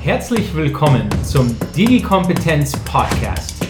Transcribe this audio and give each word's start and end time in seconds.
Herzlich 0.00 0.54
willkommen 0.54 1.08
zum 1.24 1.54
Digi-Kompetenz 1.76 2.72
Podcast. 2.84 3.66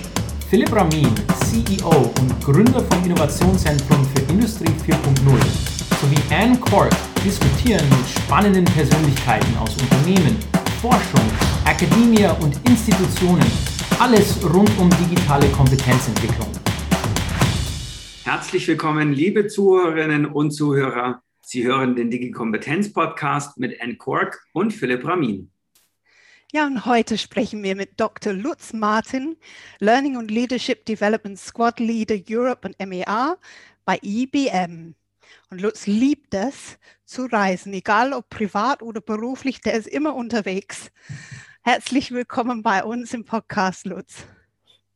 Philipp 0.50 0.72
Ramin, 0.72 1.08
CEO 1.40 2.12
und 2.20 2.44
Gründer 2.44 2.84
vom 2.84 3.04
Innovationszentrum 3.04 4.04
für 4.04 4.32
Industrie 4.32 4.70
4.0 4.86 5.24
sowie 6.00 6.34
Anne 6.34 6.58
Cork 6.60 6.94
diskutieren 7.24 7.84
mit 7.88 8.22
spannenden 8.22 8.66
Persönlichkeiten 8.66 9.56
aus 9.56 9.74
Unternehmen, 9.80 10.36
Forschung, 10.82 11.24
Akademie 11.64 12.26
und 12.40 12.54
Institutionen 12.68 13.50
alles 13.98 14.38
rund 14.44 14.70
um 14.78 14.90
digitale 14.90 15.48
Kompetenzentwicklung. 15.48 16.48
Herzlich 18.24 18.68
willkommen, 18.68 19.12
liebe 19.12 19.46
Zuhörerinnen 19.46 20.26
und 20.26 20.52
Zuhörer. 20.52 21.22
Sie 21.40 21.64
hören 21.66 21.96
den 21.96 22.10
Digi-Kompetenz-Podcast 22.10 23.58
mit 23.58 23.80
Anne 23.80 23.96
Cork 23.96 24.46
und 24.52 24.72
Philipp 24.72 25.04
Ramin. 25.06 25.50
Ja, 26.50 26.66
und 26.66 26.86
heute 26.86 27.18
sprechen 27.18 27.62
wir 27.62 27.76
mit 27.76 28.00
Dr. 28.00 28.32
Lutz 28.32 28.72
Martin, 28.72 29.36
Learning 29.80 30.16
und 30.16 30.30
Leadership 30.30 30.86
Development 30.86 31.38
Squad 31.38 31.78
Leader 31.78 32.16
Europe 32.26 32.66
und 32.66 32.88
MEA 32.88 33.36
bei 33.84 33.98
IBM. 34.02 34.94
Und 35.50 35.60
Lutz 35.60 35.86
liebt 35.86 36.32
es 36.32 36.78
zu 37.04 37.26
reisen, 37.26 37.74
egal 37.74 38.14
ob 38.14 38.30
privat 38.30 38.82
oder 38.82 39.02
beruflich, 39.02 39.60
der 39.60 39.74
ist 39.74 39.88
immer 39.88 40.14
unterwegs. 40.14 40.90
Herzlich 41.60 42.12
willkommen 42.12 42.62
bei 42.62 42.82
uns 42.82 43.12
im 43.12 43.26
Podcast, 43.26 43.84
Lutz. 43.84 44.24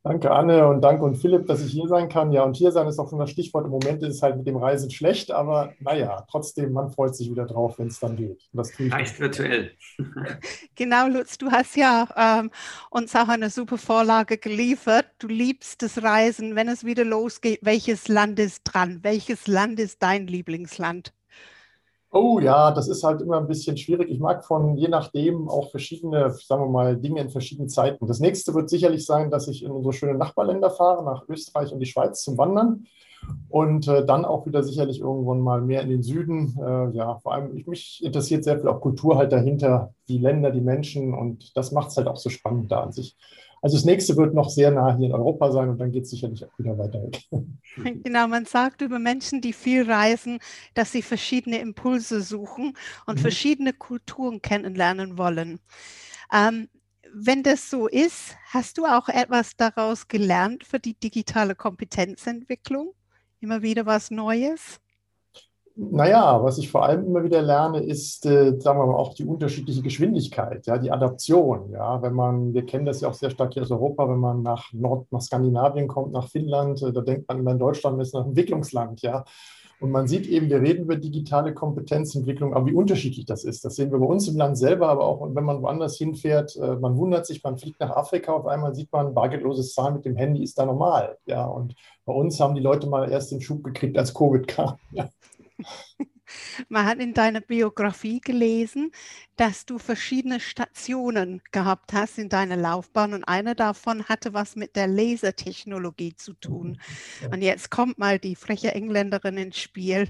Danke, 0.05 0.31
Anne, 0.31 0.67
und 0.67 0.81
danke 0.81 1.05
und 1.05 1.15
Philipp, 1.15 1.47
dass 1.47 1.63
ich 1.63 1.71
hier 1.71 1.87
sein 1.87 2.09
kann. 2.09 2.33
Ja, 2.33 2.43
und 2.43 2.57
hier 2.57 2.73
sein 2.73 2.87
ist 2.87 2.99
auch 2.99 3.09
schon 3.09 3.19
das 3.19 3.29
Stichwort. 3.29 3.63
Im 3.63 3.71
Moment 3.71 4.03
ist 4.03 4.15
es 4.15 4.21
halt 4.21 4.35
mit 4.35 4.45
dem 4.45 4.57
Reisen 4.57 4.91
schlecht, 4.91 5.31
aber 5.31 5.75
naja, 5.79 6.25
trotzdem, 6.29 6.73
man 6.73 6.91
freut 6.91 7.15
sich 7.15 7.31
wieder 7.31 7.45
drauf, 7.45 7.79
wenn 7.79 7.87
es 7.87 8.01
dann 8.01 8.17
geht. 8.17 8.49
das 8.51 8.71
tue 8.71 8.87
ich 8.87 8.93
Reicht 8.93 9.17
virtuell. 9.21 9.71
genau, 10.75 11.07
Lutz, 11.07 11.37
du 11.37 11.49
hast 11.51 11.77
ja 11.77 12.09
ähm, 12.17 12.51
uns 12.89 13.15
auch 13.15 13.29
eine 13.29 13.49
super 13.49 13.77
Vorlage 13.77 14.37
geliefert. 14.37 15.05
Du 15.19 15.27
liebst 15.27 15.81
das 15.81 16.03
Reisen. 16.03 16.57
Wenn 16.57 16.67
es 16.67 16.83
wieder 16.83 17.05
losgeht, 17.05 17.59
welches 17.61 18.09
Land 18.09 18.39
ist 18.39 18.63
dran? 18.65 18.99
Welches 19.03 19.47
Land 19.47 19.79
ist 19.79 20.03
dein 20.03 20.27
Lieblingsland? 20.27 21.13
Oh 22.15 22.39
ja, 22.39 22.69
das 22.69 22.87
ist 22.87 23.03
halt 23.03 23.21
immer 23.23 23.37
ein 23.37 23.47
bisschen 23.47 23.75
schwierig. 23.75 24.11
Ich 24.11 24.19
mag 24.19 24.45
von 24.45 24.77
je 24.77 24.87
nachdem 24.87 25.49
auch 25.49 25.71
verschiedene, 25.71 26.29
sagen 26.29 26.61
wir 26.61 26.69
mal, 26.69 26.95
Dinge 26.95 27.21
in 27.21 27.31
verschiedenen 27.31 27.69
Zeiten. 27.69 28.05
Das 28.05 28.19
nächste 28.19 28.53
wird 28.53 28.69
sicherlich 28.69 29.03
sein, 29.03 29.31
dass 29.31 29.47
ich 29.47 29.63
in 29.63 29.71
unsere 29.71 29.93
schönen 29.93 30.19
Nachbarländer 30.19 30.69
fahre, 30.69 31.03
nach 31.03 31.27
Österreich 31.27 31.73
und 31.73 31.79
die 31.79 31.87
Schweiz 31.87 32.21
zum 32.21 32.37
Wandern. 32.37 32.85
Und 33.49 33.87
äh, 33.87 34.05
dann 34.05 34.25
auch 34.25 34.45
wieder 34.45 34.61
sicherlich 34.61 34.99
irgendwann 34.99 35.39
mal 35.41 35.61
mehr 35.61 35.81
in 35.81 35.89
den 35.89 36.03
Süden. 36.03 36.55
Äh, 36.61 36.95
ja, 36.95 37.17
vor 37.17 37.33
allem, 37.33 37.57
ich, 37.57 37.65
mich 37.65 38.03
interessiert 38.03 38.43
sehr 38.43 38.59
viel 38.59 38.67
auch 38.67 38.81
Kultur 38.81 39.17
halt 39.17 39.31
dahinter, 39.31 39.95
die 40.07 40.19
Länder, 40.19 40.51
die 40.51 40.61
Menschen. 40.61 41.15
Und 41.15 41.57
das 41.57 41.71
macht 41.71 41.89
es 41.89 41.97
halt 41.97 42.07
auch 42.07 42.17
so 42.17 42.29
spannend 42.29 42.71
da 42.71 42.81
an 42.81 42.91
sich. 42.91 43.17
Also 43.63 43.77
das 43.77 43.85
nächste 43.85 44.17
wird 44.17 44.33
noch 44.33 44.49
sehr 44.49 44.71
nah 44.71 44.93
hier 44.97 45.07
in 45.07 45.13
Europa 45.13 45.49
sein 45.49 45.69
und 45.69 45.77
dann 45.77 45.89
geht 45.89 46.03
es 46.03 46.09
sicherlich 46.09 46.43
auch 46.43 46.59
wieder 46.59 46.77
weiter 46.77 47.01
weg. 47.01 47.23
Genau, 48.03 48.27
man 48.27 48.45
sagt 48.45 48.81
über 48.81 48.99
Menschen, 48.99 49.39
die 49.39 49.53
viel 49.53 49.89
reisen, 49.89 50.39
dass 50.73 50.91
sie 50.91 51.01
verschiedene 51.01 51.59
Impulse 51.59 52.21
suchen 52.21 52.73
und 53.07 53.15
mhm. 53.15 53.21
verschiedene 53.21 53.71
Kulturen 53.71 54.41
kennenlernen 54.41 55.17
wollen. 55.17 55.59
Ähm, 56.31 56.67
wenn 57.13 57.41
das 57.41 57.69
so 57.69 57.87
ist, 57.87 58.35
hast 58.51 58.77
du 58.77 58.85
auch 58.85 59.07
etwas 59.07 59.55
daraus 59.55 60.09
gelernt 60.09 60.65
für 60.65 60.79
die 60.79 60.95
digitale 60.95 61.55
Kompetenzentwicklung? 61.55 62.93
Immer 63.39 63.61
wieder 63.61 63.85
was 63.85 64.11
Neues? 64.11 64.81
Naja, 65.75 66.43
was 66.43 66.59
ich 66.59 66.69
vor 66.69 66.83
allem 66.83 67.05
immer 67.07 67.23
wieder 67.23 67.41
lerne, 67.41 67.79
ist, 67.79 68.27
äh, 68.27 68.59
sagen 68.59 68.79
wir 68.79 68.85
mal, 68.85 68.95
auch 68.95 69.15
die 69.15 69.25
unterschiedliche 69.25 69.81
Geschwindigkeit, 69.81 70.67
ja, 70.67 70.77
die 70.77 70.91
Adaption. 70.91 71.71
Ja, 71.71 71.99
wenn 72.03 72.13
man, 72.13 72.53
wir 72.53 72.63
kennen 72.65 72.85
das 72.85 73.01
ja 73.01 73.09
auch 73.09 73.15
sehr 73.15 73.31
stark 73.31 73.53
hier 73.53 73.63
aus 73.63 73.71
Europa, 73.71 74.07
wenn 74.07 74.19
man 74.19 74.43
nach 74.43 74.71
Nord, 74.71 75.11
nach 75.11 75.21
Skandinavien 75.21 75.87
kommt, 75.87 76.13
nach 76.13 76.29
Finnland, 76.29 76.83
äh, 76.83 76.93
da 76.93 77.01
denkt 77.01 77.27
man 77.27 77.47
in 77.47 77.57
Deutschland 77.57 77.99
ist 77.99 78.15
ein 78.15 78.27
Entwicklungsland, 78.27 79.01
ja. 79.01 79.25
Und 79.79 79.91
man 79.91 80.07
sieht 80.07 80.27
eben, 80.27 80.47
wir 80.49 80.61
reden 80.61 80.83
über 80.83 80.95
digitale 80.95 81.53
Kompetenzentwicklung, 81.53 82.53
aber 82.53 82.67
wie 82.67 82.73
unterschiedlich 82.73 83.25
das 83.25 83.43
ist. 83.43 83.65
Das 83.65 83.75
sehen 83.75 83.91
wir 83.91 83.99
bei 83.99 84.05
uns 84.05 84.27
im 84.27 84.37
Land 84.37 84.57
selber, 84.57 84.87
aber 84.87 85.05
auch 85.05 85.27
wenn 85.35 85.43
man 85.43 85.61
woanders 85.61 85.97
hinfährt, 85.97 86.55
äh, 86.55 86.75
man 86.75 86.95
wundert 86.97 87.25
sich, 87.25 87.43
man 87.43 87.57
fliegt 87.57 87.79
nach 87.79 87.89
Afrika, 87.89 88.31
auf 88.31 88.45
einmal 88.45 88.75
sieht 88.75 88.91
man, 88.91 89.13
bargeldloses 89.13 89.73
Zahlen 89.73 89.95
mit 89.95 90.05
dem 90.05 90.15
Handy 90.15 90.43
ist 90.43 90.57
da 90.59 90.65
normal. 90.65 91.17
Ja, 91.25 91.45
und 91.45 91.73
bei 92.05 92.13
uns 92.13 92.39
haben 92.39 92.53
die 92.53 92.61
Leute 92.61 92.87
mal 92.87 93.09
erst 93.11 93.31
den 93.31 93.41
Schub 93.41 93.63
gekriegt, 93.63 93.97
als 93.97 94.13
Covid 94.13 94.47
kam. 94.47 94.75
Ja. 94.91 95.09
Man 96.69 96.85
hat 96.85 96.99
in 96.99 97.13
deiner 97.13 97.41
Biografie 97.41 98.19
gelesen, 98.19 98.91
dass 99.35 99.65
du 99.65 99.77
verschiedene 99.77 100.39
Stationen 100.39 101.41
gehabt 101.51 101.93
hast 101.93 102.17
in 102.17 102.29
deiner 102.29 102.57
Laufbahn 102.57 103.13
und 103.13 103.23
eine 103.23 103.55
davon 103.55 104.05
hatte 104.05 104.33
was 104.33 104.55
mit 104.55 104.75
der 104.75 104.87
Lasertechnologie 104.87 106.15
zu 106.15 106.33
tun. 106.33 106.79
Und 107.31 107.41
jetzt 107.41 107.69
kommt 107.69 107.97
mal 107.97 108.19
die 108.19 108.35
freche 108.35 108.73
Engländerin 108.73 109.37
ins 109.37 109.57
Spiel. 109.57 110.09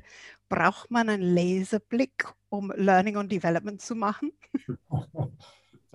Braucht 0.49 0.91
man 0.91 1.09
einen 1.09 1.35
Laserblick, 1.35 2.27
um 2.49 2.71
Learning 2.75 3.17
und 3.17 3.31
Development 3.31 3.81
zu 3.81 3.95
machen? 3.95 4.31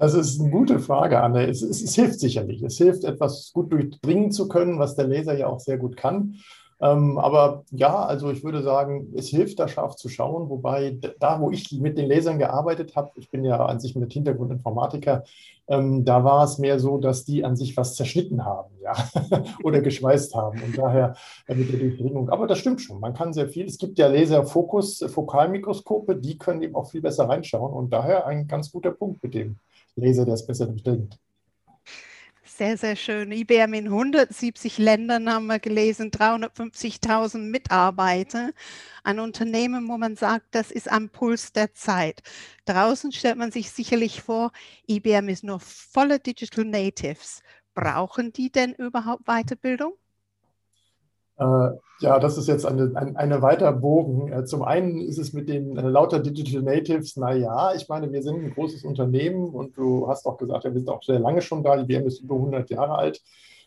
Das 0.00 0.14
ist 0.14 0.40
eine 0.40 0.50
gute 0.50 0.78
Frage, 0.78 1.20
Anne. 1.20 1.48
Es, 1.48 1.60
es, 1.60 1.82
es 1.82 1.96
hilft 1.96 2.20
sicherlich. 2.20 2.62
Es 2.62 2.78
hilft, 2.78 3.02
etwas 3.02 3.50
gut 3.52 3.72
durchdringen 3.72 4.30
zu 4.30 4.46
können, 4.46 4.78
was 4.78 4.94
der 4.94 5.08
Laser 5.08 5.36
ja 5.36 5.48
auch 5.48 5.58
sehr 5.58 5.76
gut 5.76 5.96
kann. 5.96 6.36
Ähm, 6.80 7.18
aber 7.18 7.64
ja, 7.70 8.04
also 8.04 8.30
ich 8.30 8.44
würde 8.44 8.62
sagen, 8.62 9.12
es 9.16 9.28
hilft 9.28 9.58
da 9.58 9.66
scharf 9.66 9.96
zu 9.96 10.08
schauen, 10.08 10.48
wobei 10.48 10.96
da, 11.18 11.40
wo 11.40 11.50
ich 11.50 11.72
mit 11.72 11.98
den 11.98 12.08
Lasern 12.08 12.38
gearbeitet 12.38 12.94
habe, 12.94 13.10
ich 13.16 13.30
bin 13.30 13.44
ja 13.44 13.64
an 13.64 13.80
sich 13.80 13.96
mit 13.96 14.12
Hintergrund 14.12 14.52
Informatiker, 14.52 15.24
ähm, 15.66 16.04
da 16.04 16.22
war 16.22 16.44
es 16.44 16.58
mehr 16.58 16.78
so, 16.78 16.98
dass 16.98 17.24
die 17.24 17.44
an 17.44 17.56
sich 17.56 17.76
was 17.76 17.96
zerschnitten 17.96 18.44
haben, 18.44 18.70
ja, 18.80 18.94
oder 19.64 19.80
geschweißt 19.80 20.34
haben 20.36 20.62
und 20.62 20.78
daher 20.78 21.14
äh, 21.48 21.54
mit 21.54 21.72
der 21.72 21.80
Durchdringung. 21.80 22.30
Aber 22.30 22.46
das 22.46 22.58
stimmt 22.58 22.80
schon, 22.80 23.00
man 23.00 23.12
kann 23.14 23.32
sehr 23.32 23.48
viel. 23.48 23.66
Es 23.66 23.78
gibt 23.78 23.98
ja 23.98 24.06
Laserfokus, 24.06 25.04
Fokalmikroskope, 25.08 26.16
die 26.16 26.38
können 26.38 26.62
eben 26.62 26.76
auch 26.76 26.90
viel 26.90 27.02
besser 27.02 27.28
reinschauen 27.28 27.72
und 27.72 27.92
daher 27.92 28.26
ein 28.26 28.46
ganz 28.46 28.70
guter 28.70 28.92
Punkt 28.92 29.22
mit 29.22 29.34
dem 29.34 29.56
Laser, 29.96 30.24
der 30.24 30.34
es 30.34 30.46
besser 30.46 30.66
durchdringt. 30.66 31.18
Sehr, 32.56 32.76
sehr 32.78 32.96
schön. 32.96 33.30
IBM 33.30 33.74
in 33.74 33.86
170 33.88 34.78
Ländern 34.78 35.30
haben 35.32 35.46
wir 35.46 35.58
gelesen, 35.60 36.10
350.000 36.10 37.38
Mitarbeiter. 37.38 38.52
Ein 39.04 39.20
Unternehmen, 39.20 39.86
wo 39.88 39.98
man 39.98 40.16
sagt, 40.16 40.46
das 40.54 40.70
ist 40.70 40.90
am 40.90 41.10
Puls 41.10 41.52
der 41.52 41.74
Zeit. 41.74 42.22
Draußen 42.64 43.12
stellt 43.12 43.36
man 43.36 43.52
sich 43.52 43.70
sicherlich 43.70 44.22
vor, 44.22 44.50
IBM 44.88 45.28
ist 45.28 45.44
nur 45.44 45.60
voller 45.60 46.18
Digital 46.18 46.64
Natives. 46.64 47.42
Brauchen 47.74 48.32
die 48.32 48.50
denn 48.50 48.72
überhaupt 48.74 49.26
Weiterbildung? 49.26 49.92
Äh, 51.38 51.70
ja, 52.00 52.18
das 52.18 52.36
ist 52.36 52.48
jetzt 52.48 52.66
eine, 52.66 52.92
ein, 52.94 53.16
eine 53.16 53.42
weiter 53.42 53.72
Bogen. 53.72 54.32
Äh, 54.32 54.44
zum 54.44 54.62
einen 54.62 55.00
ist 55.00 55.18
es 55.18 55.32
mit 55.32 55.48
den 55.48 55.76
äh, 55.76 55.82
lauter 55.82 56.18
Digital 56.20 56.62
Natives, 56.62 57.16
naja, 57.16 57.72
ich 57.74 57.88
meine, 57.88 58.12
wir 58.12 58.22
sind 58.22 58.44
ein 58.44 58.54
großes 58.54 58.84
Unternehmen 58.84 59.48
und 59.50 59.76
du 59.76 60.08
hast 60.08 60.26
auch 60.26 60.36
gesagt, 60.36 60.64
ja, 60.64 60.72
wir 60.72 60.80
sind 60.80 60.90
auch 60.90 61.02
sehr 61.02 61.18
lange 61.18 61.42
schon 61.42 61.62
da, 61.62 61.76
die 61.76 61.88
WM 61.92 62.06
ist 62.06 62.20
über 62.20 62.34
100 62.34 62.70
Jahre 62.70 62.96
alt. 62.96 63.22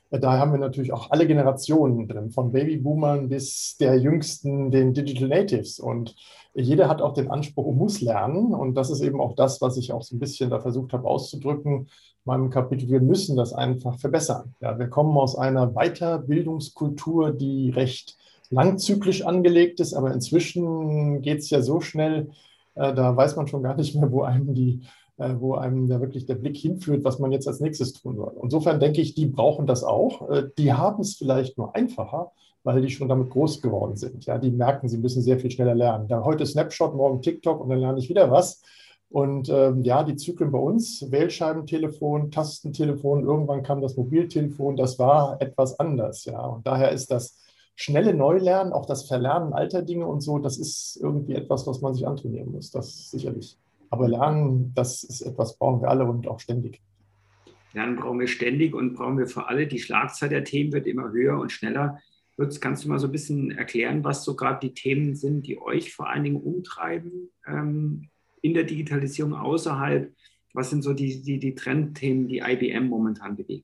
Da 0.10 0.38
haben 0.38 0.52
wir 0.52 0.60
natürlich 0.60 0.92
auch 0.92 1.10
alle 1.10 1.26
Generationen 1.26 2.06
drin, 2.10 2.32
von 2.32 2.52
Babyboomern 2.52 3.30
bis 3.30 3.78
der 3.78 3.98
jüngsten, 3.98 4.70
den 4.70 4.94
Digital 4.94 5.30
Natives. 5.30 5.80
Und 5.80 6.16
jeder 6.54 6.90
hat 6.90 7.02
auch 7.02 7.14
den 7.14 7.32
Anspruch, 7.32 7.74
muss 7.74 8.02
lernen. 8.02 8.54
Und 8.54 8.76
das 8.76 8.90
ist 8.90 9.00
eben 9.00 9.22
auch 9.22 9.36
das, 9.36 9.62
was 9.62 9.78
ich 9.78 9.94
auch 9.94 10.02
so 10.02 10.18
ein 10.18 10.20
bisschen 10.20 10.50
da 10.50 10.60
versucht 10.60 10.92
habe 10.92 11.08
auszudrücken 11.08 11.88
meinem 12.26 12.50
Kapitel, 12.50 12.90
wir 12.90 13.02
müssen 13.02 13.36
das 13.36 13.54
einfach 13.54 14.00
verbessern. 14.00 14.54
Ja, 14.60 14.78
wir 14.78 14.88
kommen 14.88 15.18
aus 15.18 15.36
einer 15.36 15.74
Weiterbildungskultur, 15.74 17.32
die 17.32 17.72
recht 17.72 18.18
langzyklisch 18.50 19.26
angelegt 19.26 19.80
ist, 19.80 19.94
aber 19.94 20.14
inzwischen 20.14 21.22
geht 21.22 21.40
es 21.40 21.50
ja 21.50 21.62
so 21.62 21.82
schnell, 21.82 22.30
äh, 22.76 22.94
da 22.94 23.16
weiß 23.16 23.36
man 23.36 23.48
schon 23.48 23.64
gar 23.64 23.76
nicht 23.76 23.96
mehr, 23.96 24.12
wo 24.12 24.24
einem 24.24 24.54
die 24.54 24.82
äh, 25.22 25.36
wo 25.40 25.54
einem 25.56 25.88
da 25.88 26.02
wirklich 26.02 26.26
der 26.26 26.36
Blick 26.36 26.58
hinführt, 26.58 27.04
was 27.04 27.20
man 27.20 27.32
jetzt 27.32 27.48
als 27.48 27.60
nächstes 27.60 27.94
tun 27.94 28.16
soll. 28.16 28.34
Insofern 28.42 28.80
denke 28.80 29.02
ich, 29.02 29.14
die 29.14 29.28
brauchen 29.28 29.68
das 29.68 29.84
auch. 29.84 30.30
Äh, 30.30 30.50
die 30.58 30.74
haben 30.74 31.02
es 31.02 31.16
vielleicht 31.16 31.58
nur 31.60 31.76
einfacher, 31.76 32.32
weil 32.64 32.82
die 32.82 32.90
schon 32.90 33.08
damit 33.08 33.30
groß 33.30 33.62
geworden 33.62 33.98
sind. 33.98 34.26
Ja, 34.26 34.40
die 34.40 34.50
merken, 34.50 34.90
sie 34.90 34.98
müssen 34.98 35.22
sehr 35.22 35.40
viel 35.40 35.52
schneller 35.52 35.76
lernen. 35.76 36.08
Da 36.08 36.24
heute 36.24 36.46
Snapshot, 36.46 36.96
morgen 36.96 37.22
TikTok 37.22 37.62
und 37.62 37.70
dann 37.70 37.80
lerne 37.80 38.00
ich 38.00 38.10
wieder 38.10 38.32
was. 38.32 38.64
Und 39.12 39.50
ähm, 39.50 39.84
ja, 39.84 40.04
die 40.04 40.16
Zyklen 40.16 40.52
bei 40.52 40.58
uns, 40.58 41.12
Wählscheibentelefon, 41.12 42.32
Tastentelefon, 42.32 43.26
irgendwann 43.26 43.62
kam 43.62 43.82
das 43.82 43.98
Mobiltelefon, 43.98 44.78
das 44.78 45.00
war 45.00 45.42
etwas 45.42 45.78
anders. 45.82 46.24
Ja. 46.24 46.40
Und 46.40 46.66
daher 46.66 46.92
ist 46.92 47.12
das 47.12 47.38
schnelle 47.76 48.14
Neulernen, 48.14 48.72
auch 48.72 48.86
das 48.86 49.08
Verlernen 49.08 49.52
alter 49.52 49.82
Dinge 49.82 50.08
und 50.08 50.22
so, 50.22 50.40
das 50.40 50.58
ist 50.58 50.98
irgendwie 51.02 51.34
etwas, 51.34 51.68
was 51.68 51.82
man 51.82 51.94
sich 51.94 52.08
antrainieren 52.08 52.52
muss, 52.52 52.72
das 52.72 53.12
sicherlich. 53.12 53.58
Aber 53.90 54.08
Lernen, 54.08 54.72
das 54.76 55.04
ist 55.04 55.22
etwas, 55.22 55.58
brauchen 55.58 55.82
wir 55.82 55.90
alle 55.90 56.06
und 56.06 56.26
auch 56.30 56.40
ständig. 56.40 56.82
Lernen 57.74 57.98
brauchen 57.98 58.20
wir 58.20 58.28
ständig 58.28 58.74
und 58.74 58.94
brauchen 58.94 59.18
wir 59.18 59.28
für 59.28 59.48
alle. 59.48 59.68
Die 59.68 59.80
Schlagzeit 59.80 60.32
der 60.32 60.46
Themen 60.46 60.72
wird 60.72 60.88
immer 60.88 61.12
höher 61.12 61.38
und 61.38 61.52
schneller. 61.52 62.00
Lutz, 62.38 62.62
kannst 62.62 62.86
du 62.86 62.90
mal 62.90 63.00
so 63.00 63.08
ein 63.08 63.12
bisschen 63.12 63.52
erklären, 63.52 64.06
was 64.06 64.24
so 64.24 64.38
gerade 64.38 64.66
die 64.66 64.74
Themen 64.74 65.16
sind, 65.16 65.46
die 65.48 65.62
euch 65.62 65.94
vor 65.94 66.10
allen 66.10 66.24
Dingen 66.24 66.42
umtreiben? 66.42 67.30
Ähm, 67.46 68.10
in 68.42 68.54
der 68.54 68.64
Digitalisierung 68.64 69.34
außerhalb 69.34 70.14
Was 70.54 70.70
sind 70.70 70.82
so 70.84 70.94
die, 70.94 71.22
die, 71.22 71.40
die 71.40 71.56
Trendthemen, 71.56 72.28
die 72.28 72.40
IBM 72.40 72.88
momentan 72.88 73.38
bewegen? 73.38 73.64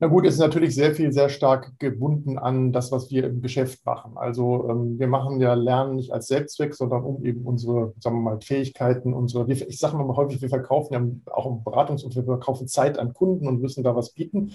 Na 0.00 0.08
gut, 0.08 0.26
es 0.26 0.34
ist 0.34 0.40
natürlich 0.40 0.74
sehr 0.74 0.94
viel, 0.94 1.12
sehr 1.12 1.28
stark 1.30 1.78
gebunden 1.78 2.36
an 2.36 2.72
das, 2.72 2.92
was 2.92 3.10
wir 3.10 3.24
im 3.24 3.40
Geschäft 3.40 3.86
machen. 3.86 4.18
Also 4.18 4.68
ähm, 4.68 4.98
wir 4.98 5.06
machen 5.06 5.40
ja 5.40 5.54
Lernen 5.54 5.94
nicht 5.94 6.12
als 6.12 6.26
Selbstzweck, 6.26 6.74
sondern 6.74 7.04
um 7.04 7.24
eben 7.24 7.46
unsere, 7.46 7.94
sagen 8.00 8.16
wir 8.16 8.22
mal, 8.22 8.40
Fähigkeiten, 8.40 9.14
unsere, 9.14 9.50
ich 9.50 9.78
sage 9.78 9.96
mal 9.96 10.16
häufig, 10.16 10.42
wir 10.42 10.48
verkaufen 10.48 10.92
ja 10.92 11.32
auch 11.32 11.46
im 11.46 11.64
Beratungsumfeld, 11.64 12.26
wir 12.26 12.34
verkaufen 12.34 12.68
Zeit 12.68 12.98
an 12.98 13.14
Kunden 13.14 13.46
und 13.46 13.62
müssen 13.62 13.84
da 13.84 13.96
was 13.96 14.12
bieten. 14.12 14.52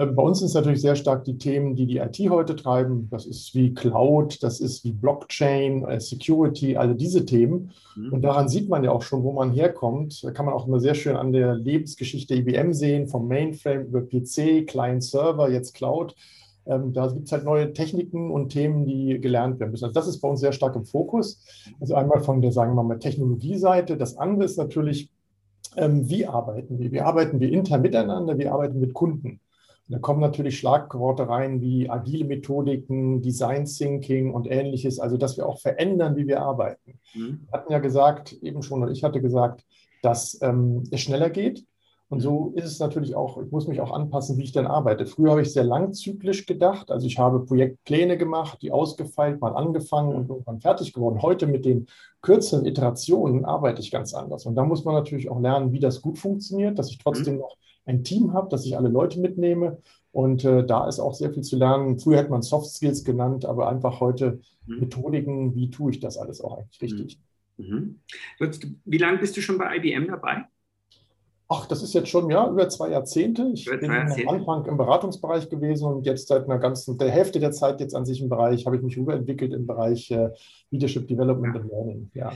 Ähm, 0.00 0.14
bei 0.14 0.22
uns 0.22 0.38
sind 0.38 0.46
es 0.48 0.54
natürlich 0.54 0.80
sehr 0.80 0.96
stark 0.96 1.24
die 1.24 1.36
Themen, 1.36 1.76
die 1.76 1.86
die 1.86 1.98
IT 1.98 2.18
heute 2.30 2.56
treiben. 2.56 3.08
Das 3.10 3.26
ist 3.26 3.54
wie 3.54 3.74
Cloud, 3.74 4.42
das 4.42 4.60
ist 4.60 4.82
wie 4.84 4.92
Blockchain, 4.92 5.84
äh, 5.84 6.00
Security, 6.00 6.76
alle 6.76 6.94
diese 6.94 7.26
Themen. 7.26 7.72
Mhm. 7.96 8.12
Und 8.14 8.22
daran 8.22 8.48
sieht 8.48 8.68
man 8.68 8.82
ja 8.82 8.92
auch 8.92 9.02
schon, 9.02 9.22
wo 9.22 9.32
man 9.32 9.50
herkommt. 9.52 10.24
Da 10.24 10.30
kann 10.30 10.46
man 10.46 10.54
auch 10.54 10.66
immer 10.66 10.80
sehr 10.80 10.94
schön 10.94 11.16
an 11.16 11.32
der 11.32 11.54
Lebensgeschichte 11.54 12.34
IBM 12.34 12.72
sehen, 12.72 13.08
vom 13.08 13.28
Mainframe 13.28 13.86
über 13.86 14.00
PC, 14.00 14.66
Client 14.66 15.04
Server, 15.04 15.50
jetzt 15.50 15.74
Cloud. 15.74 16.14
Ähm, 16.64 16.94
da 16.94 17.08
gibt 17.08 17.26
es 17.26 17.32
halt 17.32 17.44
neue 17.44 17.72
Techniken 17.74 18.30
und 18.30 18.48
Themen, 18.50 18.86
die 18.86 19.20
gelernt 19.20 19.60
werden 19.60 19.72
müssen. 19.72 19.84
Also 19.84 19.94
das 19.94 20.08
ist 20.08 20.20
bei 20.20 20.28
uns 20.28 20.40
sehr 20.40 20.52
stark 20.52 20.76
im 20.76 20.84
Fokus. 20.84 21.44
Also 21.78 21.94
einmal 21.94 22.20
von 22.20 22.40
der, 22.40 22.52
sagen 22.52 22.74
wir 22.74 22.82
mal, 22.82 22.98
Technologieseite. 22.98 23.98
Das 23.98 24.16
andere 24.16 24.44
ist 24.44 24.56
natürlich, 24.56 25.10
ähm, 25.76 26.08
wie 26.08 26.26
arbeiten 26.26 26.78
wir? 26.78 26.90
Wie 26.90 27.00
arbeiten 27.00 27.38
wir 27.38 27.52
intern 27.52 27.82
miteinander? 27.82 28.38
Wie 28.38 28.48
arbeiten 28.48 28.74
wir 28.74 28.86
mit 28.86 28.94
Kunden? 28.94 29.40
Da 29.90 29.98
kommen 29.98 30.20
natürlich 30.20 30.58
Schlagworte 30.58 31.28
rein 31.28 31.60
wie 31.60 31.90
agile 31.90 32.24
Methodiken, 32.24 33.22
Design 33.22 33.64
Thinking 33.64 34.32
und 34.32 34.48
ähnliches, 34.48 35.00
also 35.00 35.16
dass 35.16 35.36
wir 35.36 35.46
auch 35.46 35.58
verändern, 35.58 36.14
wie 36.14 36.28
wir 36.28 36.40
arbeiten. 36.42 37.00
Mhm. 37.12 37.40
Wir 37.48 37.52
hatten 37.52 37.72
ja 37.72 37.80
gesagt, 37.80 38.32
eben 38.34 38.62
schon, 38.62 38.82
oder 38.82 38.92
ich 38.92 39.02
hatte 39.02 39.20
gesagt, 39.20 39.64
dass 40.02 40.38
ähm, 40.42 40.84
es 40.92 41.00
schneller 41.00 41.28
geht. 41.28 41.64
Und 42.08 42.20
so 42.20 42.52
ist 42.56 42.64
es 42.64 42.80
natürlich 42.80 43.14
auch, 43.14 43.40
ich 43.40 43.52
muss 43.52 43.68
mich 43.68 43.80
auch 43.80 43.92
anpassen, 43.92 44.36
wie 44.36 44.42
ich 44.42 44.52
dann 44.52 44.66
arbeite. 44.66 45.06
Früher 45.06 45.30
habe 45.30 45.42
ich 45.42 45.52
sehr 45.52 45.62
langzyklisch 45.62 46.46
gedacht. 46.46 46.90
Also 46.90 47.06
ich 47.06 47.18
habe 47.18 47.44
Projektpläne 47.44 48.16
gemacht, 48.18 48.58
die 48.62 48.72
ausgefeilt, 48.72 49.40
mal 49.40 49.54
angefangen 49.54 50.14
und 50.14 50.28
irgendwann 50.28 50.60
fertig 50.60 50.92
geworden. 50.92 51.22
Heute 51.22 51.46
mit 51.46 51.64
den 51.64 51.86
kürzeren 52.20 52.66
Iterationen 52.66 53.44
arbeite 53.44 53.80
ich 53.80 53.92
ganz 53.92 54.12
anders. 54.12 54.44
Und 54.44 54.56
da 54.56 54.64
muss 54.64 54.84
man 54.84 54.96
natürlich 54.96 55.30
auch 55.30 55.40
lernen, 55.40 55.72
wie 55.72 55.78
das 55.78 56.02
gut 56.02 56.18
funktioniert, 56.18 56.78
dass 56.80 56.90
ich 56.90 56.98
trotzdem 56.98 57.34
mhm. 57.34 57.40
noch 57.40 57.56
ein 57.84 58.04
Team 58.04 58.32
habe, 58.32 58.48
dass 58.48 58.66
ich 58.66 58.76
alle 58.76 58.88
Leute 58.88 59.20
mitnehme. 59.20 59.78
Und 60.12 60.44
äh, 60.44 60.66
da 60.66 60.88
ist 60.88 60.98
auch 60.98 61.14
sehr 61.14 61.32
viel 61.32 61.42
zu 61.42 61.56
lernen. 61.56 61.98
Früher 61.98 62.18
hätte 62.18 62.30
man 62.30 62.42
Soft 62.42 62.70
Skills 62.70 63.04
genannt, 63.04 63.44
aber 63.44 63.68
einfach 63.68 64.00
heute 64.00 64.40
mhm. 64.66 64.80
Methodiken, 64.80 65.54
wie 65.54 65.70
tue 65.70 65.92
ich 65.92 66.00
das 66.00 66.16
alles 66.16 66.40
auch 66.40 66.58
eigentlich 66.58 66.82
richtig. 66.82 67.20
Mhm. 67.56 68.00
mhm. 68.38 68.76
Wie 68.84 68.98
lange 68.98 69.18
bist 69.18 69.36
du 69.36 69.40
schon 69.40 69.58
bei 69.58 69.76
IBM 69.76 70.08
dabei? 70.08 70.46
Ach, 71.52 71.66
das 71.66 71.82
ist 71.82 71.94
jetzt 71.94 72.08
schon 72.08 72.30
ja 72.30 72.48
über 72.48 72.68
zwei 72.68 72.90
Jahrzehnte. 72.90 73.50
Ich 73.52 73.64
bin 73.64 73.90
Jahrzehnte. 73.90 74.28
am 74.28 74.36
Anfang 74.36 74.66
im 74.66 74.76
Beratungsbereich 74.76 75.48
gewesen 75.48 75.84
und 75.86 76.06
jetzt 76.06 76.28
seit 76.28 76.44
einer 76.44 76.60
ganzen 76.60 76.96
der 76.96 77.10
Hälfte 77.10 77.40
der 77.40 77.50
Zeit 77.50 77.80
jetzt 77.80 77.94
an 77.94 78.06
sich 78.06 78.22
im 78.22 78.28
Bereich 78.28 78.66
habe 78.66 78.76
ich 78.76 78.82
mich 78.82 78.96
rüberentwickelt 78.96 79.52
im 79.52 79.66
Bereich 79.66 80.12
äh, 80.12 80.30
Leadership 80.70 81.08
Development 81.08 81.56
ja. 81.56 81.60
and 81.60 81.70
Learning. 81.70 82.10
Ja. 82.14 82.32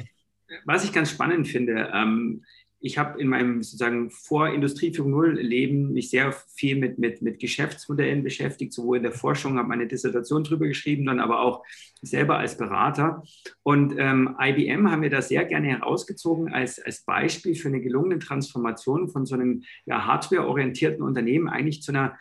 Was 0.65 0.85
ich 0.85 0.93
ganz 0.93 1.11
spannend 1.11 1.47
finde, 1.47 1.91
ähm, 1.95 2.43
ich 2.85 2.99
habe 2.99 3.19
in 3.19 3.29
meinem 3.29 3.63
sozusagen 3.63 4.11
vor 4.11 4.51
Industrie 4.51 4.91
4.0 4.91 5.41
Leben 5.41 5.95
mich 5.95 6.11
sehr 6.11 6.33
viel 6.33 6.77
mit, 6.77 6.99
mit, 6.99 7.23
mit 7.23 7.39
Geschäftsmodellen 7.41 8.23
beschäftigt, 8.23 8.75
sowohl 8.75 8.99
in 8.99 9.03
der 9.03 9.13
Forschung, 9.13 9.57
habe 9.57 9.69
meine 9.69 9.87
Dissertation 9.87 10.45
drüber 10.45 10.67
geschrieben, 10.67 11.07
dann 11.07 11.19
aber 11.19 11.41
auch 11.41 11.65
selber 12.03 12.37
als 12.37 12.59
Berater. 12.59 13.23
Und 13.63 13.95
ähm, 13.97 14.37
IBM 14.39 14.91
haben 14.91 15.01
wir 15.01 15.09
da 15.09 15.23
sehr 15.23 15.47
gerne 15.47 15.69
herausgezogen 15.69 16.53
als, 16.53 16.79
als 16.79 17.07
Beispiel 17.07 17.55
für 17.55 17.69
eine 17.69 17.81
gelungene 17.81 18.19
Transformation 18.19 19.09
von 19.09 19.25
so 19.25 19.35
einem 19.35 19.63
ja, 19.87 20.05
hardware-orientierten 20.05 21.03
Unternehmen 21.03 21.49
eigentlich 21.49 21.81
zu 21.81 21.91
einer 21.91 22.19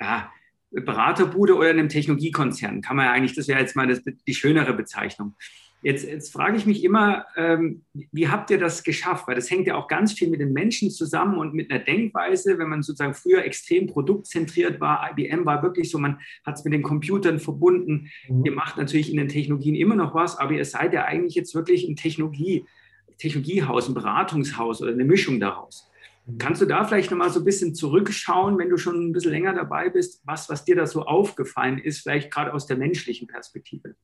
ja, 0.00 0.32
Beraterbude 0.70 1.56
oder 1.56 1.68
einem 1.68 1.90
Technologiekonzern. 1.90 2.80
Kann 2.80 2.96
man 2.96 3.04
ja 3.04 3.12
eigentlich, 3.12 3.34
das 3.34 3.48
wäre 3.48 3.60
jetzt 3.60 3.76
mal 3.76 3.86
das, 3.86 4.02
die 4.02 4.34
schönere 4.34 4.72
Bezeichnung. 4.72 5.34
Jetzt, 5.82 6.04
jetzt 6.04 6.32
frage 6.32 6.56
ich 6.56 6.66
mich 6.66 6.82
immer, 6.82 7.26
ähm, 7.36 7.82
wie 7.92 8.28
habt 8.28 8.50
ihr 8.50 8.58
das 8.58 8.82
geschafft? 8.82 9.28
Weil 9.28 9.34
das 9.34 9.50
hängt 9.50 9.66
ja 9.66 9.76
auch 9.76 9.88
ganz 9.88 10.12
viel 10.14 10.28
mit 10.28 10.40
den 10.40 10.52
Menschen 10.52 10.90
zusammen 10.90 11.38
und 11.38 11.54
mit 11.54 11.70
einer 11.70 11.84
Denkweise, 11.84 12.58
wenn 12.58 12.68
man 12.68 12.82
sozusagen 12.82 13.14
früher 13.14 13.44
extrem 13.44 13.86
produktzentriert 13.86 14.80
war. 14.80 15.08
IBM 15.10 15.44
war 15.44 15.62
wirklich 15.62 15.90
so, 15.90 15.98
man 15.98 16.18
hat 16.44 16.56
es 16.56 16.64
mit 16.64 16.72
den 16.72 16.82
Computern 16.82 17.38
verbunden. 17.38 18.10
Mhm. 18.28 18.44
Ihr 18.44 18.52
macht 18.52 18.78
natürlich 18.78 19.10
in 19.10 19.18
den 19.18 19.28
Technologien 19.28 19.74
immer 19.74 19.94
noch 19.94 20.14
was, 20.14 20.38
aber 20.38 20.52
ihr 20.52 20.64
seid 20.64 20.92
ja 20.92 21.04
eigentlich 21.04 21.34
jetzt 21.34 21.54
wirklich 21.54 21.86
ein 21.86 21.94
Technologie, 21.94 22.64
Technologiehaus, 23.18 23.88
ein 23.88 23.94
Beratungshaus 23.94 24.82
oder 24.82 24.92
eine 24.92 25.04
Mischung 25.04 25.40
daraus. 25.40 25.88
Mhm. 26.24 26.38
Kannst 26.38 26.62
du 26.62 26.66
da 26.66 26.84
vielleicht 26.84 27.10
nochmal 27.10 27.30
so 27.30 27.40
ein 27.40 27.44
bisschen 27.44 27.74
zurückschauen, 27.74 28.58
wenn 28.58 28.70
du 28.70 28.78
schon 28.78 29.08
ein 29.08 29.12
bisschen 29.12 29.30
länger 29.30 29.54
dabei 29.54 29.90
bist, 29.90 30.22
was, 30.24 30.48
was 30.48 30.64
dir 30.64 30.74
da 30.74 30.86
so 30.86 31.02
aufgefallen 31.02 31.78
ist, 31.78 32.00
vielleicht 32.00 32.32
gerade 32.32 32.54
aus 32.54 32.66
der 32.66 32.78
menschlichen 32.78 33.28
Perspektive? 33.28 33.94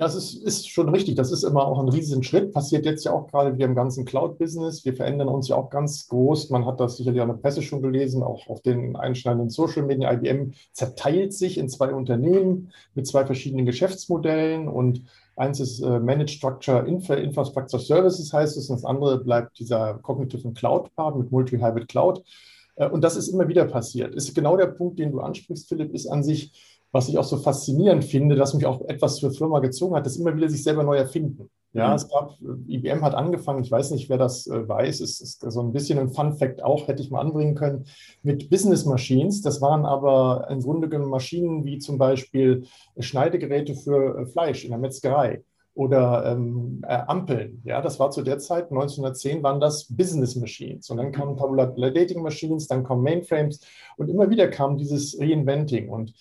Ja, 0.00 0.06
das 0.06 0.14
ist, 0.14 0.42
ist, 0.42 0.70
schon 0.70 0.88
richtig. 0.88 1.16
Das 1.16 1.30
ist 1.30 1.42
immer 1.42 1.66
auch 1.66 1.78
ein 1.78 1.90
riesigen 1.90 2.22
Schritt. 2.22 2.54
Passiert 2.54 2.86
jetzt 2.86 3.04
ja 3.04 3.12
auch 3.12 3.26
gerade 3.26 3.54
wieder 3.54 3.66
im 3.66 3.74
ganzen 3.74 4.06
Cloud-Business. 4.06 4.82
Wir 4.86 4.94
verändern 4.94 5.28
uns 5.28 5.48
ja 5.48 5.56
auch 5.56 5.68
ganz 5.68 6.08
groß. 6.08 6.48
Man 6.48 6.64
hat 6.64 6.80
das 6.80 6.96
sicherlich 6.96 7.20
an 7.20 7.28
der 7.28 7.34
Presse 7.34 7.60
schon 7.60 7.82
gelesen, 7.82 8.22
auch 8.22 8.48
auf 8.48 8.62
den 8.62 8.96
einschneidenden 8.96 9.50
Social 9.50 9.82
Media. 9.82 10.10
IBM 10.10 10.52
zerteilt 10.72 11.34
sich 11.34 11.58
in 11.58 11.68
zwei 11.68 11.92
Unternehmen 11.92 12.72
mit 12.94 13.06
zwei 13.06 13.26
verschiedenen 13.26 13.66
Geschäftsmodellen 13.66 14.68
und 14.68 15.04
eins 15.36 15.60
ist 15.60 15.82
äh, 15.82 16.00
Managed 16.00 16.30
Structure 16.30 16.86
Infra 16.86 17.16
Infrastructure 17.16 17.82
Services 17.82 18.32
heißt 18.32 18.56
es 18.56 18.70
und 18.70 18.76
das 18.76 18.86
andere 18.86 19.22
bleibt 19.22 19.58
dieser 19.58 19.98
Cognitive 19.98 20.50
Cloud 20.52 20.96
Part 20.96 21.18
mit 21.18 21.30
Multi-Hybrid 21.30 21.88
Cloud. 21.88 22.24
Äh, 22.76 22.88
und 22.88 23.04
das 23.04 23.16
ist 23.16 23.28
immer 23.28 23.48
wieder 23.48 23.66
passiert. 23.66 24.14
Ist 24.14 24.34
genau 24.34 24.56
der 24.56 24.68
Punkt, 24.68 24.98
den 24.98 25.12
du 25.12 25.20
ansprichst, 25.20 25.68
Philipp, 25.68 25.92
ist 25.92 26.06
an 26.06 26.22
sich 26.22 26.79
was 26.92 27.08
ich 27.08 27.18
auch 27.18 27.24
so 27.24 27.36
faszinierend 27.36 28.04
finde, 28.04 28.34
dass 28.34 28.54
mich 28.54 28.66
auch 28.66 28.80
etwas 28.88 29.16
zur 29.16 29.30
Firma 29.30 29.60
gezogen 29.60 29.94
hat, 29.94 30.06
dass 30.06 30.16
immer 30.16 30.36
wieder 30.36 30.48
sich 30.48 30.62
selber 30.62 30.82
neu 30.82 30.96
erfinden. 30.96 31.48
Ja, 31.72 31.88
mhm. 31.88 31.94
es 31.94 32.08
gab, 32.08 32.36
IBM 32.66 33.02
hat 33.02 33.14
angefangen, 33.14 33.62
ich 33.62 33.70
weiß 33.70 33.92
nicht, 33.92 34.08
wer 34.08 34.18
das 34.18 34.48
äh, 34.48 34.68
weiß, 34.68 35.00
es 35.00 35.20
ist 35.20 35.44
so 35.48 35.60
ein 35.60 35.72
bisschen 35.72 36.00
ein 36.00 36.10
Fun 36.10 36.36
Fact 36.36 36.64
auch, 36.64 36.88
hätte 36.88 37.00
ich 37.00 37.10
mal 37.10 37.20
anbringen 37.20 37.54
können, 37.54 37.86
mit 38.22 38.50
Business 38.50 38.84
Machines. 38.86 39.40
Das 39.42 39.60
waren 39.60 39.86
aber 39.86 40.48
im 40.50 40.60
Grunde 40.60 40.88
genommen 40.88 41.10
Maschinen 41.10 41.64
wie 41.64 41.78
zum 41.78 41.96
Beispiel 41.96 42.64
Schneidegeräte 42.98 43.74
für 43.76 44.18
äh, 44.18 44.26
Fleisch 44.26 44.64
in 44.64 44.70
der 44.70 44.80
Metzgerei 44.80 45.44
oder 45.74 46.26
ähm, 46.26 46.82
äh, 46.86 46.98
Ampeln. 47.06 47.62
Ja, 47.64 47.80
das 47.80 48.00
war 48.00 48.10
zu 48.10 48.22
der 48.22 48.40
Zeit, 48.40 48.70
1910 48.70 49.42
waren 49.44 49.60
das 49.60 49.86
Business 49.88 50.34
Machines. 50.34 50.90
Und 50.90 50.96
dann 50.96 51.12
kamen 51.12 51.36
Tabular 51.36 51.68
Dating 51.68 52.22
Machines, 52.22 52.66
dann 52.66 52.82
kommen 52.82 53.04
Mainframes 53.04 53.60
und 53.96 54.08
immer 54.08 54.28
wieder 54.28 54.48
kam 54.48 54.76
dieses 54.76 55.18
Reinventing. 55.20 55.88
Und 55.88 56.12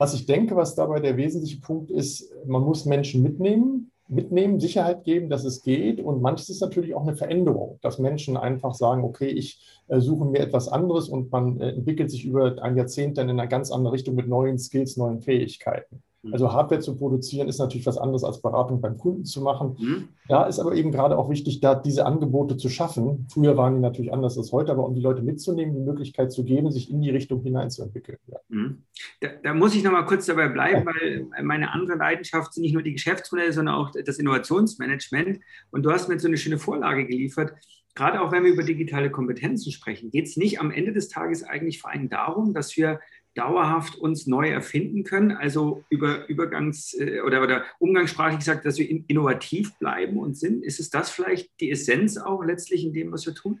was 0.00 0.14
ich 0.14 0.24
denke, 0.24 0.56
was 0.56 0.74
dabei 0.74 0.98
der 0.98 1.18
wesentliche 1.18 1.60
Punkt 1.60 1.90
ist, 1.90 2.32
man 2.46 2.62
muss 2.62 2.86
Menschen 2.86 3.22
mitnehmen, 3.22 3.90
mitnehmen, 4.08 4.58
Sicherheit 4.58 5.04
geben, 5.04 5.28
dass 5.28 5.44
es 5.44 5.62
geht. 5.62 6.00
Und 6.00 6.22
manches 6.22 6.48
ist 6.48 6.62
natürlich 6.62 6.94
auch 6.94 7.02
eine 7.02 7.14
Veränderung, 7.14 7.78
dass 7.82 7.98
Menschen 7.98 8.38
einfach 8.38 8.72
sagen, 8.72 9.04
okay, 9.04 9.28
ich 9.28 9.60
äh, 9.88 10.00
suche 10.00 10.24
mir 10.24 10.38
etwas 10.38 10.68
anderes 10.68 11.10
und 11.10 11.30
man 11.30 11.60
äh, 11.60 11.72
entwickelt 11.72 12.10
sich 12.10 12.24
über 12.24 12.62
ein 12.62 12.78
Jahrzehnt 12.78 13.18
dann 13.18 13.28
in 13.28 13.38
eine 13.38 13.46
ganz 13.46 13.70
andere 13.70 13.92
Richtung 13.92 14.14
mit 14.14 14.26
neuen 14.26 14.58
Skills, 14.58 14.96
neuen 14.96 15.20
Fähigkeiten. 15.20 16.02
Mhm. 16.22 16.32
Also 16.32 16.52
Hardware 16.52 16.80
zu 16.80 16.96
produzieren 16.96 17.48
ist 17.48 17.58
natürlich 17.58 17.86
was 17.86 17.98
anderes 17.98 18.24
als 18.24 18.42
Beratung 18.42 18.80
beim 18.80 18.98
Kunden 18.98 19.24
zu 19.24 19.40
machen. 19.40 19.76
Mhm. 19.78 20.08
Da 20.28 20.44
ist 20.44 20.58
aber 20.58 20.74
eben 20.74 20.92
gerade 20.92 21.16
auch 21.16 21.30
wichtig, 21.30 21.60
da 21.60 21.74
diese 21.74 22.06
Angebote 22.06 22.56
zu 22.56 22.68
schaffen. 22.68 23.26
Früher 23.32 23.56
waren 23.56 23.74
die 23.74 23.80
natürlich 23.80 24.12
anders 24.12 24.36
als 24.36 24.52
heute, 24.52 24.72
aber 24.72 24.86
um 24.86 24.94
die 24.94 25.00
Leute 25.00 25.22
mitzunehmen, 25.22 25.74
die 25.74 25.80
Möglichkeit 25.80 26.32
zu 26.32 26.44
geben, 26.44 26.70
sich 26.70 26.90
in 26.90 27.00
die 27.00 27.10
Richtung 27.10 27.42
hineinzuentwickeln. 27.42 28.18
Ja. 28.26 28.38
Mhm. 28.48 28.82
Da, 29.20 29.28
da, 29.42 29.54
muss 29.54 29.74
ich 29.74 29.82
noch 29.82 29.92
mal 29.92 30.04
kurz 30.04 30.26
dabei 30.26 30.48
bleiben, 30.48 30.86
weil 30.86 31.26
meine 31.42 31.72
andere 31.72 31.96
Leidenschaft 31.96 32.54
sind 32.54 32.62
nicht 32.62 32.74
nur 32.74 32.82
die 32.82 32.92
Geschäftsmodelle, 32.92 33.52
sondern 33.52 33.74
auch 33.74 33.90
das 33.90 34.18
Innovationsmanagement. 34.18 35.40
Und 35.70 35.82
du 35.82 35.90
hast 35.90 36.08
mir 36.08 36.14
jetzt 36.14 36.22
so 36.22 36.28
eine 36.28 36.36
schöne 36.36 36.58
Vorlage 36.58 37.06
geliefert 37.06 37.52
gerade 37.94 38.20
auch 38.20 38.32
wenn 38.32 38.44
wir 38.44 38.52
über 38.52 38.62
digitale 38.62 39.10
Kompetenzen 39.10 39.72
sprechen, 39.72 40.10
geht 40.10 40.26
es 40.26 40.36
nicht 40.36 40.60
am 40.60 40.70
Ende 40.70 40.92
des 40.92 41.08
Tages 41.08 41.42
eigentlich 41.42 41.80
vor 41.80 41.90
allem 41.90 42.08
darum, 42.08 42.54
dass 42.54 42.76
wir 42.76 43.00
dauerhaft 43.34 43.96
uns 43.96 44.26
neu 44.26 44.48
erfinden 44.48 45.04
können, 45.04 45.32
also 45.32 45.84
über 45.88 46.28
Übergangs- 46.28 46.98
äh, 46.98 47.20
oder, 47.20 47.42
oder 47.42 47.64
umgangssprachlich 47.78 48.38
gesagt, 48.38 48.66
dass 48.66 48.78
wir 48.78 48.90
innovativ 48.90 49.76
bleiben 49.78 50.18
und 50.18 50.36
sind. 50.36 50.64
Ist 50.64 50.80
es 50.80 50.90
das 50.90 51.10
vielleicht 51.10 51.48
die 51.60 51.70
Essenz 51.70 52.16
auch 52.16 52.42
letztlich 52.42 52.84
in 52.84 52.92
dem, 52.92 53.12
was 53.12 53.26
wir 53.26 53.34
tun? 53.34 53.60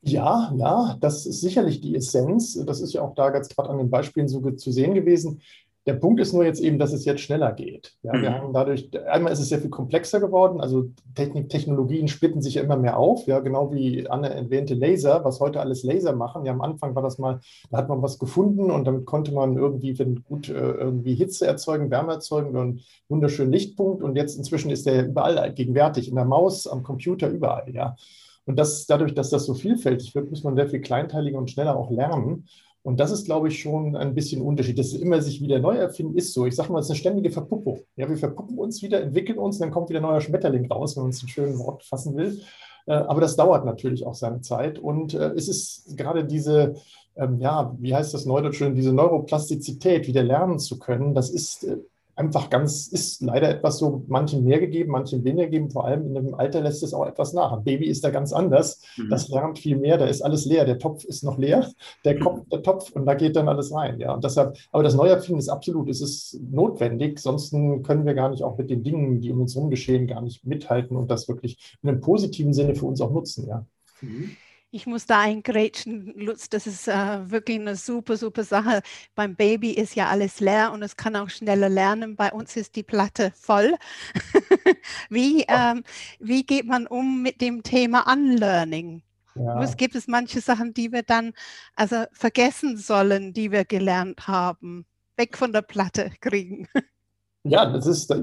Ja, 0.00 0.52
ja, 0.56 0.96
das 1.00 1.26
ist 1.26 1.40
sicherlich 1.40 1.80
die 1.80 1.96
Essenz. 1.96 2.54
Das 2.64 2.80
ist 2.80 2.92
ja 2.92 3.02
auch 3.02 3.14
da 3.14 3.30
ganz 3.30 3.48
gerade 3.48 3.70
an 3.70 3.78
den 3.78 3.90
Beispielen 3.90 4.28
so 4.28 4.50
zu 4.52 4.70
sehen 4.70 4.94
gewesen. 4.94 5.40
Der 5.88 5.94
Punkt 5.94 6.20
ist 6.20 6.34
nur 6.34 6.44
jetzt 6.44 6.60
eben, 6.60 6.78
dass 6.78 6.92
es 6.92 7.06
jetzt 7.06 7.22
schneller 7.22 7.50
geht. 7.50 7.94
Ja, 8.02 8.12
wir 8.12 8.28
mhm. 8.28 8.34
haben 8.34 8.52
dadurch, 8.52 8.90
einmal 9.08 9.32
ist 9.32 9.38
es 9.38 9.48
sehr 9.48 9.58
viel 9.58 9.70
komplexer 9.70 10.20
geworden, 10.20 10.60
also 10.60 10.90
Technik, 11.14 11.48
Technologien 11.48 12.08
splitten 12.08 12.42
sich 12.42 12.56
ja 12.56 12.62
immer 12.62 12.76
mehr 12.76 12.98
auf, 12.98 13.26
ja, 13.26 13.40
genau 13.40 13.72
wie 13.72 14.06
Anne 14.06 14.28
erwähnte 14.28 14.74
Laser, 14.74 15.24
was 15.24 15.40
heute 15.40 15.60
alles 15.60 15.84
Laser 15.84 16.14
machen. 16.14 16.44
Ja, 16.44 16.52
am 16.52 16.60
Anfang 16.60 16.94
war 16.94 17.02
das 17.02 17.16
mal, 17.16 17.40
da 17.70 17.78
hat 17.78 17.88
man 17.88 18.02
was 18.02 18.18
gefunden 18.18 18.70
und 18.70 18.84
damit 18.84 19.06
konnte 19.06 19.32
man 19.32 19.56
irgendwie 19.56 19.94
gut 20.28 20.50
äh, 20.50 20.52
irgendwie 20.52 21.14
Hitze 21.14 21.46
erzeugen, 21.46 21.90
Wärme 21.90 22.12
erzeugen 22.12 22.48
und 22.50 22.56
einen 22.56 22.80
wunderschönen 23.08 23.50
Lichtpunkt. 23.50 24.02
Und 24.02 24.14
jetzt 24.14 24.36
inzwischen 24.36 24.70
ist 24.70 24.84
der 24.84 25.06
überall 25.06 25.54
gegenwärtig, 25.54 26.10
in 26.10 26.16
der 26.16 26.26
Maus, 26.26 26.66
am 26.66 26.82
Computer, 26.82 27.30
überall, 27.30 27.72
ja. 27.72 27.96
Und 28.44 28.58
das, 28.58 28.86
dadurch, 28.86 29.14
dass 29.14 29.30
das 29.30 29.44
so 29.44 29.54
vielfältig 29.54 30.14
wird, 30.14 30.30
muss 30.30 30.42
man 30.42 30.54
sehr 30.54 30.68
viel 30.68 30.80
kleinteiliger 30.80 31.38
und 31.38 31.50
schneller 31.50 31.76
auch 31.76 31.90
lernen. 31.90 32.46
Und 32.82 33.00
das 33.00 33.10
ist, 33.10 33.26
glaube 33.26 33.48
ich, 33.48 33.60
schon 33.60 33.96
ein 33.96 34.14
bisschen 34.14 34.40
Unterschied. 34.40 34.78
Das 34.78 34.88
ist 34.88 35.02
immer 35.02 35.20
sich 35.20 35.40
wieder 35.40 35.58
neu 35.58 35.76
erfinden, 35.76 36.16
ist 36.16 36.32
so. 36.32 36.46
Ich 36.46 36.56
sage 36.56 36.72
mal, 36.72 36.78
es 36.78 36.86
ist 36.86 36.92
eine 36.92 36.98
ständige 36.98 37.30
Verpuppung. 37.30 37.80
Ja, 37.96 38.08
wir 38.08 38.16
verpuppen 38.16 38.58
uns 38.58 38.82
wieder, 38.82 39.02
entwickeln 39.02 39.38
uns, 39.38 39.58
dann 39.58 39.70
kommt 39.70 39.90
wieder 39.90 40.00
ein 40.00 40.04
neuer 40.04 40.20
Schmetterling 40.20 40.70
raus, 40.70 40.96
wenn 40.96 41.04
man 41.04 41.10
es 41.10 41.22
ein 41.22 41.28
schönes 41.28 41.58
Wort 41.58 41.84
fassen 41.84 42.16
will. 42.16 42.40
Äh, 42.86 42.92
aber 42.92 43.20
das 43.20 43.36
dauert 43.36 43.64
natürlich 43.64 44.06
auch 44.06 44.14
seine 44.14 44.40
Zeit. 44.40 44.78
Und 44.78 45.14
äh, 45.14 45.32
es 45.32 45.48
ist 45.48 45.96
gerade 45.96 46.24
diese, 46.24 46.74
ähm, 47.16 47.38
ja, 47.40 47.76
wie 47.78 47.94
heißt 47.94 48.14
das 48.14 48.24
Neudeutsch, 48.24 48.62
diese 48.74 48.92
Neuroplastizität, 48.92 50.06
wieder 50.06 50.22
lernen 50.22 50.58
zu 50.58 50.78
können, 50.78 51.14
das 51.14 51.30
ist 51.30 51.64
äh, 51.64 51.78
einfach 52.18 52.50
ganz, 52.50 52.88
ist 52.88 53.22
leider 53.22 53.48
etwas 53.48 53.78
so, 53.78 54.04
manchen 54.08 54.44
mehr 54.44 54.58
gegeben, 54.58 54.92
manchen 54.92 55.24
weniger 55.24 55.46
gegeben. 55.46 55.70
Vor 55.70 55.84
allem 55.84 56.06
in 56.06 56.14
dem 56.14 56.34
Alter 56.34 56.60
lässt 56.60 56.82
es 56.82 56.92
auch 56.92 57.06
etwas 57.06 57.32
nach. 57.32 57.52
Ein 57.52 57.64
Baby 57.64 57.86
ist 57.86 58.04
da 58.04 58.10
ganz 58.10 58.32
anders. 58.32 58.82
Mhm. 58.96 59.08
Das 59.08 59.28
lernt 59.28 59.58
viel 59.58 59.76
mehr, 59.76 59.98
da 59.98 60.06
ist 60.06 60.22
alles 60.22 60.44
leer. 60.44 60.64
Der 60.64 60.78
Topf 60.78 61.04
ist 61.04 61.22
noch 61.22 61.38
leer, 61.38 61.70
der. 62.04 62.18
Kopf, 62.18 62.42
der 62.50 62.62
Topf 62.62 62.90
und 62.92 63.06
da 63.06 63.14
geht 63.14 63.36
dann 63.36 63.48
alles 63.48 63.72
rein. 63.72 64.00
Ja, 64.00 64.12
und 64.12 64.24
deshalb, 64.24 64.56
aber 64.72 64.82
das 64.82 64.94
Neuerfinden 64.94 65.38
ist 65.38 65.48
absolut, 65.48 65.88
es 65.88 66.00
ist 66.00 66.40
notwendig, 66.50 67.20
sonst 67.20 67.52
können 67.52 68.04
wir 68.04 68.14
gar 68.14 68.28
nicht 68.28 68.42
auch 68.42 68.58
mit 68.58 68.70
den 68.70 68.82
Dingen, 68.82 69.20
die 69.20 69.30
um 69.30 69.40
uns 69.40 69.54
herum 69.54 69.70
geschehen, 69.70 70.06
gar 70.06 70.20
nicht 70.20 70.44
mithalten 70.44 70.96
und 70.96 71.10
das 71.10 71.28
wirklich 71.28 71.78
in 71.82 71.88
einem 71.88 72.00
positiven 72.00 72.52
Sinne 72.52 72.74
für 72.74 72.86
uns 72.86 73.00
auch 73.00 73.12
nutzen. 73.12 73.46
Ja. 73.46 73.64
Mhm. 74.00 74.30
Ich 74.70 74.86
muss 74.86 75.06
da 75.06 75.20
eingrätschen, 75.20 76.12
Lutz, 76.14 76.50
das 76.50 76.66
ist 76.66 76.88
äh, 76.88 77.30
wirklich 77.30 77.58
eine 77.58 77.74
super, 77.74 78.18
super 78.18 78.44
Sache. 78.44 78.82
Beim 79.14 79.34
Baby 79.34 79.70
ist 79.70 79.94
ja 79.94 80.08
alles 80.08 80.40
leer 80.40 80.72
und 80.72 80.82
es 80.82 80.96
kann 80.96 81.16
auch 81.16 81.30
schneller 81.30 81.70
lernen. 81.70 82.16
Bei 82.16 82.30
uns 82.30 82.54
ist 82.54 82.76
die 82.76 82.82
Platte 82.82 83.32
voll. 83.34 83.76
wie, 85.08 85.46
ähm, 85.48 85.84
wie 86.20 86.44
geht 86.44 86.66
man 86.66 86.86
um 86.86 87.22
mit 87.22 87.40
dem 87.40 87.62
Thema 87.62 88.12
Unlearning? 88.12 89.02
Ja. 89.36 89.62
Es 89.62 89.78
gibt 89.78 89.94
es 89.94 90.06
manche 90.06 90.42
Sachen, 90.42 90.74
die 90.74 90.92
wir 90.92 91.02
dann 91.02 91.32
also 91.74 92.04
vergessen 92.12 92.76
sollen, 92.76 93.32
die 93.32 93.50
wir 93.50 93.64
gelernt 93.64 94.28
haben, 94.28 94.84
weg 95.16 95.38
von 95.38 95.52
der 95.52 95.62
Platte 95.62 96.10
kriegen. 96.20 96.68
Ja, 97.44 97.70
das 97.70 97.86
ist, 97.86 98.14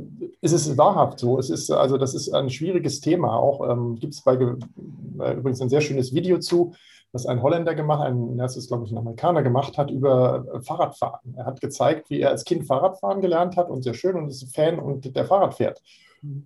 es 0.41 0.51
ist 0.51 0.77
wahrhaft 0.77 1.19
so. 1.19 1.39
Es 1.39 1.49
ist, 1.49 1.71
also 1.71 1.97
das 1.97 2.13
ist 2.13 2.33
ein 2.33 2.49
schwieriges 2.49 2.99
Thema. 3.01 3.33
Auch 3.35 3.67
ähm, 3.69 3.95
gibt 3.95 4.13
es 4.13 4.21
bei 4.21 4.33
äh, 4.33 5.33
übrigens 5.33 5.61
ein 5.61 5.69
sehr 5.69 5.81
schönes 5.81 6.13
Video 6.13 6.39
zu, 6.39 6.73
das 7.11 7.25
ein 7.25 7.41
Holländer 7.41 7.75
gemacht, 7.75 8.03
ein, 8.03 8.37
das 8.37 8.57
ist, 8.57 8.67
glaube 8.67 8.85
ich, 8.85 8.91
ein 8.91 8.97
Amerikaner 8.97 9.41
gemacht 9.41 9.77
hat 9.77 9.89
über 9.89 10.45
äh, 10.53 10.61
Fahrradfahren. 10.61 11.33
Er 11.37 11.45
hat 11.45 11.61
gezeigt, 11.61 12.09
wie 12.09 12.19
er 12.19 12.29
als 12.29 12.43
Kind 12.43 12.67
Fahrradfahren 12.67 13.21
gelernt 13.21 13.55
hat 13.55 13.69
und 13.69 13.83
sehr 13.83 13.93
schön 13.93 14.15
und 14.15 14.27
ist 14.27 14.53
Fan 14.53 14.79
und 14.79 15.15
der 15.15 15.25
Fahrrad 15.25 15.55
fährt. 15.55 15.81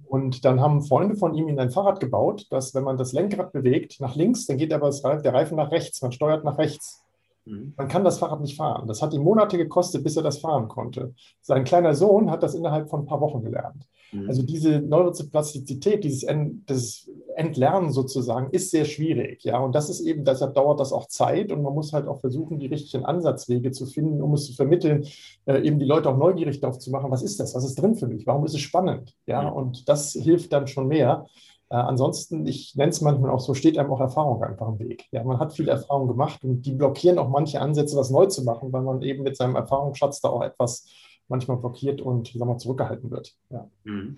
Und 0.06 0.46
dann 0.46 0.62
haben 0.62 0.84
Freunde 0.84 1.16
von 1.16 1.34
ihm 1.34 1.48
in 1.48 1.60
ein 1.60 1.72
Fahrrad 1.72 2.00
gebaut, 2.00 2.48
dass 2.50 2.76
wenn 2.76 2.84
man 2.84 2.98
das 2.98 3.14
Lenkrad 3.14 3.52
bewegt 3.52 4.00
nach 4.00 4.16
links, 4.16 4.46
dann 4.46 4.58
geht 4.58 4.74
aber 4.74 4.92
der 4.92 5.34
Reifen 5.34 5.58
nach 5.58 5.72
rechts, 5.72 6.02
man 6.02 6.12
steuert 6.12 6.44
nach 6.44 6.58
rechts. 6.58 7.04
Mhm. 7.46 7.74
Man 7.78 7.88
kann 7.88 8.04
das 8.04 8.20
Fahrrad 8.20 8.42
nicht 8.42 8.58
fahren. 8.58 8.88
Das 8.88 9.02
hat 9.02 9.14
ihm 9.14 9.22
Monate 9.22 9.58
gekostet, 9.58 10.04
bis 10.04 10.16
er 10.16 10.24
das 10.24 10.40
fahren 10.40 10.68
konnte. 10.68 11.14
Sein 11.42 11.64
kleiner 11.64 11.94
Sohn 11.94 12.30
hat 12.30 12.44
das 12.44 12.56
innerhalb 12.56 12.90
von 12.90 13.02
ein 13.02 13.06
paar 13.06 13.22
Wochen 13.22 13.42
gelernt. 13.42 13.88
Mhm. 14.12 14.28
Also 14.28 14.44
diese 14.44 14.80
Neuroplastizität, 14.80 16.04
dieses 16.04 16.24
Ent, 16.24 16.70
Entlernen 17.36 17.92
sozusagen, 17.92 18.50
ist 18.52 18.72
sehr 18.72 18.86
schwierig. 18.86 19.44
Ja, 19.44 19.60
und 19.60 19.74
das 19.74 19.90
ist 19.90 20.02
eben, 20.02 20.26
deshalb 20.26 20.56
dauert 20.56 20.80
das 20.80 20.92
auch 20.92 21.08
Zeit 21.08 21.52
und 21.52 21.62
man 21.62 21.74
muss 21.74 21.94
halt 21.94 22.08
auch 22.08 22.20
versuchen, 22.20 22.60
die 22.60 22.68
richtigen 22.68 23.06
Ansatzwege 23.06 23.72
zu 23.72 23.86
finden, 23.86 24.22
um 24.22 24.34
es 24.34 24.46
zu 24.46 24.54
vermitteln, 24.54 25.06
äh, 25.46 25.62
eben 25.62 25.80
die 25.80 25.86
Leute 25.86 26.10
auch 26.10 26.18
neugierig 26.18 26.60
darauf 26.60 26.80
zu 26.80 26.92
machen, 26.92 27.12
was 27.12 27.24
ist 27.24 27.40
das, 27.40 27.56
was 27.56 27.64
ist 27.64 27.76
drin 27.76 27.96
für 27.96 28.08
mich, 28.08 28.26
warum 28.28 28.46
ist 28.46 28.54
es 28.54 28.62
spannend? 28.62 29.16
Ja, 29.26 29.44
mhm. 29.44 29.58
und 29.58 29.90
das 29.90 30.14
hilft 30.14 30.54
dann 30.54 30.68
schon 30.68 30.88
mehr. 30.88 31.28
Äh, 31.70 31.76
ansonsten, 31.76 32.46
ich 32.48 32.76
nenne 32.76 32.90
es 32.90 33.02
manchmal 33.02 33.32
auch 33.32 33.40
so, 33.40 33.54
steht 33.54 33.78
einem 33.78 33.92
auch 33.92 34.00
Erfahrung 34.00 34.44
einfach 34.44 34.68
im 34.68 34.80
Weg. 34.80 35.06
Ja, 35.12 35.24
man 35.24 35.40
hat 35.40 35.54
viel 35.54 35.68
Erfahrung 35.68 36.08
gemacht 36.08 36.44
und 36.44 36.64
die 36.64 36.74
blockieren 36.74 37.20
auch 37.20 37.30
manche 37.30 37.62
Ansätze, 37.62 37.96
was 37.96 38.10
neu 38.10 38.26
zu 38.26 38.44
machen, 38.44 38.74
weil 38.74 38.82
man 38.82 39.02
eben 39.02 39.24
mit 39.24 39.38
seinem 39.38 39.56
Erfahrungsschatz 39.56 40.22
da 40.22 40.30
auch 40.30 40.42
etwas 40.42 40.88
manchmal 41.28 41.58
blockiert 41.58 42.02
und 42.02 42.28
sagen 42.28 42.50
wir, 42.50 42.58
zurückgehalten 42.58 43.12
wird. 43.12 43.36
Ja. 43.50 43.70
Mhm. 43.84 44.18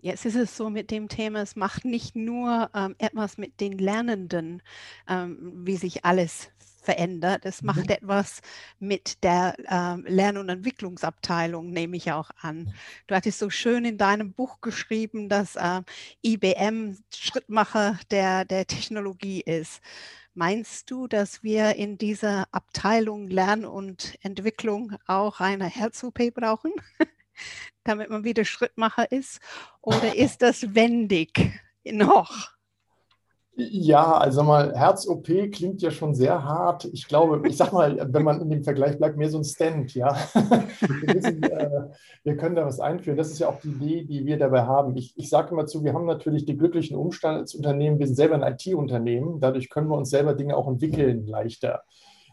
Jetzt 0.00 0.24
ist 0.24 0.36
es 0.36 0.56
so 0.56 0.70
mit 0.70 0.90
dem 0.92 1.08
Thema, 1.08 1.40
es 1.42 1.56
macht 1.56 1.84
nicht 1.84 2.14
nur 2.14 2.70
ähm, 2.72 2.94
etwas 2.98 3.36
mit 3.36 3.60
den 3.60 3.76
Lernenden, 3.76 4.62
ähm, 5.08 5.52
wie 5.66 5.76
sich 5.76 6.04
alles 6.04 6.50
verändert. 6.88 7.44
Es 7.44 7.60
macht 7.60 7.84
mhm. 7.84 7.96
etwas 7.96 8.40
mit 8.78 9.22
der 9.22 9.54
äh, 9.58 10.10
Lern- 10.10 10.38
und 10.38 10.48
Entwicklungsabteilung, 10.48 11.70
nehme 11.70 11.98
ich 11.98 12.12
auch 12.12 12.30
an. 12.40 12.72
Du 13.06 13.14
hattest 13.14 13.40
so 13.40 13.50
schön 13.50 13.84
in 13.84 13.98
deinem 13.98 14.32
Buch 14.32 14.62
geschrieben, 14.62 15.28
dass 15.28 15.56
äh, 15.56 15.82
IBM 16.24 16.96
Schrittmacher 17.14 17.98
der, 18.10 18.46
der 18.46 18.66
Technologie 18.66 19.42
ist. 19.42 19.82
Meinst 20.32 20.90
du, 20.90 21.08
dass 21.08 21.42
wir 21.42 21.76
in 21.76 21.98
dieser 21.98 22.46
Abteilung 22.52 23.28
Lern- 23.28 23.66
und 23.66 24.16
Entwicklung 24.22 24.96
auch 25.06 25.40
eine 25.40 25.66
Herz-OP 25.66 26.32
brauchen, 26.32 26.72
damit 27.84 28.08
man 28.08 28.24
wieder 28.24 28.46
Schrittmacher 28.46 29.12
ist? 29.12 29.40
Oder 29.82 30.16
ist 30.16 30.40
das 30.40 30.74
wendig 30.74 31.52
noch? 31.84 32.57
Ja, 33.60 34.16
also 34.16 34.44
mal 34.44 34.72
Herz-OP 34.72 35.26
klingt 35.50 35.82
ja 35.82 35.90
schon 35.90 36.14
sehr 36.14 36.44
hart. 36.44 36.84
Ich 36.92 37.08
glaube, 37.08 37.42
ich 37.48 37.56
sag 37.56 37.72
mal, 37.72 37.98
wenn 38.12 38.22
man 38.22 38.40
in 38.40 38.50
dem 38.50 38.62
Vergleich 38.62 38.96
bleibt, 38.98 39.16
mehr 39.16 39.28
so 39.28 39.38
ein 39.38 39.42
Stand, 39.42 39.94
ja. 39.96 40.16
Wir, 40.80 41.14
wissen, 41.14 41.42
äh, 41.42 41.88
wir 42.22 42.36
können 42.36 42.54
da 42.54 42.64
was 42.64 42.78
einführen. 42.78 43.16
Das 43.16 43.32
ist 43.32 43.40
ja 43.40 43.48
auch 43.48 43.60
die 43.60 43.70
Idee, 43.70 44.04
die 44.04 44.26
wir 44.26 44.38
dabei 44.38 44.62
haben. 44.62 44.96
Ich, 44.96 45.12
ich 45.16 45.28
sage 45.28 45.50
immer 45.50 45.66
zu, 45.66 45.82
wir 45.82 45.92
haben 45.92 46.06
natürlich 46.06 46.44
die 46.44 46.56
glücklichen 46.56 46.96
Umstände 46.96 47.40
als 47.40 47.56
Unternehmen. 47.56 47.98
Wir 47.98 48.06
sind 48.06 48.14
selber 48.14 48.36
ein 48.36 48.54
IT-Unternehmen. 48.54 49.40
Dadurch 49.40 49.70
können 49.70 49.88
wir 49.88 49.96
uns 49.96 50.10
selber 50.10 50.34
Dinge 50.34 50.56
auch 50.56 50.68
entwickeln 50.68 51.26
leichter. 51.26 51.82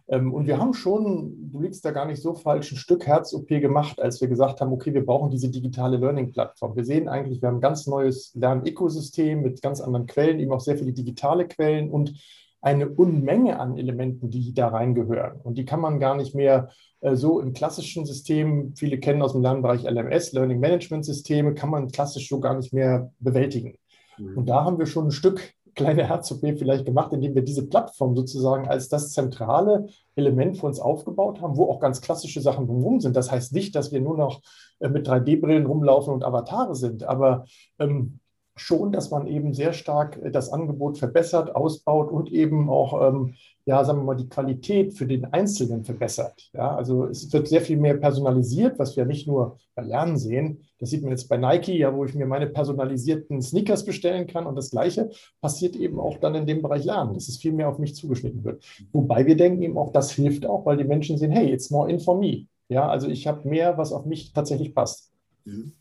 Ähm, 0.07 0.33
und 0.33 0.47
wir 0.47 0.59
haben 0.59 0.73
schon, 0.73 1.49
du 1.51 1.61
liegst 1.61 1.83
da 1.83 1.91
gar 1.91 2.05
nicht 2.05 2.21
so 2.21 2.33
falsch, 2.33 2.71
ein 2.71 2.77
Stück 2.77 3.07
Herz-OP 3.07 3.47
gemacht, 3.47 3.99
als 3.99 4.21
wir 4.21 4.27
gesagt 4.27 4.61
haben, 4.61 4.71
okay, 4.71 4.93
wir 4.93 5.05
brauchen 5.05 5.31
diese 5.31 5.49
digitale 5.49 5.97
Learning-Plattform. 5.97 6.75
Wir 6.75 6.85
sehen 6.85 7.07
eigentlich, 7.07 7.41
wir 7.41 7.49
haben 7.49 7.57
ein 7.57 7.61
ganz 7.61 7.87
neues 7.87 8.33
Lern-Ökosystem 8.35 9.41
mit 9.41 9.61
ganz 9.61 9.81
anderen 9.81 10.05
Quellen, 10.05 10.39
eben 10.39 10.51
auch 10.51 10.61
sehr 10.61 10.77
viele 10.77 10.93
digitale 10.93 11.47
Quellen 11.47 11.89
und 11.89 12.13
eine 12.61 12.89
Unmenge 12.89 13.59
an 13.59 13.77
Elementen, 13.77 14.31
die 14.31 14.53
da 14.53 14.69
reingehören. 14.69 15.39
Und 15.41 15.57
die 15.57 15.65
kann 15.65 15.79
man 15.79 15.99
gar 15.99 16.15
nicht 16.15 16.33
mehr 16.33 16.69
äh, 17.01 17.15
so 17.15 17.39
im 17.39 17.53
klassischen 17.53 18.05
System, 18.05 18.73
viele 18.75 18.99
kennen 18.99 19.21
aus 19.21 19.33
dem 19.33 19.43
Lernbereich 19.43 19.83
LMS, 19.83 20.33
Learning 20.33 20.59
Management 20.59 21.05
Systeme, 21.05 21.53
kann 21.53 21.69
man 21.69 21.91
klassisch 21.91 22.27
so 22.27 22.39
gar 22.39 22.55
nicht 22.55 22.73
mehr 22.73 23.11
bewältigen. 23.19 23.77
Mhm. 24.17 24.37
Und 24.37 24.49
da 24.49 24.65
haben 24.65 24.79
wir 24.79 24.87
schon 24.87 25.07
ein 25.07 25.11
Stück 25.11 25.53
kleine 25.75 26.07
Herz-OP 26.07 26.41
vielleicht 26.57 26.85
gemacht, 26.85 27.13
indem 27.13 27.35
wir 27.35 27.43
diese 27.43 27.67
Plattform 27.67 28.15
sozusagen 28.15 28.67
als 28.67 28.89
das 28.89 29.11
zentrale 29.11 29.87
Element 30.15 30.57
für 30.57 30.65
uns 30.65 30.79
aufgebaut 30.79 31.41
haben, 31.41 31.57
wo 31.57 31.69
auch 31.69 31.79
ganz 31.79 32.01
klassische 32.01 32.41
Sachen 32.41 32.65
drumherum 32.65 33.01
sind. 33.01 33.15
Das 33.15 33.31
heißt 33.31 33.53
nicht, 33.53 33.75
dass 33.75 33.91
wir 33.91 34.01
nur 34.01 34.17
noch 34.17 34.41
äh, 34.79 34.89
mit 34.89 35.07
3D-Brillen 35.07 35.65
rumlaufen 35.65 36.13
und 36.13 36.23
Avatare 36.23 36.75
sind, 36.75 37.03
aber 37.03 37.45
ähm, 37.79 38.19
schon, 38.55 38.91
dass 38.91 39.11
man 39.11 39.27
eben 39.27 39.53
sehr 39.53 39.73
stark 39.73 40.17
äh, 40.23 40.31
das 40.31 40.49
Angebot 40.49 40.97
verbessert, 40.97 41.55
ausbaut 41.55 42.11
und 42.11 42.31
eben 42.31 42.69
auch 42.69 43.07
ähm, 43.07 43.35
ja, 43.65 43.83
sagen 43.83 43.99
wir 43.99 44.03
mal, 44.03 44.15
die 44.15 44.29
Qualität 44.29 44.93
für 44.93 45.07
den 45.07 45.25
Einzelnen 45.25 45.83
verbessert. 45.83 46.49
Ja, 46.53 46.75
also 46.75 47.05
es 47.05 47.33
wird 47.33 47.47
sehr 47.47 47.61
viel 47.61 47.77
mehr 47.77 47.95
personalisiert, 47.97 48.77
was 48.77 48.95
wir 48.95 49.05
nicht 49.05 49.27
nur 49.27 49.57
bei 49.73 49.81
Lernen 49.81 50.17
sehen. 50.17 50.59
Das 50.77 50.91
sieht 50.91 51.01
man 51.01 51.11
jetzt 51.11 51.27
bei 51.27 51.37
Nike, 51.37 51.77
ja, 51.79 51.95
wo 51.95 52.05
ich 52.05 52.13
mir 52.13 52.27
meine 52.27 52.45
personalisierten 52.45 53.41
Sneakers 53.41 53.83
bestellen 53.83 54.27
kann. 54.27 54.45
Und 54.45 54.55
das 54.55 54.69
Gleiche 54.69 55.09
passiert 55.41 55.75
eben 55.75 55.99
auch 55.99 56.17
dann 56.19 56.35
in 56.35 56.45
dem 56.45 56.61
Bereich 56.61 56.85
Lernen, 56.85 57.15
dass 57.15 57.27
es 57.27 57.37
viel 57.37 57.53
mehr 57.53 57.67
auf 57.67 57.79
mich 57.79 57.95
zugeschnitten 57.95 58.43
wird. 58.43 58.63
Wobei 58.91 59.25
wir 59.25 59.35
denken 59.35 59.63
eben 59.63 59.77
auch, 59.79 59.91
das 59.91 60.11
hilft 60.11 60.45
auch, 60.45 60.65
weil 60.65 60.77
die 60.77 60.83
Menschen 60.83 61.17
sehen, 61.17 61.31
hey, 61.31 61.51
it's 61.51 61.71
more 61.71 61.89
in 61.89 61.99
for 61.99 62.19
me. 62.19 62.45
Ja, 62.69 62.87
also 62.87 63.07
ich 63.07 63.25
habe 63.25 63.47
mehr, 63.49 63.77
was 63.79 63.91
auf 63.91 64.05
mich 64.05 64.31
tatsächlich 64.31 64.75
passt. 64.75 65.11
Mhm 65.45 65.73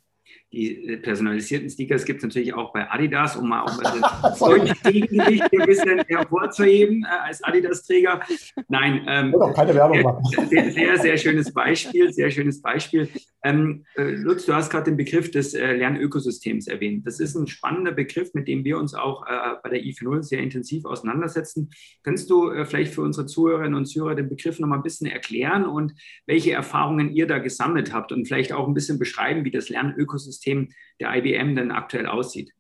die 0.55 0.89
äh, 0.89 0.97
personalisierten 0.99 1.69
Stickers 1.69 2.05
gibt 2.05 2.19
es 2.19 2.25
natürlich 2.25 2.55
auch 2.55 2.73
bei 2.73 2.91
Adidas, 2.91 3.37
um 3.37 3.49
mal 3.49 3.63
auch 3.63 3.83
das 3.83 4.83
Gegengewicht 4.83 5.43
ein 5.53 5.67
bisschen 5.67 6.01
hervorzuheben 6.07 7.05
äh, 7.05 7.27
als 7.27 7.43
Adidas-Träger. 7.43 8.21
Nein, 8.69 9.05
ähm, 9.09 9.35
keine 9.55 9.75
Werbung 9.75 10.03
machen. 10.03 10.23
Sehr, 10.49 10.71
sehr, 10.71 10.99
sehr 10.99 11.17
schönes 11.17 11.53
Beispiel, 11.53 12.13
sehr 12.13 12.31
schönes 12.31 12.63
Beispiel. 12.63 13.09
Ähm, 13.43 13.85
äh, 13.97 14.11
Lutz, 14.11 14.47
du 14.47 14.55
hast 14.55 14.71
gerade 14.71 14.85
den 14.85 14.97
Begriff 14.97 15.31
des 15.31 15.53
äh, 15.53 15.75
Lernökosystems 15.75 16.67
erwähnt. 16.67 17.07
Das 17.07 17.21
ist 17.21 17.35
ein 17.35 17.47
spannender 17.47 17.93
Begriff, 17.93 18.33
mit 18.33 18.49
dem 18.49 18.65
wir 18.65 18.79
uns 18.79 18.95
auch 18.95 19.27
äh, 19.27 19.57
bei 19.63 19.69
der 19.69 19.81
IF0 19.81 20.23
sehr 20.23 20.39
intensiv 20.39 20.87
auseinandersetzen. 20.87 21.71
Könntest 22.03 22.31
du 22.31 22.51
äh, 22.51 22.65
vielleicht 22.65 22.95
für 22.95 23.03
unsere 23.03 23.27
Zuhörerinnen 23.27 23.75
und 23.75 23.87
Zuhörer 23.87 24.15
den 24.15 24.31
Begriff 24.31 24.59
noch 24.61 24.69
mal 24.69 24.77
ein 24.77 24.83
bisschen 24.83 25.09
erklären 25.09 25.67
und 25.67 25.93
welche 26.27 26.53
Erfahrungen 26.53 27.11
ihr 27.13 27.27
da 27.27 27.39
gesammelt 27.39 27.93
habt 27.93 28.13
und 28.13 28.27
vielleicht 28.27 28.53
auch 28.53 28.67
ein 28.67 28.75
bisschen 28.75 28.99
beschreiben, 28.99 29.45
wie 29.45 29.51
das 29.51 29.69
Lernökosystem 29.69 30.44
Ökosystem 30.45 30.69
der 31.01 31.15
IBM 31.17 31.57
denn 31.57 31.71
aktuell 31.71 32.07
aussieht. 32.07 32.53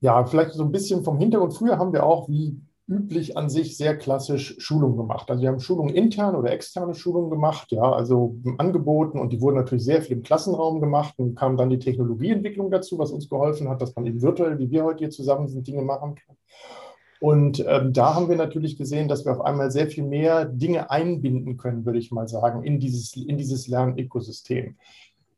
Ja, 0.00 0.24
vielleicht 0.24 0.52
so 0.52 0.64
ein 0.64 0.72
bisschen 0.72 1.04
vom 1.04 1.18
Hintergrund. 1.18 1.54
Früher 1.54 1.78
haben 1.78 1.92
wir 1.92 2.04
auch, 2.04 2.28
wie 2.28 2.60
üblich 2.88 3.36
an 3.36 3.48
sich, 3.48 3.76
sehr 3.76 3.96
klassisch 3.96 4.56
Schulungen 4.58 4.96
gemacht. 4.96 5.30
Also 5.30 5.42
wir 5.42 5.48
haben 5.48 5.60
Schulungen 5.60 5.94
intern 5.94 6.34
oder 6.34 6.50
externe 6.50 6.94
Schulungen 6.94 7.30
gemacht, 7.30 7.70
ja, 7.70 7.80
also 7.80 8.36
angeboten 8.58 9.20
und 9.20 9.32
die 9.32 9.40
wurden 9.40 9.56
natürlich 9.56 9.84
sehr 9.84 10.02
viel 10.02 10.16
im 10.16 10.22
Klassenraum 10.24 10.80
gemacht 10.80 11.14
und 11.16 11.36
kam 11.36 11.56
dann 11.56 11.70
die 11.70 11.78
Technologieentwicklung 11.78 12.70
dazu, 12.70 12.98
was 12.98 13.12
uns 13.12 13.28
geholfen 13.28 13.68
hat, 13.68 13.80
dass 13.80 13.94
man 13.94 14.04
eben 14.04 14.20
virtuell, 14.20 14.58
wie 14.58 14.70
wir 14.70 14.84
heute 14.84 14.98
hier 14.98 15.10
zusammen 15.10 15.48
sind, 15.48 15.66
Dinge 15.66 15.82
machen 15.82 16.16
kann. 16.16 16.36
Und 17.20 17.64
ähm, 17.68 17.92
da 17.92 18.16
haben 18.16 18.28
wir 18.28 18.36
natürlich 18.36 18.76
gesehen, 18.76 19.06
dass 19.06 19.24
wir 19.24 19.30
auf 19.30 19.42
einmal 19.42 19.70
sehr 19.70 19.86
viel 19.86 20.02
mehr 20.02 20.44
Dinge 20.44 20.90
einbinden 20.90 21.56
können, 21.56 21.86
würde 21.86 22.00
ich 22.00 22.10
mal 22.10 22.26
sagen, 22.26 22.64
in 22.64 22.80
dieses, 22.80 23.14
in 23.14 23.38
dieses 23.38 23.68
Lernökosystem. 23.68 24.76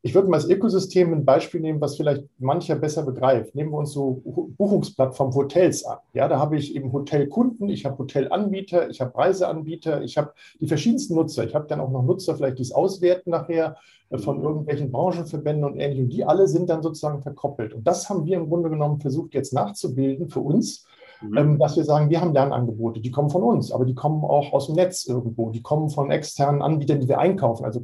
Ich 0.05 0.13
würde 0.13 0.29
mal 0.29 0.37
als 0.37 0.47
Ökosystem 0.47 1.11
ein 1.13 1.25
Beispiel 1.25 1.61
nehmen, 1.61 1.81
was 1.81 1.97
vielleicht 1.97 2.25
mancher 2.37 2.75
besser 2.75 3.01
begreift. 3.01 3.55
Nehmen 3.55 3.71
wir 3.71 3.79
uns 3.79 3.91
so 3.91 4.21
Buchungsplattform 4.55 5.33
Hotels 5.33 5.83
an. 5.83 5.97
Ja, 6.13 6.27
da 6.27 6.37
habe 6.37 6.57
ich 6.57 6.75
eben 6.75 6.93
Hotelkunden, 6.93 7.69
ich 7.69 7.85
habe 7.85 7.97
Hotelanbieter, 7.97 8.87
ich 8.91 9.01
habe 9.01 9.17
Reiseanbieter, 9.17 10.03
ich 10.03 10.15
habe 10.15 10.31
die 10.61 10.67
verschiedensten 10.67 11.15
Nutzer. 11.15 11.43
Ich 11.45 11.55
habe 11.55 11.65
dann 11.65 11.79
auch 11.79 11.89
noch 11.89 12.03
Nutzer, 12.03 12.35
vielleicht 12.35 12.59
die 12.59 12.61
es 12.61 12.71
auswerten 12.71 13.31
nachher 13.31 13.77
äh, 14.11 14.19
von 14.19 14.43
irgendwelchen 14.43 14.91
Branchenverbänden 14.91 15.63
und 15.65 15.79
ähnlichem. 15.79 16.09
Die 16.09 16.23
alle 16.23 16.47
sind 16.47 16.69
dann 16.69 16.83
sozusagen 16.83 17.23
verkoppelt. 17.23 17.73
Und 17.73 17.87
das 17.87 18.07
haben 18.07 18.27
wir 18.27 18.37
im 18.37 18.47
Grunde 18.47 18.69
genommen 18.69 18.99
versucht 18.99 19.33
jetzt 19.33 19.53
nachzubilden 19.53 20.29
für 20.29 20.41
uns 20.41 20.85
Mhm. 21.21 21.37
Ähm, 21.37 21.59
dass 21.59 21.75
wir 21.77 21.83
sagen, 21.83 22.09
wir 22.09 22.21
haben 22.21 22.33
Lernangebote, 22.33 22.99
die 22.99 23.11
kommen 23.11 23.29
von 23.29 23.43
uns, 23.43 23.71
aber 23.71 23.85
die 23.85 23.95
kommen 23.95 24.23
auch 24.23 24.53
aus 24.53 24.67
dem 24.67 24.75
Netz 24.75 25.05
irgendwo, 25.05 25.49
die 25.49 25.61
kommen 25.61 25.89
von 25.89 26.11
externen 26.11 26.61
Anbietern, 26.61 26.99
die 26.99 27.07
wir 27.07 27.19
einkaufen, 27.19 27.65
also 27.65 27.81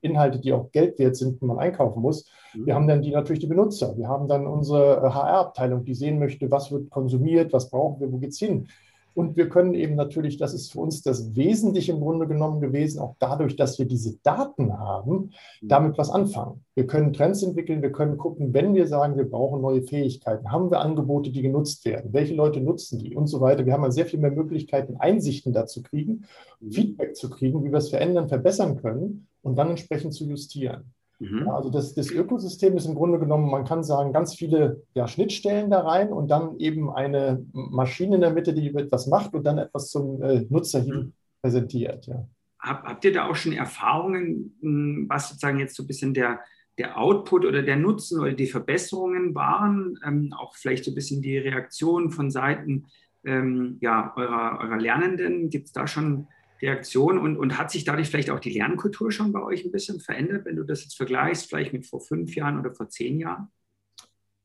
Inhalte, 0.00 0.38
die 0.38 0.52
auch 0.52 0.70
Geld 0.72 0.98
wert 0.98 1.16
sind, 1.16 1.40
die 1.40 1.44
man 1.44 1.58
einkaufen 1.58 2.02
muss. 2.02 2.28
Mhm. 2.54 2.66
Wir 2.66 2.74
haben 2.74 2.86
dann 2.86 3.02
die 3.02 3.10
natürlich 3.10 3.40
die 3.40 3.46
Benutzer, 3.46 3.96
wir 3.96 4.08
haben 4.08 4.28
dann 4.28 4.46
unsere 4.46 5.02
HR-Abteilung, 5.14 5.84
die 5.84 5.94
sehen 5.94 6.18
möchte, 6.18 6.50
was 6.50 6.70
wird 6.70 6.90
konsumiert, 6.90 7.52
was 7.52 7.70
brauchen 7.70 8.00
wir, 8.00 8.12
wo 8.12 8.18
geht 8.18 8.30
es 8.30 8.38
hin. 8.38 8.68
Und 9.16 9.34
wir 9.34 9.48
können 9.48 9.72
eben 9.72 9.94
natürlich, 9.94 10.36
das 10.36 10.52
ist 10.52 10.70
für 10.70 10.80
uns 10.80 11.00
das 11.00 11.34
Wesentliche 11.34 11.92
im 11.92 12.00
Grunde 12.00 12.28
genommen 12.28 12.60
gewesen, 12.60 13.00
auch 13.00 13.16
dadurch, 13.18 13.56
dass 13.56 13.78
wir 13.78 13.86
diese 13.86 14.18
Daten 14.18 14.78
haben, 14.78 15.32
mhm. 15.62 15.68
damit 15.68 15.96
was 15.96 16.10
anfangen. 16.10 16.66
Wir 16.74 16.86
können 16.86 17.14
Trends 17.14 17.42
entwickeln, 17.42 17.80
wir 17.80 17.92
können 17.92 18.18
gucken, 18.18 18.52
wenn 18.52 18.74
wir 18.74 18.86
sagen, 18.86 19.16
wir 19.16 19.24
brauchen 19.24 19.62
neue 19.62 19.80
Fähigkeiten, 19.80 20.52
haben 20.52 20.70
wir 20.70 20.80
Angebote, 20.80 21.30
die 21.30 21.40
genutzt 21.40 21.86
werden, 21.86 22.12
welche 22.12 22.34
Leute 22.34 22.60
nutzen 22.60 22.98
die 22.98 23.16
und 23.16 23.26
so 23.26 23.40
weiter. 23.40 23.64
Wir 23.64 23.72
haben 23.72 23.84
ja 23.84 23.90
sehr 23.90 24.04
viel 24.04 24.20
mehr 24.20 24.32
Möglichkeiten, 24.32 24.96
Einsichten 24.98 25.54
dazu 25.54 25.82
kriegen, 25.82 26.26
mhm. 26.60 26.72
Feedback 26.72 27.16
zu 27.16 27.30
kriegen, 27.30 27.64
wie 27.64 27.70
wir 27.70 27.78
es 27.78 27.88
verändern, 27.88 28.28
verbessern 28.28 28.76
können 28.76 29.28
und 29.40 29.56
dann 29.56 29.70
entsprechend 29.70 30.12
zu 30.12 30.26
justieren. 30.26 30.92
Mhm. 31.18 31.48
also 31.48 31.70
das, 31.70 31.94
das, 31.94 32.10
Ökosystem 32.10 32.76
ist 32.76 32.84
im 32.84 32.94
Grunde 32.94 33.18
genommen, 33.18 33.50
man 33.50 33.64
kann 33.64 33.82
sagen, 33.82 34.12
ganz 34.12 34.34
viele 34.34 34.82
ja, 34.94 35.08
Schnittstellen 35.08 35.70
da 35.70 35.80
rein 35.80 36.12
und 36.12 36.28
dann 36.28 36.58
eben 36.58 36.90
eine 36.90 37.44
Maschine 37.52 38.16
in 38.16 38.20
der 38.20 38.34
Mitte, 38.34 38.52
die 38.52 38.74
etwas 38.74 39.06
macht 39.06 39.32
und 39.34 39.44
dann 39.44 39.56
etwas 39.56 39.88
zum 39.88 40.22
äh, 40.22 40.44
Nutzer 40.50 40.80
hin 40.80 40.94
mhm. 40.94 41.12
präsentiert. 41.40 42.06
Ja. 42.06 42.28
Hab, 42.58 42.84
habt 42.84 43.04
ihr 43.04 43.14
da 43.14 43.28
auch 43.28 43.36
schon 43.36 43.52
Erfahrungen, 43.52 44.56
hm, 44.60 45.06
was 45.08 45.28
sozusagen 45.30 45.58
jetzt 45.58 45.76
so 45.76 45.84
ein 45.84 45.86
bisschen 45.86 46.12
der, 46.12 46.40
der 46.78 46.98
Output 46.98 47.46
oder 47.46 47.62
der 47.62 47.76
Nutzen 47.76 48.20
oder 48.20 48.32
die 48.32 48.46
Verbesserungen 48.46 49.34
waren? 49.34 49.98
Ähm, 50.04 50.34
auch 50.36 50.54
vielleicht 50.54 50.84
so 50.84 50.90
ein 50.90 50.94
bisschen 50.96 51.22
die 51.22 51.38
Reaktion 51.38 52.10
von 52.10 52.30
Seiten 52.30 52.86
ähm, 53.24 53.78
ja, 53.80 54.12
eurer, 54.16 54.60
eurer 54.60 54.76
Lernenden? 54.76 55.48
Gibt 55.48 55.66
es 55.66 55.72
da 55.72 55.86
schon 55.86 56.28
Reaktion 56.60 57.18
und, 57.18 57.36
und 57.36 57.58
hat 57.58 57.70
sich 57.70 57.84
dadurch 57.84 58.08
vielleicht 58.08 58.30
auch 58.30 58.40
die 58.40 58.52
Lernkultur 58.52 59.10
schon 59.12 59.32
bei 59.32 59.42
euch 59.42 59.64
ein 59.64 59.72
bisschen 59.72 60.00
verändert, 60.00 60.44
wenn 60.44 60.56
du 60.56 60.64
das 60.64 60.84
jetzt 60.84 60.96
vergleichst, 60.96 61.48
vielleicht 61.48 61.72
mit 61.72 61.86
vor 61.86 62.00
fünf 62.00 62.34
Jahren 62.34 62.58
oder 62.58 62.74
vor 62.74 62.88
zehn 62.88 63.18
Jahren? 63.18 63.48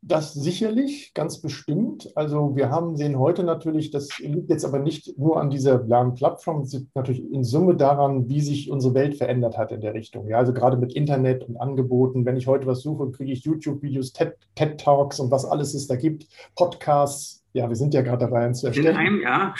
Das 0.03 0.33
sicherlich, 0.33 1.13
ganz 1.13 1.41
bestimmt. 1.41 2.11
Also 2.15 2.55
wir 2.55 2.71
haben 2.71 2.97
sehen 2.97 3.19
heute 3.19 3.43
natürlich, 3.43 3.91
das 3.91 4.17
liegt 4.17 4.49
jetzt 4.49 4.65
aber 4.65 4.79
nicht 4.79 5.15
nur 5.19 5.39
an 5.39 5.51
dieser 5.51 5.83
Lernplattform, 5.83 6.61
es 6.61 6.73
liegt 6.73 6.95
natürlich 6.95 7.23
in 7.31 7.43
Summe 7.43 7.75
daran, 7.75 8.27
wie 8.27 8.41
sich 8.41 8.71
unsere 8.71 8.95
Welt 8.95 9.15
verändert 9.15 9.59
hat 9.59 9.71
in 9.71 9.79
der 9.79 9.93
Richtung. 9.93 10.27
Ja, 10.27 10.39
also 10.39 10.53
gerade 10.53 10.77
mit 10.77 10.93
Internet 10.93 11.47
und 11.47 11.57
Angeboten, 11.57 12.25
wenn 12.25 12.35
ich 12.35 12.47
heute 12.47 12.65
was 12.65 12.81
suche, 12.81 13.11
kriege 13.11 13.31
ich 13.31 13.43
YouTube-Videos, 13.43 14.11
TED-Talks 14.13 15.19
und 15.19 15.29
was 15.29 15.45
alles 15.45 15.75
es 15.75 15.85
da 15.85 15.95
gibt, 15.95 16.25
Podcasts, 16.55 17.40
ja, 17.53 17.67
wir 17.67 17.75
sind 17.75 17.93
ja 17.93 18.01
gerade 18.01 18.25
dabei, 18.25 18.45
einen 18.45 18.53
zu 18.53 18.67
erstellen. 18.67 18.95
Einem, 18.95 19.21
ja. 19.23 19.53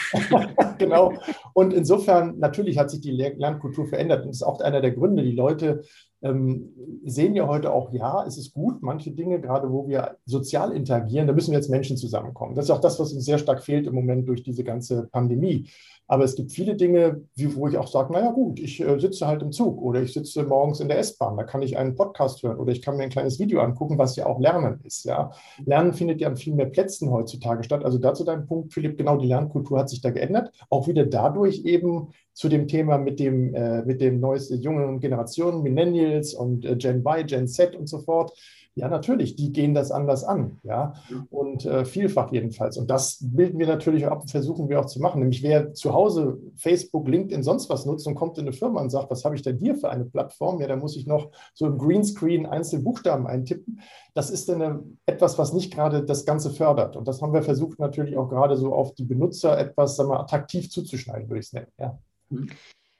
genau. 0.78 1.12
Und 1.52 1.74
insofern, 1.74 2.38
natürlich 2.38 2.78
hat 2.78 2.90
sich 2.90 3.00
die 3.00 3.10
Lernkultur 3.10 3.86
verändert. 3.86 4.22
Und 4.22 4.28
das 4.28 4.36
ist 4.36 4.42
auch 4.42 4.60
einer 4.60 4.80
der 4.80 4.92
Gründe. 4.92 5.22
Die 5.22 5.32
Leute 5.32 5.82
ähm, 6.22 6.72
sehen 7.04 7.34
ja 7.34 7.46
heute 7.46 7.72
auch, 7.72 7.92
ja, 7.92 8.24
es 8.26 8.38
ist 8.38 8.54
gut, 8.54 8.82
manche 8.82 9.10
Dinge, 9.10 9.40
gerade 9.40 9.70
wo 9.70 9.88
wir 9.88 10.16
sozial 10.24 10.72
interagieren, 10.72 11.26
da 11.26 11.32
müssen 11.32 11.50
wir 11.50 11.58
jetzt 11.58 11.70
Menschen 11.70 11.96
zusammenkommen. 11.96 12.54
Das 12.54 12.66
ist 12.66 12.70
auch 12.70 12.80
das, 12.80 12.98
was 13.00 13.12
uns 13.12 13.24
sehr 13.24 13.38
stark 13.38 13.62
fehlt 13.62 13.86
im 13.86 13.94
Moment 13.94 14.28
durch 14.28 14.42
diese 14.42 14.64
ganze 14.64 15.08
Pandemie. 15.08 15.68
Aber 16.06 16.24
es 16.24 16.34
gibt 16.34 16.52
viele 16.52 16.76
Dinge, 16.76 17.22
wo 17.54 17.68
ich 17.68 17.78
auch 17.78 17.86
sage, 17.86 18.12
naja 18.12 18.32
gut, 18.32 18.60
ich 18.60 18.80
äh, 18.80 18.98
sitze 19.00 19.26
halt 19.26 19.40
im 19.40 19.50
Zug 19.50 19.80
oder 19.80 20.02
ich 20.02 20.12
sitze 20.12 20.42
morgens 20.42 20.80
in 20.80 20.88
der 20.88 20.98
S-Bahn, 20.98 21.36
da 21.36 21.44
kann 21.44 21.62
ich 21.62 21.78
einen 21.78 21.94
Podcast 21.94 22.42
hören 22.42 22.58
oder 22.58 22.70
ich 22.70 22.82
kann 22.82 22.96
mir 22.96 23.04
ein 23.04 23.10
kleines 23.10 23.38
Video 23.38 23.60
angucken, 23.60 23.96
was 23.96 24.16
ja 24.16 24.26
auch 24.26 24.38
Lernen 24.38 24.80
ist. 24.84 25.04
Ja. 25.04 25.30
Lernen 25.64 25.94
findet 25.94 26.20
ja 26.20 26.28
an 26.28 26.36
viel 26.36 26.54
mehr 26.54 26.66
Plätzen 26.66 27.10
heutzutage 27.10 27.62
statt. 27.62 27.84
Also 27.84 27.98
dazu 27.98 28.24
dein 28.24 28.46
Punkt, 28.46 28.74
Philipp, 28.74 28.98
genau 28.98 29.16
die 29.16 29.28
Lernkultur 29.28 29.78
hat 29.78 29.88
sich 29.88 30.02
da 30.02 30.10
geändert. 30.10 30.52
Auch 30.68 30.86
wieder 30.86 31.06
dadurch 31.06 31.64
eben 31.64 32.08
zu 32.32 32.48
dem 32.48 32.68
Thema 32.68 32.98
mit 32.98 33.20
dem, 33.20 33.54
äh, 33.54 33.82
mit 33.82 34.00
dem 34.00 34.20
neuesten 34.20 34.60
jungen 34.60 35.00
Generationen, 35.00 35.62
Millennials 35.62 36.34
und 36.34 36.64
äh, 36.64 36.76
Gen 36.76 37.04
Y, 37.06 37.26
Gen 37.26 37.48
Z 37.48 37.76
und 37.76 37.88
so 37.88 37.98
fort 37.98 38.32
ja, 38.74 38.88
natürlich, 38.88 39.36
die 39.36 39.52
gehen 39.52 39.74
das 39.74 39.90
anders 39.90 40.24
an, 40.24 40.58
ja, 40.62 40.94
und 41.30 41.66
äh, 41.66 41.84
vielfach 41.84 42.32
jedenfalls. 42.32 42.78
Und 42.78 42.88
das 42.90 43.18
bilden 43.20 43.58
wir 43.58 43.66
natürlich 43.66 44.06
ab 44.06 44.30
versuchen 44.30 44.68
wir 44.70 44.80
auch 44.80 44.86
zu 44.86 45.00
machen. 45.00 45.18
Nämlich 45.18 45.42
wer 45.42 45.74
zu 45.74 45.92
Hause 45.92 46.38
Facebook, 46.56 47.06
LinkedIn, 47.06 47.42
sonst 47.42 47.68
was 47.68 47.84
nutzt 47.84 48.06
und 48.06 48.14
kommt 48.14 48.38
in 48.38 48.44
eine 48.44 48.54
Firma 48.54 48.80
und 48.80 48.88
sagt, 48.88 49.10
was 49.10 49.24
habe 49.26 49.34
ich 49.34 49.42
denn 49.42 49.58
hier 49.58 49.74
für 49.74 49.90
eine 49.90 50.06
Plattform? 50.06 50.58
Ja, 50.60 50.68
da 50.68 50.76
muss 50.76 50.96
ich 50.96 51.06
noch 51.06 51.30
so 51.52 51.66
im 51.66 51.76
Greenscreen 51.76 52.46
einzelne 52.46 52.82
Buchstaben 52.82 53.26
eintippen. 53.26 53.80
Das 54.14 54.30
ist 54.30 54.48
dann 54.48 54.62
eine, 54.62 54.82
etwas, 55.04 55.38
was 55.38 55.52
nicht 55.52 55.74
gerade 55.74 56.04
das 56.04 56.24
Ganze 56.24 56.50
fördert. 56.50 56.96
Und 56.96 57.06
das 57.08 57.20
haben 57.20 57.34
wir 57.34 57.42
versucht 57.42 57.78
natürlich 57.78 58.16
auch 58.16 58.28
gerade 58.30 58.56
so 58.56 58.72
auf 58.72 58.94
die 58.94 59.04
Benutzer 59.04 59.58
etwas, 59.58 59.96
sagen 59.96 60.08
wir, 60.08 60.20
attraktiv 60.20 60.70
zuzuschneiden, 60.70 61.28
würde 61.28 61.40
ich 61.40 61.46
es 61.46 61.52
nennen, 61.52 61.72
ja. 61.78 61.98
Mhm. 62.32 62.50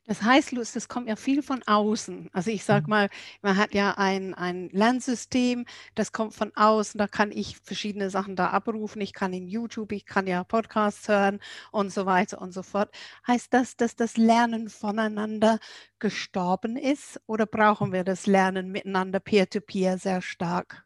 Das 0.04 0.20
heißt, 0.22 0.50
Lust, 0.50 0.74
das 0.74 0.88
kommt 0.88 1.08
ja 1.08 1.14
viel 1.14 1.42
von 1.42 1.62
außen. 1.64 2.28
Also 2.32 2.50
ich 2.50 2.64
sage 2.64 2.84
mhm. 2.86 2.90
mal, 2.90 3.08
man 3.40 3.56
hat 3.56 3.72
ja 3.72 3.92
ein, 3.98 4.34
ein 4.34 4.68
Lernsystem, 4.70 5.64
das 5.94 6.10
kommt 6.10 6.34
von 6.34 6.50
außen, 6.56 6.98
da 6.98 7.06
kann 7.06 7.30
ich 7.30 7.58
verschiedene 7.58 8.10
Sachen 8.10 8.34
da 8.34 8.48
abrufen. 8.50 9.00
Ich 9.00 9.12
kann 9.12 9.32
in 9.32 9.46
YouTube, 9.46 9.92
ich 9.92 10.04
kann 10.04 10.26
ja 10.26 10.42
Podcasts 10.42 11.08
hören 11.08 11.38
und 11.70 11.92
so 11.92 12.04
weiter 12.04 12.42
und 12.42 12.52
so 12.52 12.64
fort. 12.64 12.92
Heißt 13.28 13.54
das, 13.54 13.76
dass 13.76 13.94
das 13.94 14.16
Lernen 14.16 14.68
voneinander 14.68 15.60
gestorben 16.00 16.76
ist 16.76 17.20
oder 17.26 17.46
brauchen 17.46 17.92
wir 17.92 18.02
das 18.02 18.26
Lernen 18.26 18.72
miteinander 18.72 19.20
peer-to-peer 19.20 19.94
-peer 19.94 19.98
sehr 19.98 20.20
stark? 20.20 20.84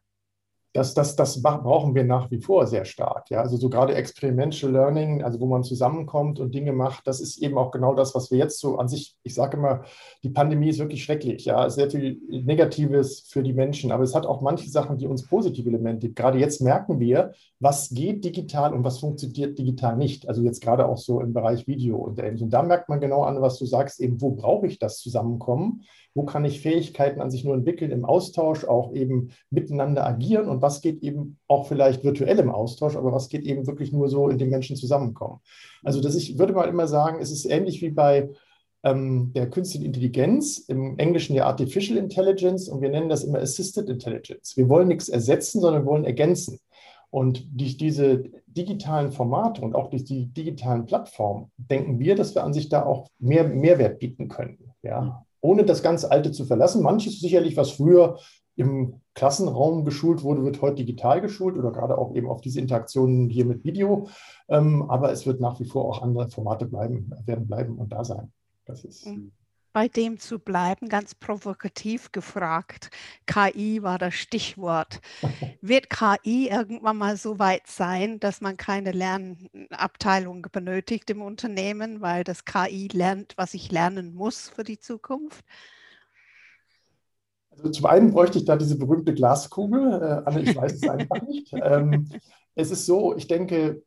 Das, 0.76 0.94
das, 0.94 1.16
das 1.16 1.42
brauchen 1.42 1.94
wir 1.94 2.04
nach 2.04 2.30
wie 2.30 2.40
vor 2.40 2.66
sehr 2.66 2.84
stark. 2.84 3.30
Ja? 3.30 3.40
Also 3.40 3.56
so 3.56 3.70
gerade 3.70 3.94
Experiential 3.94 4.70
Learning, 4.70 5.22
also 5.22 5.40
wo 5.40 5.46
man 5.46 5.64
zusammenkommt 5.64 6.38
und 6.38 6.54
Dinge 6.54 6.72
macht, 6.72 7.06
das 7.06 7.20
ist 7.20 7.38
eben 7.38 7.56
auch 7.56 7.70
genau 7.70 7.94
das, 7.94 8.14
was 8.14 8.30
wir 8.30 8.38
jetzt 8.38 8.60
so 8.60 8.78
an 8.78 8.88
sich, 8.88 9.16
ich 9.22 9.34
sage 9.34 9.56
immer, 9.56 9.84
die 10.22 10.28
Pandemie 10.28 10.68
ist 10.68 10.78
wirklich 10.78 11.02
schrecklich, 11.02 11.46
ja, 11.46 11.70
sehr 11.70 11.90
viel 11.90 12.20
Negatives 12.28 13.20
für 13.28 13.42
die 13.42 13.54
Menschen, 13.54 13.90
aber 13.90 14.04
es 14.04 14.14
hat 14.14 14.26
auch 14.26 14.42
manche 14.42 14.68
Sachen, 14.68 14.98
die 14.98 15.06
uns 15.06 15.26
positive 15.26 15.68
Elemente. 15.68 16.10
Gerade 16.10 16.38
jetzt 16.38 16.60
merken 16.60 17.00
wir, 17.00 17.32
was 17.58 17.88
geht 17.90 18.24
digital 18.24 18.74
und 18.74 18.84
was 18.84 18.98
funktioniert 18.98 19.58
digital 19.58 19.96
nicht. 19.96 20.28
Also 20.28 20.42
jetzt 20.42 20.60
gerade 20.60 20.86
auch 20.86 20.98
so 20.98 21.20
im 21.20 21.32
Bereich 21.32 21.66
Video 21.66 21.96
und 21.96 22.18
ähnliches. 22.18 22.42
Und 22.42 22.50
da 22.50 22.62
merkt 22.62 22.88
man 22.88 23.00
genau 23.00 23.22
an, 23.22 23.40
was 23.40 23.58
du 23.58 23.64
sagst, 23.64 24.00
eben, 24.00 24.20
wo 24.20 24.32
brauche 24.32 24.66
ich 24.66 24.78
das 24.78 24.98
Zusammenkommen? 24.98 25.82
Wo 26.16 26.24
kann 26.24 26.46
ich 26.46 26.62
Fähigkeiten 26.62 27.20
an 27.20 27.30
sich 27.30 27.44
nur 27.44 27.54
entwickeln 27.54 27.90
im 27.90 28.06
Austausch, 28.06 28.64
auch 28.64 28.94
eben 28.94 29.32
miteinander 29.50 30.06
agieren 30.06 30.48
und 30.48 30.62
was 30.62 30.80
geht 30.80 31.02
eben 31.02 31.38
auch 31.46 31.68
vielleicht 31.68 32.04
virtuell 32.04 32.38
im 32.38 32.50
Austausch, 32.50 32.96
aber 32.96 33.12
was 33.12 33.28
geht 33.28 33.44
eben 33.44 33.66
wirklich 33.66 33.92
nur 33.92 34.08
so, 34.08 34.30
in 34.30 34.38
dem 34.38 34.48
Menschen 34.48 34.76
zusammenkommen. 34.76 35.40
Also 35.84 36.00
das 36.00 36.16
ich 36.16 36.38
würde 36.38 36.54
mal 36.54 36.70
immer 36.70 36.88
sagen, 36.88 37.18
es 37.20 37.30
ist 37.30 37.44
ähnlich 37.44 37.82
wie 37.82 37.90
bei 37.90 38.30
ähm, 38.82 39.32
der 39.34 39.50
künstlichen 39.50 39.84
Intelligenz, 39.84 40.58
im 40.58 40.98
Englischen 40.98 41.36
ja 41.36 41.44
Artificial 41.44 41.98
Intelligence 41.98 42.66
und 42.70 42.80
wir 42.80 42.88
nennen 42.88 43.10
das 43.10 43.22
immer 43.22 43.40
Assisted 43.40 43.90
Intelligence. 43.90 44.56
Wir 44.56 44.70
wollen 44.70 44.88
nichts 44.88 45.10
ersetzen, 45.10 45.60
sondern 45.60 45.82
wir 45.82 45.90
wollen 45.90 46.06
ergänzen. 46.06 46.60
Und 47.10 47.46
durch 47.52 47.76
diese 47.76 48.24
digitalen 48.46 49.12
Formate 49.12 49.60
und 49.60 49.74
auch 49.74 49.90
durch 49.90 50.04
die 50.04 50.26
digitalen 50.26 50.86
Plattformen 50.86 51.50
denken 51.56 51.98
wir, 51.98 52.14
dass 52.14 52.34
wir 52.34 52.42
an 52.42 52.54
sich 52.54 52.70
da 52.70 52.84
auch 52.84 53.06
mehr 53.18 53.44
Mehrwert 53.44 53.98
bieten 53.98 54.28
können. 54.28 54.72
Ja? 54.82 55.25
Ohne 55.46 55.64
das 55.64 55.82
ganz 55.82 56.04
Alte 56.04 56.32
zu 56.32 56.44
verlassen. 56.44 56.82
Manches 56.82 57.20
sicherlich, 57.20 57.56
was 57.56 57.70
früher 57.70 58.18
im 58.56 59.00
Klassenraum 59.14 59.84
geschult 59.84 60.22
wurde, 60.22 60.44
wird 60.44 60.62
heute 60.62 60.76
digital 60.76 61.20
geschult 61.20 61.56
oder 61.56 61.70
gerade 61.70 61.98
auch 61.98 62.14
eben 62.14 62.28
auf 62.28 62.40
diese 62.40 62.60
Interaktionen 62.60 63.28
hier 63.28 63.44
mit 63.44 63.64
Video. 63.64 64.08
Ähm, 64.48 64.90
aber 64.90 65.12
es 65.12 65.26
wird 65.26 65.40
nach 65.40 65.60
wie 65.60 65.66
vor 65.66 65.84
auch 65.84 66.02
andere 66.02 66.28
Formate 66.28 66.66
bleiben, 66.66 67.10
werden 67.26 67.46
bleiben 67.46 67.76
und 67.78 67.92
da 67.92 68.04
sein. 68.04 68.32
Das 68.64 68.84
ist. 68.84 69.06
Mhm 69.06 69.32
bei 69.76 69.88
dem 69.88 70.18
zu 70.18 70.38
bleiben, 70.38 70.88
ganz 70.88 71.14
provokativ 71.14 72.10
gefragt. 72.10 72.88
KI 73.26 73.82
war 73.82 73.98
das 73.98 74.14
Stichwort. 74.14 75.02
Wird 75.60 75.90
KI 75.90 76.48
irgendwann 76.48 76.96
mal 76.96 77.18
so 77.18 77.38
weit 77.38 77.66
sein, 77.66 78.18
dass 78.18 78.40
man 78.40 78.56
keine 78.56 78.92
Lernabteilung 78.92 80.46
benötigt 80.50 81.10
im 81.10 81.20
Unternehmen, 81.20 82.00
weil 82.00 82.24
das 82.24 82.46
KI 82.46 82.88
lernt, 82.90 83.34
was 83.36 83.52
ich 83.52 83.70
lernen 83.70 84.14
muss 84.14 84.48
für 84.48 84.64
die 84.64 84.78
Zukunft? 84.78 85.44
Also 87.50 87.68
zum 87.68 87.84
einen 87.84 88.12
bräuchte 88.12 88.38
ich 88.38 88.46
da 88.46 88.56
diese 88.56 88.78
berühmte 88.78 89.12
Glaskugel. 89.12 89.92
Äh, 89.92 90.26
Anne, 90.26 90.40
ich 90.40 90.56
weiß 90.56 90.72
es 90.72 90.88
einfach 90.88 91.20
nicht. 91.20 91.52
Ähm, 91.62 92.08
es 92.54 92.70
ist 92.70 92.86
so, 92.86 93.14
ich 93.14 93.26
denke, 93.26 93.82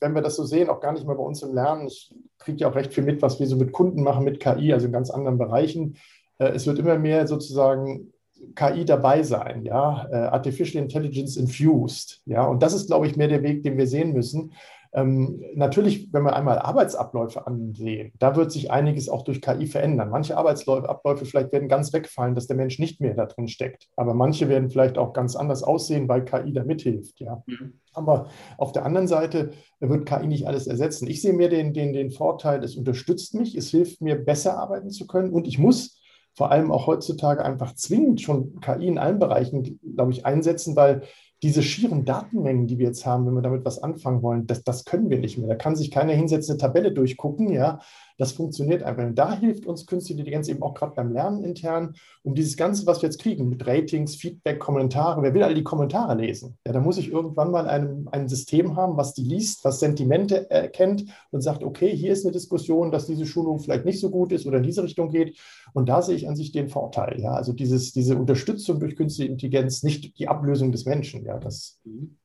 wenn 0.00 0.12
wir 0.12 0.22
das 0.22 0.34
so 0.34 0.44
sehen, 0.44 0.68
auch 0.68 0.80
gar 0.80 0.92
nicht 0.92 1.06
mehr 1.06 1.14
bei 1.14 1.22
uns 1.22 1.40
im 1.42 1.54
Lernen. 1.54 1.86
Ich 1.86 2.12
kriege 2.44 2.58
ja 2.58 2.70
auch 2.70 2.74
recht 2.74 2.94
viel 2.94 3.04
mit, 3.04 3.22
was 3.22 3.40
wir 3.40 3.46
so 3.46 3.56
mit 3.56 3.72
Kunden 3.72 4.02
machen, 4.02 4.24
mit 4.24 4.40
KI, 4.40 4.72
also 4.72 4.86
in 4.86 4.92
ganz 4.92 5.10
anderen 5.10 5.38
Bereichen. 5.38 5.96
Äh, 6.38 6.48
es 6.48 6.66
wird 6.66 6.78
immer 6.78 6.98
mehr 6.98 7.26
sozusagen 7.26 8.12
KI 8.54 8.84
dabei 8.84 9.22
sein, 9.22 9.64
ja, 9.64 10.08
äh, 10.10 10.16
Artificial 10.16 10.82
Intelligence 10.82 11.36
infused, 11.36 12.22
ja, 12.26 12.44
und 12.44 12.62
das 12.62 12.74
ist, 12.74 12.88
glaube 12.88 13.06
ich, 13.06 13.16
mehr 13.16 13.28
der 13.28 13.42
Weg, 13.42 13.62
den 13.62 13.76
wir 13.76 13.86
sehen 13.86 14.12
müssen. 14.12 14.52
Ähm, 14.94 15.42
natürlich, 15.54 16.12
wenn 16.12 16.22
wir 16.22 16.36
einmal 16.36 16.58
Arbeitsabläufe 16.58 17.46
ansehen, 17.46 18.12
da 18.18 18.36
wird 18.36 18.52
sich 18.52 18.70
einiges 18.70 19.08
auch 19.08 19.22
durch 19.22 19.40
KI 19.40 19.66
verändern. 19.66 20.10
Manche 20.10 20.36
Arbeitsabläufe 20.36 21.24
vielleicht 21.24 21.52
werden 21.52 21.68
ganz 21.68 21.92
wegfallen, 21.94 22.34
dass 22.34 22.46
der 22.46 22.56
Mensch 22.56 22.78
nicht 22.78 23.00
mehr 23.00 23.14
da 23.14 23.24
drin 23.24 23.48
steckt. 23.48 23.88
Aber 23.96 24.12
manche 24.12 24.48
werden 24.50 24.68
vielleicht 24.68 24.98
auch 24.98 25.14
ganz 25.14 25.34
anders 25.34 25.62
aussehen, 25.62 26.08
weil 26.08 26.24
KI 26.24 26.52
da 26.52 26.64
mithilft. 26.64 27.20
Ja. 27.20 27.42
Mhm. 27.46 27.80
Aber 27.94 28.28
auf 28.58 28.72
der 28.72 28.84
anderen 28.84 29.08
Seite 29.08 29.52
wird 29.80 30.06
KI 30.06 30.26
nicht 30.26 30.46
alles 30.46 30.66
ersetzen. 30.66 31.08
Ich 31.08 31.22
sehe 31.22 31.32
mir 31.32 31.48
den, 31.48 31.72
den, 31.72 31.94
den 31.94 32.10
Vorteil, 32.10 32.62
es 32.62 32.76
unterstützt 32.76 33.34
mich, 33.34 33.56
es 33.56 33.70
hilft 33.70 34.02
mir, 34.02 34.16
besser 34.16 34.58
arbeiten 34.58 34.90
zu 34.90 35.06
können 35.06 35.30
und 35.30 35.46
ich 35.48 35.58
muss 35.58 36.00
vor 36.34 36.50
allem 36.50 36.70
auch 36.70 36.86
heutzutage 36.86 37.44
einfach 37.44 37.74
zwingend 37.74 38.20
schon 38.20 38.60
KI 38.60 38.86
in 38.86 38.98
allen 38.98 39.18
Bereichen, 39.18 39.78
glaube 39.94 40.12
ich, 40.12 40.24
einsetzen, 40.24 40.76
weil 40.76 41.02
diese 41.42 41.62
schieren 41.62 42.04
Datenmengen, 42.04 42.66
die 42.68 42.78
wir 42.78 42.86
jetzt 42.86 43.04
haben, 43.04 43.26
wenn 43.26 43.34
wir 43.34 43.42
damit 43.42 43.64
was 43.64 43.82
anfangen 43.82 44.22
wollen, 44.22 44.46
das, 44.46 44.62
das 44.62 44.84
können 44.84 45.10
wir 45.10 45.18
nicht 45.18 45.38
mehr. 45.38 45.48
Da 45.48 45.56
kann 45.56 45.74
sich 45.74 45.90
keiner 45.90 46.12
hinsetzen, 46.12 46.52
eine 46.52 46.60
Tabelle 46.60 46.92
durchgucken, 46.92 47.52
ja. 47.52 47.80
Das 48.18 48.32
funktioniert 48.32 48.82
einfach. 48.82 49.04
Und 49.04 49.16
da 49.16 49.34
hilft 49.34 49.66
uns 49.66 49.86
Künstliche 49.86 50.20
Intelligenz 50.20 50.48
eben 50.48 50.62
auch 50.62 50.74
gerade 50.74 50.94
beim 50.94 51.12
Lernen 51.12 51.42
intern, 51.44 51.94
um 52.22 52.34
dieses 52.34 52.56
Ganze, 52.56 52.86
was 52.86 53.02
wir 53.02 53.08
jetzt 53.08 53.20
kriegen, 53.20 53.48
mit 53.48 53.66
Ratings, 53.66 54.16
Feedback, 54.16 54.58
Kommentare. 54.58 55.22
Wer 55.22 55.34
will 55.34 55.42
alle 55.42 55.54
die 55.54 55.62
Kommentare 55.62 56.14
lesen? 56.14 56.58
Ja, 56.66 56.72
da 56.72 56.80
muss 56.80 56.98
ich 56.98 57.10
irgendwann 57.10 57.50
mal 57.50 57.66
ein, 57.68 58.08
ein 58.10 58.28
System 58.28 58.76
haben, 58.76 58.96
was 58.96 59.14
die 59.14 59.24
liest, 59.24 59.64
was 59.64 59.80
Sentimente 59.80 60.50
erkennt 60.50 61.04
und 61.30 61.40
sagt, 61.40 61.62
okay, 61.64 61.94
hier 61.94 62.12
ist 62.12 62.24
eine 62.24 62.32
Diskussion, 62.32 62.90
dass 62.90 63.06
diese 63.06 63.26
Schulung 63.26 63.58
vielleicht 63.58 63.84
nicht 63.84 64.00
so 64.00 64.10
gut 64.10 64.32
ist 64.32 64.46
oder 64.46 64.58
in 64.58 64.64
diese 64.64 64.82
Richtung 64.82 65.08
geht. 65.10 65.38
Und 65.72 65.88
da 65.88 66.02
sehe 66.02 66.16
ich 66.16 66.28
an 66.28 66.36
sich 66.36 66.52
den 66.52 66.68
Vorteil. 66.68 67.20
Ja, 67.20 67.32
also 67.32 67.52
dieses, 67.52 67.92
diese 67.92 68.16
Unterstützung 68.16 68.80
durch 68.80 68.96
künstliche 68.96 69.30
Intelligenz, 69.30 69.82
nicht 69.82 70.18
die 70.18 70.28
Ablösung 70.28 70.72
des 70.72 70.84
Menschen. 70.84 71.24
Ja, 71.24 71.38
das. 71.38 71.78
Mhm. 71.84 72.16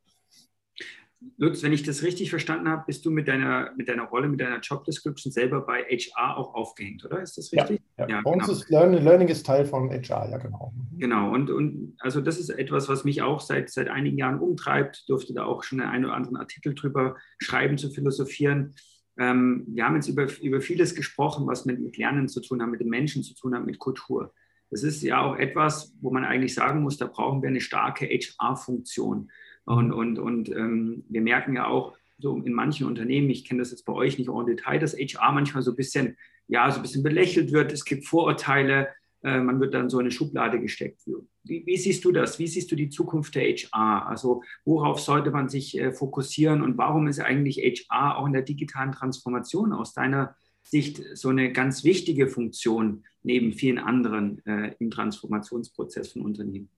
Lutz, 1.38 1.64
wenn 1.64 1.74
ich 1.74 1.84
das 1.84 2.04
richtig 2.04 2.30
verstanden 2.30 2.70
habe, 2.70 2.84
bist 2.88 3.06
du 3.06 3.12
mit 3.12 3.28
deiner, 3.28 3.72
mit 3.76 3.90
deiner 3.90 4.04
Rolle, 4.04 4.28
mit 4.28 4.40
deiner 4.40 4.60
Job 4.60 4.84
Description 4.86 5.32
selber 5.32 5.62
bei 5.62 5.84
HR 5.84 6.38
auch 6.38 6.54
aufgehängt, 6.54 7.04
oder? 7.06 7.22
Ist 7.22 7.38
das 7.38 7.52
richtig? 7.52 7.82
Ja, 7.98 8.08
ja. 8.08 8.16
ja 8.16 8.22
bei 8.24 8.32
uns 8.32 8.46
genau. 8.46 8.58
ist 8.58 8.70
Learning, 8.70 9.04
Learning 9.04 9.28
ist 9.28 9.46
Teil 9.46 9.66
von 9.66 9.90
HR, 9.90 10.30
ja 10.30 10.38
genau. 10.38 10.74
Mhm. 10.76 11.00
Genau, 11.00 11.34
und, 11.34 11.50
und 11.50 11.96
also 12.00 12.22
das 12.22 12.40
ist 12.40 12.50
etwas, 12.50 12.90
was 12.90 13.04
mich 13.04 13.22
auch 13.22 13.40
seit, 13.40 13.70
seit 13.70 13.90
einigen 13.90 14.18
Jahren 14.18 14.40
umtreibt, 14.40 15.08
durfte 15.08 15.34
da 15.34 15.46
auch 15.46 15.64
schon 15.64 15.82
einen 15.82 16.06
oder 16.06 16.16
anderen 16.16 16.38
Artikel 16.38 16.76
drüber 16.76 17.16
schreiben, 17.40 17.78
zu 17.78 17.90
philosophieren. 17.90 18.76
Ähm, 19.20 19.66
wir 19.70 19.86
haben 19.86 19.96
jetzt 19.96 20.08
über, 20.08 20.28
über 20.42 20.62
vieles 20.62 20.96
gesprochen, 20.96 21.48
was 21.48 21.66
mit, 21.66 21.80
mit 21.80 21.98
Lernen 21.98 22.28
zu 22.28 22.42
tun 22.42 22.62
hat, 22.62 22.70
mit 22.70 22.82
den 22.82 22.90
Menschen 22.90 23.24
zu 23.24 23.34
tun 23.34 23.56
hat, 23.56 23.66
mit 23.66 23.80
Kultur. 23.80 24.34
Das 24.70 24.84
ist 24.84 25.02
ja 25.02 25.22
auch 25.22 25.38
etwas, 25.38 25.94
wo 26.02 26.12
man 26.12 26.26
eigentlich 26.26 26.54
sagen 26.54 26.82
muss, 26.82 26.98
da 26.98 27.08
brauchen 27.08 27.42
wir 27.42 27.50
eine 27.50 27.62
starke 27.62 28.06
HR-Funktion. 28.06 29.32
Und, 29.68 29.92
und, 29.92 30.18
und 30.18 30.50
ähm, 30.50 31.04
wir 31.10 31.20
merken 31.20 31.54
ja 31.54 31.68
auch 31.68 31.98
so 32.20 32.38
in 32.38 32.54
manchen 32.54 32.88
Unternehmen, 32.88 33.30
ich 33.30 33.44
kenne 33.44 33.60
das 33.60 33.72
jetzt 33.72 33.86
bei 33.86 33.92
euch 33.92 34.18
nicht 34.18 34.30
en 34.30 34.46
Detail, 34.46 34.80
dass 34.80 34.96
HR 34.96 35.34
manchmal 35.34 35.62
so 35.62 35.72
ein 35.72 35.76
bisschen, 35.76 36.16
ja, 36.48 36.72
so 36.72 36.78
ein 36.78 36.84
bisschen 36.84 37.04
belächelt 37.04 37.52
wird. 37.52 37.74
Es 37.74 37.84
gibt 37.84 38.06
Vorurteile, 38.06 38.88
äh, 39.24 39.42
man 39.42 39.60
wird 39.60 39.74
dann 39.74 39.90
so 39.90 40.00
in 40.00 40.06
eine 40.06 40.12
Schublade 40.12 40.62
gesteckt. 40.62 41.02
Wie, 41.44 41.66
wie, 41.66 41.76
siehst 41.76 42.06
du 42.06 42.14
das? 42.14 42.40
Wie 42.40 42.48
siehst 42.48 42.72
du 42.72 42.78
die 42.78 42.88
Zukunft 42.88 43.36
der 43.36 43.44
HR? 43.44 44.08
Also 44.08 44.42
worauf 44.64 45.02
sollte 45.02 45.32
man 45.32 45.50
sich 45.50 45.78
äh, 45.78 45.92
fokussieren 45.92 46.62
und 46.62 46.78
warum 46.78 47.08
ist 47.08 47.20
eigentlich 47.20 47.58
HR 47.58 48.18
auch 48.18 48.26
in 48.26 48.34
der 48.34 48.44
digitalen 48.44 48.94
Transformation 48.94 49.74
aus 49.74 49.94
deiner 49.94 50.34
Sicht 50.64 51.04
so 51.14 51.28
eine 51.28 51.52
ganz 51.52 51.84
wichtige 51.84 52.30
Funktion 52.30 53.04
neben 53.22 53.52
vielen 53.52 53.80
anderen 53.80 54.46
äh, 54.46 54.76
im 54.80 54.92
Transformationsprozess 54.92 56.14
von 56.14 56.22
Unternehmen? 56.22 56.70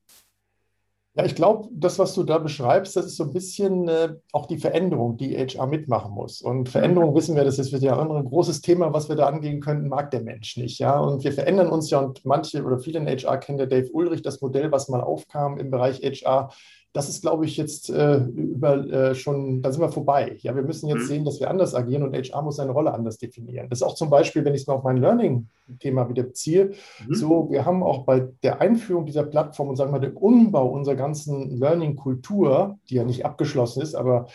Ja, 1.19 1.25
ich 1.25 1.36
glaube, 1.36 1.67
das, 1.73 1.99
was 1.99 2.13
du 2.13 2.23
da 2.23 2.38
beschreibst, 2.38 2.95
das 2.95 3.08
ist 3.08 3.17
so 3.17 3.25
ein 3.25 3.34
bisschen 3.34 3.89
äh, 3.89 4.13
auch 4.32 4.45
die 4.45 4.58
Veränderung, 4.58 5.17
die 5.17 5.36
HR 5.36 5.67
mitmachen 5.67 6.13
muss. 6.13 6.41
Und 6.41 6.69
Veränderung 6.69 7.13
wissen 7.13 7.36
wir, 7.36 7.43
das 7.43 7.60
ist 7.60 7.73
ja 7.73 7.99
ein 7.99 8.23
großes 8.23 8.62
Thema, 8.62 8.93
was 8.93 9.10
wir 9.10 9.17
da 9.17 9.27
angehen 9.27 9.60
könnten, 9.60 9.89
mag 9.89 10.12
der 10.12 10.21
Mensch 10.21 10.55
nicht. 10.55 10.79
Ja? 10.79 10.97
Und 10.97 11.25
wir 11.25 11.34
verändern 11.34 11.67
uns 11.67 11.89
ja 11.89 11.99
und 11.99 12.23
manche 12.23 12.63
oder 12.63 12.79
viele 12.79 12.99
in 12.99 13.08
HR 13.08 13.38
kennen 13.38 13.58
der 13.58 13.67
Dave 13.67 13.89
Ulrich, 13.91 14.21
das 14.21 14.39
Modell, 14.39 14.71
was 14.71 14.88
mal 14.88 15.01
aufkam 15.01 15.58
im 15.58 15.69
Bereich 15.71 15.99
HR, 16.01 16.51
das 16.93 17.08
ist, 17.08 17.21
glaube 17.21 17.45
ich, 17.45 17.56
jetzt 17.56 17.89
äh, 17.89 18.17
über, 18.17 18.78
äh, 18.88 19.15
schon, 19.15 19.62
da 19.62 19.71
sind 19.71 19.82
wir 19.82 19.91
vorbei. 19.91 20.38
Ja, 20.39 20.56
wir 20.56 20.63
müssen 20.63 20.88
jetzt 20.88 21.04
mhm. 21.04 21.08
sehen, 21.08 21.25
dass 21.25 21.39
wir 21.39 21.49
anders 21.49 21.75
agieren 21.75 22.02
und 22.04 22.15
HR 22.15 22.41
muss 22.41 22.56
seine 22.56 22.71
Rolle 22.71 22.93
anders 22.93 23.19
definieren. 23.19 23.69
Das 23.69 23.80
ist 23.80 23.84
auch 23.84 23.93
zum 23.93 24.10
Beispiel, 24.10 24.43
wenn 24.43 24.56
ich 24.56 24.62
es 24.62 24.67
mal 24.67 24.73
auf 24.73 24.84
mein 24.84 24.97
Learning-Thema 24.97 26.10
wieder 26.10 26.23
beziehe, 26.23 26.71
mhm. 27.08 27.13
so, 27.13 27.52
wir 27.52 27.65
haben 27.65 27.84
auch 27.84 28.06
bei 28.06 28.28
der 28.41 28.60
Einführung 28.60 29.06
dieser 29.06 29.23
Plattform 29.23 29.69
und 29.69 29.75
sagen 29.75 29.93
wir, 29.93 29.99
dem 29.99 30.17
Umbau 30.17 30.67
unserer 30.67 30.95
ganzen 30.95 31.52
Learning-Kultur, 31.58 32.80
die 32.89 32.95
ja 32.95 33.04
nicht 33.04 33.23
abgeschlossen 33.23 33.84
ist, 33.84 33.93
aber 33.93 34.28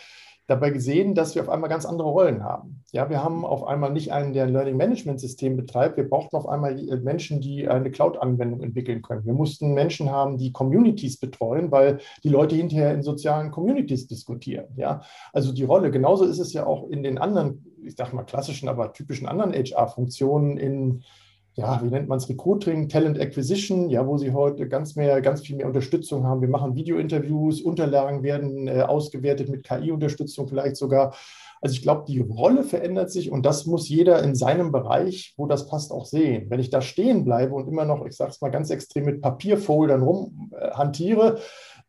dabei 0.47 0.69
gesehen, 0.69 1.15
dass 1.15 1.33
wir 1.33 1.41
auf 1.41 1.49
einmal 1.49 1.69
ganz 1.69 1.85
andere 1.85 2.07
Rollen 2.07 2.43
haben. 2.43 2.83
Ja, 2.91 3.09
wir 3.09 3.23
haben 3.23 3.45
auf 3.45 3.65
einmal 3.65 3.91
nicht 3.91 4.11
einen, 4.11 4.33
der 4.33 4.43
ein 4.43 4.53
Learning 4.53 4.77
Management 4.77 5.19
System 5.19 5.57
betreibt. 5.57 5.97
Wir 5.97 6.07
brauchten 6.07 6.35
auf 6.35 6.47
einmal 6.47 6.75
Menschen, 7.01 7.41
die 7.41 7.67
eine 7.67 7.89
Cloud-Anwendung 7.89 8.61
entwickeln 8.61 9.01
können. 9.01 9.25
Wir 9.25 9.33
mussten 9.33 9.73
Menschen 9.73 10.11
haben, 10.11 10.37
die 10.37 10.51
Communities 10.51 11.17
betreuen, 11.19 11.71
weil 11.71 11.99
die 12.23 12.29
Leute 12.29 12.55
hinterher 12.55 12.93
in 12.93 13.01
sozialen 13.01 13.51
Communities 13.51 14.07
diskutieren. 14.07 14.67
Ja, 14.75 15.01
also 15.33 15.51
die 15.51 15.63
Rolle. 15.63 15.91
Genauso 15.91 16.25
ist 16.25 16.39
es 16.39 16.53
ja 16.53 16.65
auch 16.65 16.87
in 16.89 17.03
den 17.03 17.17
anderen, 17.17 17.65
ich 17.83 17.95
sage 17.95 18.15
mal 18.15 18.23
klassischen, 18.23 18.69
aber 18.69 18.93
typischen 18.93 19.27
anderen 19.27 19.53
HR-Funktionen 19.53 20.57
in 20.57 21.03
ja, 21.55 21.81
wie 21.81 21.87
nennt 21.87 22.09
man 22.09 22.17
es, 22.17 22.27
Recruiting, 22.27 22.89
Talent 22.89 23.19
Acquisition, 23.19 23.89
ja, 23.89 24.05
wo 24.05 24.17
sie 24.17 24.33
heute 24.33 24.67
ganz 24.67 24.97
mehr, 24.97 25.21
ganz 25.21 25.41
viel 25.41 25.55
mehr 25.55 25.67
Unterstützung 25.67 26.25
haben. 26.25 26.41
Wir 26.41 26.49
machen 26.49 26.75
Videointerviews, 26.75 27.61
Unterlagen 27.61 28.23
werden 28.23 28.67
äh, 28.67 28.81
ausgewertet 28.81 29.47
mit 29.47 29.63
KI-Unterstützung 29.63 30.49
vielleicht 30.49 30.75
sogar. 30.75 31.15
Also 31.61 31.73
ich 31.73 31.81
glaube, 31.81 32.03
die 32.07 32.19
Rolle 32.19 32.63
verändert 32.63 33.09
sich 33.09 33.31
und 33.31 33.45
das 33.45 33.65
muss 33.65 33.87
jeder 33.87 34.21
in 34.21 34.35
seinem 34.35 34.73
Bereich, 34.73 35.33
wo 35.37 35.45
das 35.45 35.67
passt, 35.67 35.93
auch 35.93 36.05
sehen. 36.05 36.49
Wenn 36.49 36.59
ich 36.59 36.69
da 36.69 36.81
stehen 36.81 37.23
bleibe 37.23 37.55
und 37.55 37.69
immer 37.69 37.85
noch, 37.85 38.05
ich 38.05 38.17
sage 38.17 38.31
es 38.31 38.41
mal 38.41 38.51
ganz 38.51 38.69
extrem, 38.69 39.05
mit 39.05 39.21
Papierfoldern 39.21 40.03
rumhantiere, 40.03 41.37
äh, 41.37 41.39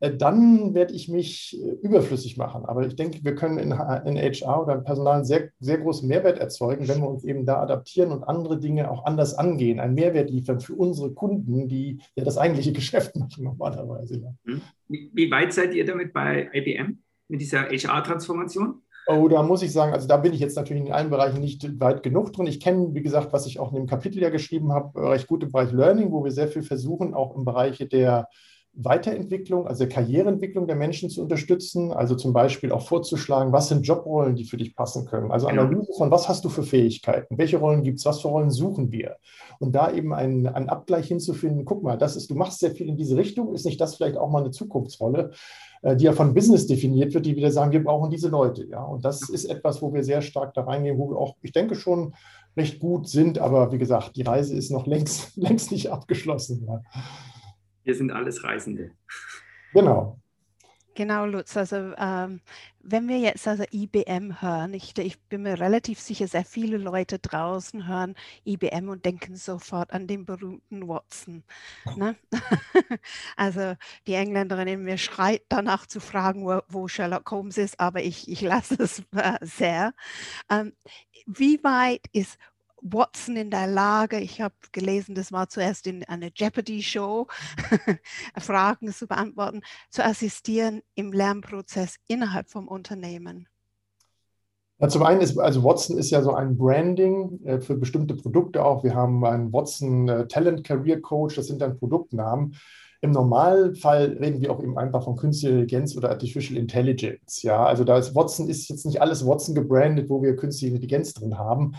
dann 0.00 0.74
werde 0.74 0.92
ich 0.92 1.08
mich 1.08 1.58
äh, 1.58 1.70
überflüssig 1.82 2.36
machen. 2.36 2.64
Aber 2.66 2.86
ich 2.86 2.96
denke, 2.96 3.20
wir 3.22 3.34
können 3.34 3.58
in, 3.58 3.72
in 3.72 4.18
HR 4.18 4.62
oder 4.62 4.74
im 4.74 4.84
Personal 4.84 5.16
einen 5.16 5.24
sehr, 5.24 5.50
sehr 5.58 5.78
großen 5.78 6.06
Mehrwert 6.06 6.38
erzeugen, 6.38 6.88
wenn 6.88 7.00
wir 7.00 7.08
uns 7.08 7.24
eben 7.24 7.46
da 7.46 7.62
adaptieren 7.62 8.12
und 8.12 8.24
andere 8.24 8.58
Dinge 8.58 8.90
auch 8.90 9.04
anders 9.06 9.34
angehen, 9.34 9.80
einen 9.80 9.94
Mehrwert 9.94 10.30
liefern 10.30 10.60
für 10.60 10.74
unsere 10.74 11.12
Kunden, 11.12 11.68
die 11.68 11.98
ja 12.14 12.24
das 12.24 12.38
eigentliche 12.38 12.72
Geschäft 12.72 13.16
machen 13.16 13.44
normalerweise. 13.44 14.34
Hm. 14.44 14.60
Wie 14.88 15.30
weit 15.30 15.52
seid 15.52 15.74
ihr 15.74 15.84
damit 15.84 16.12
bei 16.12 16.50
IBM 16.52 16.98
mit 17.28 17.40
dieser 17.40 17.68
HR-Transformation? 17.68 18.82
Oh, 19.08 19.28
da 19.28 19.42
muss 19.42 19.62
ich 19.62 19.72
sagen, 19.72 19.92
also 19.92 20.08
da 20.08 20.16
bin 20.16 20.32
ich 20.32 20.40
jetzt 20.40 20.56
natürlich 20.56 20.84
in 20.84 20.92
allen 20.92 21.10
Bereichen 21.10 21.40
nicht 21.40 21.80
weit 21.80 22.02
genug 22.02 22.32
drin. 22.32 22.48
Ich 22.48 22.58
kenne, 22.58 22.92
wie 22.92 23.02
gesagt, 23.02 23.32
was 23.32 23.46
ich 23.46 23.60
auch 23.60 23.70
in 23.70 23.76
dem 23.76 23.86
Kapitel 23.86 24.20
ja 24.20 24.30
geschrieben 24.30 24.72
habe, 24.72 25.10
recht 25.10 25.28
gut 25.28 25.44
im 25.44 25.52
Bereich 25.52 25.70
Learning, 25.70 26.10
wo 26.10 26.24
wir 26.24 26.32
sehr 26.32 26.48
viel 26.48 26.62
versuchen, 26.62 27.14
auch 27.14 27.36
im 27.36 27.44
Bereich 27.44 27.78
der 27.92 28.28
Weiterentwicklung, 28.76 29.66
also 29.66 29.84
der 29.84 29.88
Karriereentwicklung 29.88 30.66
der 30.66 30.76
Menschen 30.76 31.08
zu 31.08 31.22
unterstützen, 31.22 31.92
also 31.92 32.14
zum 32.14 32.34
Beispiel 32.34 32.72
auch 32.72 32.86
vorzuschlagen, 32.86 33.52
was 33.52 33.68
sind 33.68 33.86
Jobrollen, 33.86 34.36
die 34.36 34.44
für 34.44 34.58
dich 34.58 34.76
passen 34.76 35.06
können. 35.06 35.30
Also 35.30 35.46
genau. 35.46 35.62
Analyse 35.62 35.92
von, 35.96 36.10
was 36.10 36.28
hast 36.28 36.44
du 36.44 36.50
für 36.50 36.62
Fähigkeiten, 36.62 37.38
welche 37.38 37.56
Rollen 37.56 37.82
gibt 37.82 37.98
es, 37.98 38.04
was 38.04 38.20
für 38.20 38.28
Rollen 38.28 38.50
suchen 38.50 38.92
wir. 38.92 39.16
Und 39.58 39.74
da 39.74 39.90
eben 39.90 40.12
einen, 40.12 40.46
einen 40.46 40.68
Abgleich 40.68 41.08
hinzufinden, 41.08 41.64
guck 41.64 41.82
mal, 41.82 41.96
das 41.96 42.16
ist, 42.16 42.28
du 42.30 42.34
machst 42.34 42.60
sehr 42.60 42.72
viel 42.72 42.88
in 42.88 42.98
diese 42.98 43.16
Richtung, 43.16 43.54
ist 43.54 43.64
nicht 43.64 43.80
das 43.80 43.96
vielleicht 43.96 44.18
auch 44.18 44.30
mal 44.30 44.42
eine 44.42 44.50
Zukunftsrolle, 44.50 45.30
äh, 45.80 45.96
die 45.96 46.04
ja 46.04 46.12
von 46.12 46.34
Business 46.34 46.66
definiert 46.66 47.14
wird, 47.14 47.24
die 47.24 47.34
wieder 47.34 47.50
sagen, 47.50 47.72
wir 47.72 47.82
brauchen 47.82 48.10
diese 48.10 48.28
Leute. 48.28 48.66
Ja? 48.66 48.82
Und 48.82 49.06
das 49.06 49.28
ist 49.30 49.46
etwas, 49.46 49.80
wo 49.80 49.94
wir 49.94 50.04
sehr 50.04 50.20
stark 50.20 50.52
da 50.52 50.64
reingehen, 50.64 50.98
wo 50.98 51.08
wir 51.08 51.16
auch, 51.16 51.36
ich 51.40 51.52
denke 51.52 51.76
schon, 51.76 52.14
recht 52.58 52.78
gut 52.78 53.08
sind, 53.08 53.38
aber 53.38 53.72
wie 53.72 53.78
gesagt, 53.78 54.16
die 54.16 54.22
Reise 54.22 54.54
ist 54.54 54.70
noch 54.70 54.86
längst, 54.86 55.34
längst 55.36 55.72
nicht 55.72 55.90
abgeschlossen. 55.90 56.66
Ja. 56.68 56.82
Wir 57.86 57.94
sind 57.94 58.10
alles 58.10 58.42
Reisende. 58.42 58.90
Genau. 59.72 60.18
Genau, 60.96 61.24
Lutz. 61.26 61.56
Also 61.56 61.92
ähm, 61.98 62.40
wenn 62.80 63.06
wir 63.06 63.18
jetzt 63.18 63.46
also 63.46 63.62
IBM 63.70 64.40
hören, 64.40 64.74
ich, 64.74 64.98
ich, 64.98 65.20
bin 65.28 65.42
mir 65.42 65.60
relativ 65.60 66.00
sicher, 66.00 66.26
sehr 66.26 66.44
viele 66.44 66.78
Leute 66.78 67.20
draußen 67.20 67.86
hören 67.86 68.16
IBM 68.44 68.88
und 68.88 69.04
denken 69.04 69.36
sofort 69.36 69.92
an 69.92 70.08
den 70.08 70.24
berühmten 70.24 70.88
Watson. 70.88 71.44
Ne? 71.94 72.16
also 73.36 73.74
die 74.08 74.14
Engländerin 74.14 74.66
in 74.66 74.82
mir 74.82 74.98
schreit 74.98 75.42
danach 75.48 75.86
zu 75.86 76.00
fragen, 76.00 76.44
wo, 76.44 76.60
wo 76.68 76.88
Sherlock 76.88 77.30
Holmes 77.30 77.56
ist, 77.56 77.78
aber 77.78 78.02
ich, 78.02 78.28
ich 78.28 78.40
lasse 78.40 78.82
es 78.82 79.04
äh, 79.14 79.38
sehr. 79.42 79.92
Ähm, 80.50 80.72
wie 81.26 81.62
weit 81.62 82.06
ist 82.12 82.36
Watson 82.92 83.36
in 83.36 83.50
der 83.50 83.66
Lage, 83.66 84.18
ich 84.20 84.40
habe 84.40 84.54
gelesen, 84.72 85.14
das 85.14 85.32
war 85.32 85.48
zuerst 85.48 85.86
in 85.86 86.04
einer 86.04 86.30
Jeopardy-Show, 86.34 87.26
Fragen 88.38 88.92
zu 88.92 89.06
beantworten, 89.06 89.62
zu 89.90 90.04
assistieren 90.04 90.82
im 90.94 91.12
Lernprozess 91.12 91.96
innerhalb 92.06 92.48
vom 92.48 92.68
Unternehmen? 92.68 93.48
Ja, 94.78 94.88
zum 94.88 95.02
einen 95.04 95.22
ist, 95.22 95.38
also 95.38 95.64
Watson 95.64 95.96
ist 95.96 96.10
ja 96.10 96.22
so 96.22 96.34
ein 96.34 96.58
Branding 96.58 97.40
äh, 97.44 97.60
für 97.60 97.76
bestimmte 97.76 98.14
Produkte 98.14 98.62
auch. 98.62 98.84
Wir 98.84 98.94
haben 98.94 99.24
einen 99.24 99.52
Watson 99.52 100.08
äh, 100.08 100.28
Talent 100.28 100.64
Career 100.64 101.00
Coach, 101.00 101.36
das 101.36 101.46
sind 101.46 101.62
dann 101.62 101.78
Produktnamen. 101.78 102.54
Im 103.00 103.10
Normalfall 103.10 104.16
reden 104.20 104.40
wir 104.40 104.50
auch 104.50 104.62
eben 104.62 104.78
einfach 104.78 105.04
von 105.04 105.16
künstlicher 105.16 105.54
Intelligenz 105.54 105.96
oder 105.96 106.10
Artificial 106.10 106.58
Intelligence. 106.58 107.42
Ja, 107.42 107.64
also 107.64 107.84
da 107.84 107.96
ist 107.98 108.14
Watson 108.14 108.48
ist 108.48 108.68
jetzt 108.68 108.84
nicht 108.84 109.00
alles 109.00 109.26
Watson 109.26 109.54
gebrandet, 109.54 110.10
wo 110.10 110.22
wir 110.22 110.36
künstliche 110.36 110.74
Intelligenz 110.74 111.14
drin 111.14 111.38
haben, 111.38 111.74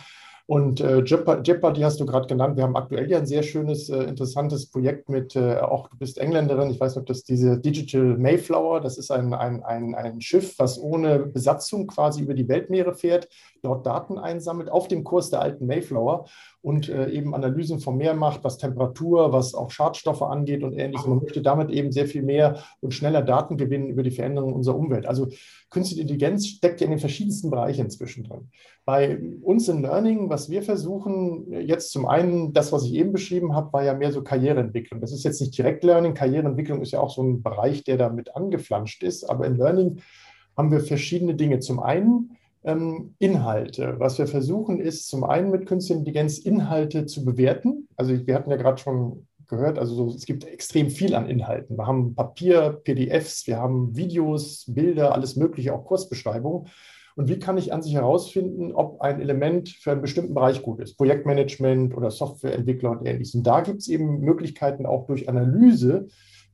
und 0.47 0.79
äh, 0.79 1.03
Jeopardy 1.03 1.81
hast 1.81 1.99
du 1.99 2.05
gerade 2.05 2.25
genannt. 2.25 2.55
Wir 2.55 2.63
haben 2.63 2.77
aktuell 2.77 3.11
ja 3.11 3.17
ein 3.17 3.25
sehr 3.25 3.43
schönes, 3.43 3.89
äh, 3.89 4.03
interessantes 4.03 4.69
Projekt 4.69 5.09
mit, 5.09 5.35
äh, 5.35 5.57
auch 5.57 5.89
du 5.89 5.97
bist 5.97 6.17
Engländerin, 6.17 6.71
ich 6.71 6.79
weiß 6.79 6.95
nicht, 6.95 7.01
ob 7.01 7.05
das 7.05 7.23
diese 7.23 7.59
Digital 7.59 8.17
Mayflower, 8.17 8.79
das 8.79 8.97
ist 8.97 9.11
ein, 9.11 9.33
ein, 9.33 9.61
ein, 9.63 9.93
ein 9.93 10.21
Schiff, 10.21 10.57
was 10.57 10.79
ohne 10.79 11.19
Besatzung 11.19 11.87
quasi 11.87 12.21
über 12.21 12.33
die 12.33 12.47
Weltmeere 12.47 12.95
fährt, 12.95 13.27
dort 13.61 13.85
Daten 13.85 14.17
einsammelt 14.17 14.69
auf 14.69 14.87
dem 14.87 15.03
Kurs 15.03 15.29
der 15.29 15.41
alten 15.41 15.65
Mayflower 15.65 16.25
und 16.61 16.89
äh, 16.89 17.09
eben 17.09 17.33
Analysen 17.33 17.79
vom 17.79 17.97
Meer 17.97 18.13
macht, 18.13 18.43
was 18.43 18.57
Temperatur, 18.57 19.31
was 19.31 19.53
auch 19.53 19.71
Schadstoffe 19.71 20.21
angeht 20.21 20.63
und 20.63 20.73
ähnliches. 20.73 21.07
Man 21.07 21.19
möchte 21.19 21.41
damit 21.41 21.69
eben 21.69 21.91
sehr 21.91 22.07
viel 22.07 22.23
mehr 22.23 22.63
und 22.81 22.93
schneller 22.93 23.21
Daten 23.21 23.57
gewinnen 23.57 23.89
über 23.89 24.03
die 24.03 24.11
Veränderung 24.11 24.53
unserer 24.53 24.75
Umwelt. 24.75 25.05
Also 25.05 25.27
künstliche 25.69 26.01
Intelligenz 26.01 26.47
steckt 26.47 26.81
ja 26.81 26.85
in 26.85 26.91
den 26.91 26.99
verschiedensten 26.99 27.49
Bereichen 27.49 27.85
inzwischen 27.85 28.23
drin. 28.23 28.49
Bei 28.85 29.19
uns 29.41 29.67
in 29.67 29.81
Learning, 29.81 30.29
was 30.29 30.49
wir 30.49 30.63
versuchen, 30.63 31.51
jetzt 31.51 31.91
zum 31.91 32.07
einen, 32.07 32.53
das, 32.53 32.71
was 32.71 32.85
ich 32.85 32.93
eben 32.93 33.11
beschrieben 33.11 33.53
habe, 33.53 33.73
war 33.73 33.83
ja 33.83 33.93
mehr 33.93 34.11
so 34.11 34.23
Karriereentwicklung. 34.23 35.01
Das 35.01 35.11
ist 35.11 35.23
jetzt 35.23 35.41
nicht 35.41 35.57
direkt 35.57 35.83
Learning. 35.83 36.13
Karriereentwicklung 36.13 36.81
ist 36.81 36.91
ja 36.91 36.99
auch 36.99 37.09
so 37.09 37.21
ein 37.21 37.43
Bereich, 37.43 37.83
der 37.83 37.97
damit 37.97 38.35
angeflanscht 38.35 39.03
ist. 39.03 39.29
Aber 39.29 39.45
in 39.45 39.57
Learning 39.57 40.01
haben 40.55 40.71
wir 40.71 40.79
verschiedene 40.79 41.35
Dinge. 41.35 41.59
Zum 41.59 41.79
einen 41.79 42.36
ähm, 42.67 43.15
Inhalte. 43.17 43.95
Was 43.97 44.19
wir 44.19 44.27
versuchen, 44.27 44.79
ist 44.79 45.07
zum 45.07 45.23
einen 45.23 45.49
mit 45.49 45.65
künstlicher 45.65 45.99
Intelligenz 45.99 46.37
Inhalte 46.37 47.05
zu 47.05 47.23
bewerten. 47.25 47.87
Also 47.95 48.27
wir 48.27 48.35
hatten 48.35 48.51
ja 48.51 48.57
gerade 48.57 48.77
schon 48.77 49.25
gehört, 49.47 49.79
also 49.79 49.95
so, 49.95 50.13
es 50.13 50.25
gibt 50.25 50.43
extrem 50.43 50.89
viel 50.89 51.15
an 51.15 51.29
Inhalten. 51.29 51.77
Wir 51.77 51.87
haben 51.87 52.13
Papier, 52.13 52.81
PDFs, 52.83 53.47
wir 53.47 53.57
haben 53.57 53.95
Videos, 53.95 54.65
Bilder, 54.67 55.13
alles 55.13 55.37
Mögliche, 55.37 55.73
auch 55.73 55.85
Kursbeschreibungen. 55.85 56.67
Und 57.15 57.29
wie 57.29 57.39
kann 57.39 57.57
ich 57.57 57.73
an 57.73 57.81
sich 57.81 57.93
herausfinden, 57.93 58.73
ob 58.73 59.01
ein 59.01 59.21
Element 59.21 59.69
für 59.69 59.91
einen 59.91 60.01
bestimmten 60.01 60.35
Bereich 60.35 60.61
gut 60.61 60.81
ist? 60.81 60.97
Projektmanagement 60.97 61.95
oder 61.95 62.11
Softwareentwickler 62.11 62.91
und 62.91 63.07
ähnliches. 63.07 63.33
Und 63.33 63.47
da 63.47 63.61
gibt 63.61 63.79
es 63.79 63.87
eben 63.87 64.19
Möglichkeiten 64.19 64.85
auch 64.85 65.07
durch 65.07 65.29
Analyse, 65.29 66.09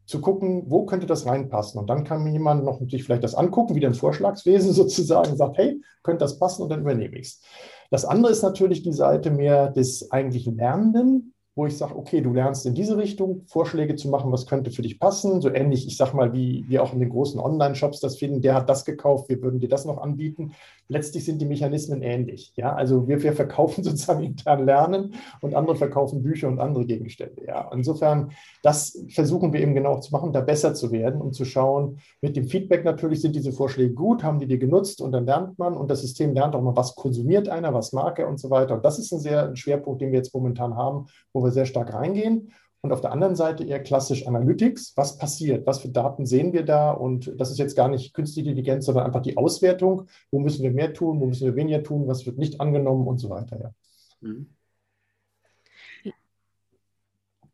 zu 0.06 0.22
gucken, 0.22 0.64
wo 0.68 0.86
könnte 0.86 1.08
das 1.08 1.26
reinpassen. 1.26 1.80
Und 1.80 1.90
dann 1.90 2.04
kann 2.04 2.24
mir 2.24 2.32
jemand 2.32 2.64
noch 2.66 2.80
sich 2.90 3.04
vielleicht 3.04 3.24
das 3.24 3.36
angucken, 3.36 3.76
wie 3.76 3.86
ein 3.86 3.94
Vorschlagswesen 3.94 4.72
sozusagen 4.74 5.38
sagt, 5.38 5.58
hey, 5.58 5.82
könnte 6.04 6.24
das 6.24 6.40
passen 6.40 6.64
und 6.64 6.70
dann 6.70 6.82
übernehme 6.82 7.18
ich 7.18 7.28
es. 7.28 7.42
Das 7.90 8.06
andere 8.06 8.32
ist 8.32 8.42
natürlich 8.42 8.84
die 8.84 8.94
Seite 8.94 9.30
mehr 9.32 9.70
des 9.70 10.12
eigentlichen 10.12 10.58
Lernenden 10.58 11.33
wo 11.56 11.68
ich 11.68 11.78
sage, 11.78 11.96
okay, 11.96 12.22
du 12.22 12.34
lernst 12.34 12.66
in 12.66 12.74
diese 12.74 12.98
Richtung 12.98 13.44
Vorschläge 13.46 13.96
zu 13.96 14.10
machen, 14.10 14.32
was 14.32 14.48
könnte 14.48 14.72
für 14.72 14.82
dich 14.82 15.00
passen. 15.00 15.40
So 15.40 15.50
ähnlich, 15.54 15.86
ich 15.86 15.98
sage 15.98 16.16
mal, 16.16 16.34
wie 16.34 16.66
wir 16.68 16.82
auch 16.82 16.94
in 16.94 17.00
den 17.00 17.10
großen 17.10 17.40
Online-Shops 17.40 18.00
das 18.00 18.18
finden, 18.18 18.42
der 18.42 18.56
hat 18.56 18.70
das 18.70 18.86
gekauft, 18.86 19.30
wir 19.30 19.42
würden 19.42 19.60
dir 19.60 19.70
das 19.70 19.86
noch 19.86 20.00
anbieten. 20.00 20.54
Letztlich 20.88 21.26
sind 21.26 21.40
die 21.42 21.46
Mechanismen 21.46 22.02
ähnlich. 22.02 22.54
Ja, 22.56 22.74
also 22.74 23.08
wir, 23.08 23.22
wir 23.22 23.34
verkaufen 23.34 23.84
sozusagen 23.84 24.24
intern 24.24 24.66
Lernen 24.66 25.14
und 25.42 25.54
andere 25.54 25.76
verkaufen 25.76 26.24
Bücher 26.24 26.48
und 26.48 26.60
andere 26.60 26.86
Gegenstände. 26.86 27.46
Ja, 27.46 27.70
insofern, 27.72 28.32
das 28.64 29.06
versuchen 29.10 29.54
wir 29.54 29.62
eben 29.62 29.76
genau 29.76 30.00
zu 30.00 30.12
machen, 30.12 30.34
da 30.34 30.42
besser 30.42 30.74
zu 30.74 30.92
werden 30.92 31.22
und 31.22 31.34
zu 31.34 31.46
schauen, 31.46 32.00
mit 32.22 32.36
dem 32.36 32.48
Feedback 32.48 32.84
natürlich 32.84 33.22
sind 33.22 33.36
diese 33.36 33.52
Vorschläge 33.52 33.94
gut, 33.94 34.24
haben 34.24 34.40
die 34.40 34.48
die 34.48 34.58
genutzt 34.58 35.02
und 35.02 35.12
dann 35.12 35.26
lernt 35.26 35.60
man 35.60 35.78
und 35.78 35.92
das 35.92 36.02
System 36.02 36.34
lernt 36.34 36.56
auch 36.56 36.62
mal, 36.62 36.76
was 36.76 36.96
konsumiert 36.96 37.48
einer, 37.48 37.76
was 37.76 37.94
mag 37.94 38.18
er 38.18 38.28
und 38.28 38.40
so 38.40 38.50
weiter. 38.50 38.76
Und 38.76 38.86
das 38.86 38.98
ist 38.98 39.12
ein 39.12 39.20
sehr 39.20 39.50
ein 39.50 39.56
Schwerpunkt, 39.56 40.02
den 40.02 40.12
wir 40.12 40.18
jetzt 40.18 40.34
momentan 40.34 40.76
haben, 40.76 41.06
wo 41.32 41.43
wir 41.44 41.52
sehr 41.52 41.66
stark 41.66 41.94
reingehen. 41.94 42.54
Und 42.82 42.92
auf 42.92 43.00
der 43.00 43.14
anderen 43.14 43.38
Seite 43.38 43.64
eher 43.64 43.82
klassisch 43.82 44.28
Analytics. 44.28 44.94
Was 44.98 45.18
passiert? 45.18 45.66
Was 45.66 45.80
für 45.80 45.88
Daten 45.88 46.26
sehen 46.26 46.52
wir 46.52 46.64
da? 46.64 46.92
Und 46.92 47.34
das 47.40 47.50
ist 47.50 47.58
jetzt 47.58 47.78
gar 47.78 47.88
nicht 47.88 48.14
künstliche 48.14 48.50
Intelligenz, 48.50 48.86
sondern 48.86 49.06
einfach 49.06 49.22
die 49.22 49.38
Auswertung. 49.38 50.08
Wo 50.32 50.40
müssen 50.40 50.64
wir 50.64 50.72
mehr 50.72 50.94
tun? 50.94 51.22
Wo 51.22 51.26
müssen 51.26 51.46
wir 51.46 51.56
weniger 51.56 51.82
tun? 51.82 52.08
Was 52.08 52.26
wird 52.26 52.38
nicht 52.38 52.60
angenommen 52.60 53.08
und 53.08 53.20
so 53.20 53.30
weiter? 53.30 53.58
Ja. 53.58 53.74
Mhm. 54.20 54.50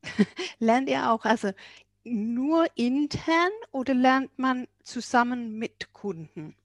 Lernt 0.60 0.89
ihr 0.89 1.12
auch 1.12 1.25
also 1.25 1.52
nur 2.04 2.65
intern 2.75 3.52
oder 3.71 3.93
lernt 3.93 4.32
man 4.38 4.67
zusammen 4.84 5.60
mit 5.60 5.93
Kunden? 5.93 6.56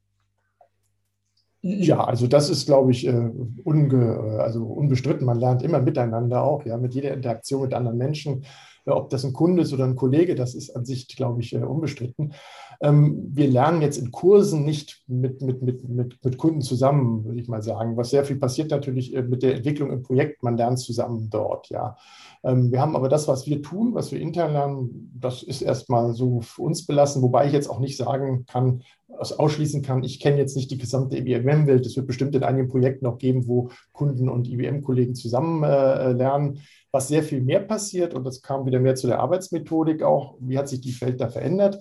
Ja, 1.66 2.04
also 2.04 2.26
das 2.26 2.50
ist, 2.50 2.66
glaube 2.66 2.90
ich, 2.90 3.06
äh, 3.06 3.30
unge, 3.64 4.38
also 4.38 4.66
unbestritten. 4.66 5.24
Man 5.24 5.40
lernt 5.40 5.62
immer 5.62 5.80
miteinander 5.80 6.42
auch, 6.42 6.66
ja, 6.66 6.76
mit 6.76 6.92
jeder 6.92 7.14
Interaktion 7.14 7.62
mit 7.62 7.72
anderen 7.72 7.96
Menschen. 7.96 8.44
Ob 8.84 9.08
das 9.08 9.24
ein 9.24 9.32
Kunde 9.32 9.62
ist 9.62 9.72
oder 9.72 9.84
ein 9.84 9.96
Kollege, 9.96 10.34
das 10.34 10.54
ist 10.54 10.76
an 10.76 10.84
sich, 10.84 11.08
glaube 11.08 11.40
ich, 11.40 11.54
äh, 11.54 11.62
unbestritten. 11.62 12.34
Ähm, 12.82 13.30
wir 13.32 13.48
lernen 13.48 13.80
jetzt 13.80 13.96
in 13.96 14.10
Kursen 14.10 14.64
nicht 14.64 15.04
mit, 15.06 15.40
mit, 15.40 15.62
mit, 15.62 15.88
mit, 15.88 16.22
mit 16.22 16.36
Kunden 16.36 16.60
zusammen, 16.60 17.24
würde 17.24 17.40
ich 17.40 17.48
mal 17.48 17.62
sagen. 17.62 17.96
Was 17.96 18.10
sehr 18.10 18.26
viel 18.26 18.36
passiert 18.36 18.70
natürlich 18.70 19.14
äh, 19.14 19.22
mit 19.22 19.42
der 19.42 19.54
Entwicklung 19.54 19.90
im 19.90 20.02
Projekt, 20.02 20.42
man 20.42 20.58
lernt 20.58 20.80
zusammen 20.80 21.30
dort, 21.30 21.70
ja. 21.70 21.96
Ähm, 22.42 22.72
wir 22.72 22.82
haben 22.82 22.94
aber 22.94 23.08
das, 23.08 23.26
was 23.26 23.46
wir 23.46 23.62
tun, 23.62 23.94
was 23.94 24.12
wir 24.12 24.20
intern 24.20 24.52
lernen, 24.52 25.10
das 25.18 25.42
ist 25.42 25.62
erstmal 25.62 26.12
so 26.12 26.42
für 26.42 26.60
uns 26.60 26.84
belassen, 26.84 27.22
wobei 27.22 27.46
ich 27.46 27.54
jetzt 27.54 27.70
auch 27.70 27.80
nicht 27.80 27.96
sagen 27.96 28.44
kann, 28.44 28.82
ausschließen 29.18 29.82
kann, 29.82 30.02
ich 30.02 30.20
kenne 30.20 30.38
jetzt 30.38 30.56
nicht 30.56 30.70
die 30.70 30.78
gesamte 30.78 31.16
IBM-Welt. 31.16 31.86
Es 31.86 31.96
wird 31.96 32.06
bestimmt 32.06 32.34
in 32.34 32.44
einigen 32.44 32.68
Projekten 32.68 33.06
auch 33.06 33.18
geben, 33.18 33.46
wo 33.46 33.70
Kunden 33.92 34.28
und 34.28 34.48
IBM-Kollegen 34.48 35.14
zusammen 35.14 35.62
äh, 35.62 36.12
lernen, 36.12 36.60
was 36.90 37.08
sehr 37.08 37.22
viel 37.22 37.40
mehr 37.40 37.60
passiert. 37.60 38.14
Und 38.14 38.24
das 38.24 38.42
kam 38.42 38.66
wieder 38.66 38.80
mehr 38.80 38.94
zu 38.94 39.06
der 39.06 39.20
Arbeitsmethodik 39.20 40.02
auch. 40.02 40.36
Wie 40.40 40.58
hat 40.58 40.68
sich 40.68 40.80
die 40.80 41.00
Welt 41.00 41.20
da 41.20 41.28
verändert? 41.28 41.78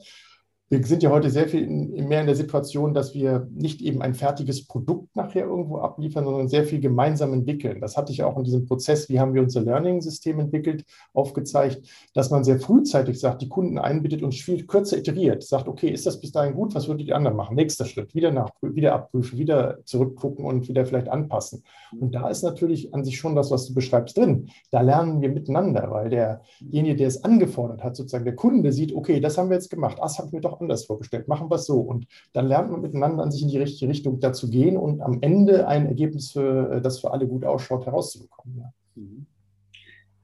Wir 0.79 0.85
sind 0.85 1.03
ja 1.03 1.11
heute 1.11 1.29
sehr 1.29 1.47
viel 1.47 1.63
in, 1.63 2.07
mehr 2.07 2.21
in 2.21 2.25
der 2.25 2.35
Situation, 2.35 2.93
dass 2.93 3.13
wir 3.13 3.47
nicht 3.51 3.81
eben 3.81 4.01
ein 4.01 4.13
fertiges 4.13 4.65
Produkt 4.65 5.15
nachher 5.15 5.45
irgendwo 5.45 5.77
abliefern, 5.77 6.25
sondern 6.25 6.47
sehr 6.47 6.63
viel 6.63 6.79
gemeinsam 6.79 7.33
entwickeln. 7.33 7.79
Das 7.79 7.95
hatte 7.95 8.11
ich 8.11 8.23
auch 8.23 8.37
in 8.37 8.43
diesem 8.43 8.65
Prozess, 8.65 9.09
wie 9.09 9.19
haben 9.19 9.33
wir 9.33 9.41
unser 9.41 9.61
Learning-System 9.61 10.39
entwickelt, 10.39 10.85
aufgezeigt, 11.13 11.81
dass 12.13 12.31
man 12.31 12.43
sehr 12.43 12.59
frühzeitig 12.59 13.19
sagt, 13.19 13.41
die 13.41 13.49
Kunden 13.49 13.77
einbittet 13.77 14.23
und 14.23 14.33
viel 14.33 14.65
kürzer 14.65 14.97
iteriert, 14.97 15.43
sagt, 15.43 15.67
okay, 15.67 15.89
ist 15.89 16.05
das 16.05 16.19
bis 16.19 16.31
dahin 16.31 16.55
gut, 16.55 16.73
was 16.75 16.87
würdet 16.87 17.07
die 17.07 17.13
anderen 17.13 17.37
machen? 17.37 17.55
Nächster 17.55 17.85
Schritt, 17.85 18.15
wieder 18.15 18.31
nachprüfen, 18.31 18.75
wieder 18.75 18.93
abprüfen, 18.93 19.37
wieder 19.37 19.79
zurückgucken 19.85 20.45
und 20.45 20.67
wieder 20.67 20.85
vielleicht 20.85 21.09
anpassen. 21.09 21.63
Und 21.99 22.15
da 22.15 22.29
ist 22.29 22.43
natürlich 22.43 22.93
an 22.93 23.03
sich 23.03 23.17
schon 23.17 23.35
das, 23.35 23.51
was 23.51 23.67
du 23.67 23.73
beschreibst, 23.73 24.17
drin. 24.17 24.49
Da 24.71 24.81
lernen 24.81 25.21
wir 25.21 25.29
miteinander, 25.29 25.89
weil 25.91 26.09
derjenige, 26.09 26.95
der 26.95 27.07
es 27.07 27.23
angefordert 27.23 27.83
hat, 27.83 27.95
sozusagen 27.95 28.25
der 28.25 28.35
Kunde 28.35 28.71
sieht, 28.71 28.95
okay, 28.95 29.19
das 29.19 29.37
haben 29.37 29.49
wir 29.49 29.55
jetzt 29.55 29.69
gemacht, 29.69 29.97
das 30.01 30.19
haben 30.19 30.31
wir 30.31 30.41
doch 30.41 30.59
anders 30.63 30.85
vorgestellt, 30.85 31.27
machen 31.27 31.49
wir 31.49 31.55
es 31.55 31.65
so. 31.65 31.79
Und 31.79 32.07
dann 32.33 32.47
lernt 32.47 32.71
man 32.71 32.81
miteinander 32.81 33.23
an 33.23 33.31
sich 33.31 33.43
in 33.43 33.49
die 33.49 33.57
richtige 33.57 33.89
Richtung 33.89 34.19
dazu 34.19 34.49
gehen 34.49 34.77
und 34.77 35.01
am 35.01 35.19
Ende 35.21 35.67
ein 35.67 35.85
Ergebnis, 35.85 36.31
für, 36.31 36.71
äh, 36.71 36.81
das 36.81 36.99
für 36.99 37.11
alle 37.11 37.27
gut 37.27 37.45
ausschaut, 37.45 37.85
herauszubekommen. 37.85 38.57
Ja. 38.57 38.73
Mhm. 38.95 39.25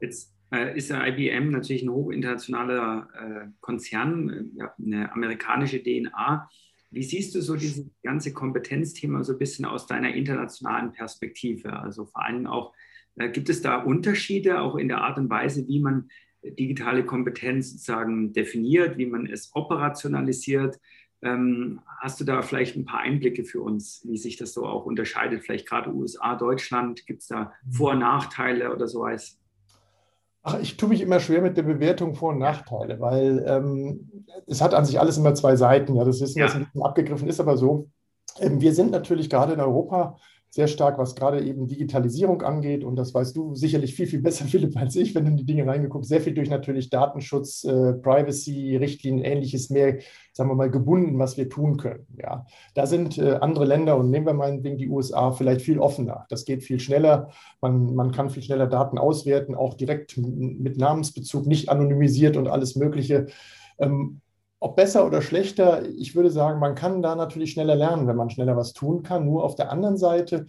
Jetzt 0.02 0.34
äh, 0.52 0.78
ist 0.78 0.90
der 0.90 1.06
IBM 1.08 1.52
natürlich 1.52 1.84
ein 1.84 1.92
hochinternationaler 1.92 3.08
äh, 3.14 3.48
Konzern, 3.60 4.52
eine 4.78 5.12
amerikanische 5.14 5.84
DNA. 5.84 6.50
Wie 6.92 7.04
siehst 7.04 7.36
du 7.36 7.42
so 7.42 7.56
dieses 7.56 7.86
ganze 8.02 8.34
Kompetenzthema 8.34 9.24
so 9.24 9.34
ein 9.34 9.40
bisschen 9.40 9.66
aus 9.66 9.86
deiner 9.86 10.14
internationalen 10.14 10.92
Perspektive? 10.92 11.74
Also 11.74 12.06
vor 12.06 12.26
allem 12.26 12.48
auch, 12.48 12.74
gibt 13.32 13.50
es 13.50 13.62
da 13.62 13.84
Unterschiede 13.84 14.62
auch 14.62 14.76
in 14.76 14.88
der 14.88 15.02
Art 15.02 15.20
und 15.20 15.30
Weise, 15.30 15.68
wie 15.68 15.82
man 15.82 16.10
digitale 16.44 17.06
Kompetenz 17.06 17.72
sozusagen 17.72 18.34
definiert, 18.34 18.98
wie 18.98 19.06
man 19.06 19.26
es 19.26 19.52
operationalisiert? 19.54 20.80
Ähm, 21.22 21.82
hast 22.00 22.20
du 22.20 22.24
da 22.24 22.42
vielleicht 22.42 22.78
ein 22.78 22.86
paar 22.86 23.02
Einblicke 23.02 23.44
für 23.44 23.62
uns, 23.62 24.02
wie 24.08 24.18
sich 24.18 24.38
das 24.38 24.54
so 24.54 24.66
auch 24.66 24.86
unterscheidet? 24.86 25.44
Vielleicht 25.44 25.68
gerade 25.68 25.94
USA, 25.94 26.36
Deutschland, 26.36 27.06
gibt 27.06 27.22
es 27.22 27.28
da 27.28 27.54
Vor- 27.70 27.92
und 27.92 28.00
Nachteile 28.00 28.74
oder 28.74 28.88
sowas? 28.88 29.38
Ach, 30.44 30.58
ich 30.62 30.78
tue 30.78 30.88
mich 30.88 31.02
immer 31.02 31.20
schwer 31.20 31.42
mit 31.42 31.58
der 31.58 31.64
Bewertung 31.64 32.16
Vor- 32.16 32.32
und 32.32 32.40
Nachteile, 32.40 33.02
weil 33.02 33.44
ähm, 33.46 34.26
es 34.48 34.62
hat 34.62 34.74
an 34.74 34.86
sich 34.86 35.00
alles 35.00 35.18
immer 35.18 35.36
zwei 35.36 35.58
Seiten. 35.58 35.96
Ja, 35.96 36.06
das 36.06 36.22
wissen, 36.22 36.40
ja. 36.40 36.46
was 36.46 36.56
ein 36.56 36.66
bisschen 36.66 36.84
abgegriffen 36.84 37.28
ist, 37.28 37.42
aber 37.42 37.58
so. 37.58 37.90
Ähm, 38.40 38.62
wir 38.62 38.74
sind 38.74 38.92
natürlich 38.92 39.30
gerade 39.30 39.54
in 39.54 39.60
Europa 39.60 40.18
sehr 40.52 40.68
stark, 40.68 40.98
was 40.98 41.16
gerade 41.16 41.44
eben 41.44 41.68
Digitalisierung 41.68 42.42
angeht. 42.42 42.84
Und 42.84 42.96
das 42.96 43.14
weißt 43.14 43.36
du 43.36 43.54
sicherlich 43.56 43.94
viel, 43.94 44.08
viel 44.08 44.22
besser, 44.22 44.46
Philipp, 44.48 44.76
als 44.78 44.96
ich, 44.96 45.14
wenn 45.14 45.26
du 45.26 45.32
in 45.32 45.38
die 45.38 45.46
Dinge 45.46 45.68
reingeguckt 45.68 46.06
Sehr 46.06 46.22
viel 46.22 46.34
durch 46.34 46.50
natürlich 46.50 46.90
Datenschutz, 46.90 47.64
äh, 47.64 47.94
Privacy, 47.94 48.76
Richtlinien, 48.76 49.24
ähnliches 49.24 49.70
mehr, 49.70 50.00
sagen 50.34 50.50
wir 50.50 50.56
mal, 50.56 50.72
gebunden, 50.72 51.20
was 51.20 51.38
wir 51.38 51.50
tun 51.50 51.78
können. 51.78 52.08
Ja, 52.18 52.46
da 52.74 52.86
sind 52.86 53.18
äh, 53.18 53.38
andere 53.42 53.66
Länder 53.66 53.98
und 53.98 54.10
nehmen 54.10 54.26
wir 54.26 54.34
meinetwegen 54.34 54.78
die 54.78 54.90
USA 54.90 55.32
vielleicht 55.32 55.62
viel 55.62 55.80
offener. 55.80 56.26
Das 56.30 56.46
geht 56.46 56.64
viel 56.64 56.80
schneller. 56.80 57.30
Man, 57.62 57.94
man 57.94 58.12
kann 58.12 58.30
viel 58.30 58.44
schneller 58.44 58.68
Daten 58.68 58.98
auswerten, 58.98 59.56
auch 59.56 59.76
direkt 59.76 60.18
mit 60.18 60.78
Namensbezug, 60.78 61.46
nicht 61.46 61.70
anonymisiert 61.70 62.38
und 62.38 62.48
alles 62.48 62.76
Mögliche. 62.76 63.28
Ähm, 63.78 64.22
ob 64.60 64.76
besser 64.76 65.06
oder 65.06 65.22
schlechter, 65.22 65.84
ich 65.98 66.16
würde 66.16 66.32
sagen, 66.32 66.60
man 66.60 66.76
kann 66.76 67.02
da 67.02 67.16
natürlich 67.16 67.52
schneller 67.52 67.76
lernen, 67.76 68.08
wenn 68.08 68.16
man 68.16 68.30
schneller 68.30 68.58
was 68.58 68.74
tun 68.74 69.04
kann. 69.04 69.26
Nur 69.26 69.44
auf 69.44 69.56
der 69.56 69.72
anderen 69.72 69.98
Seite 69.98 70.46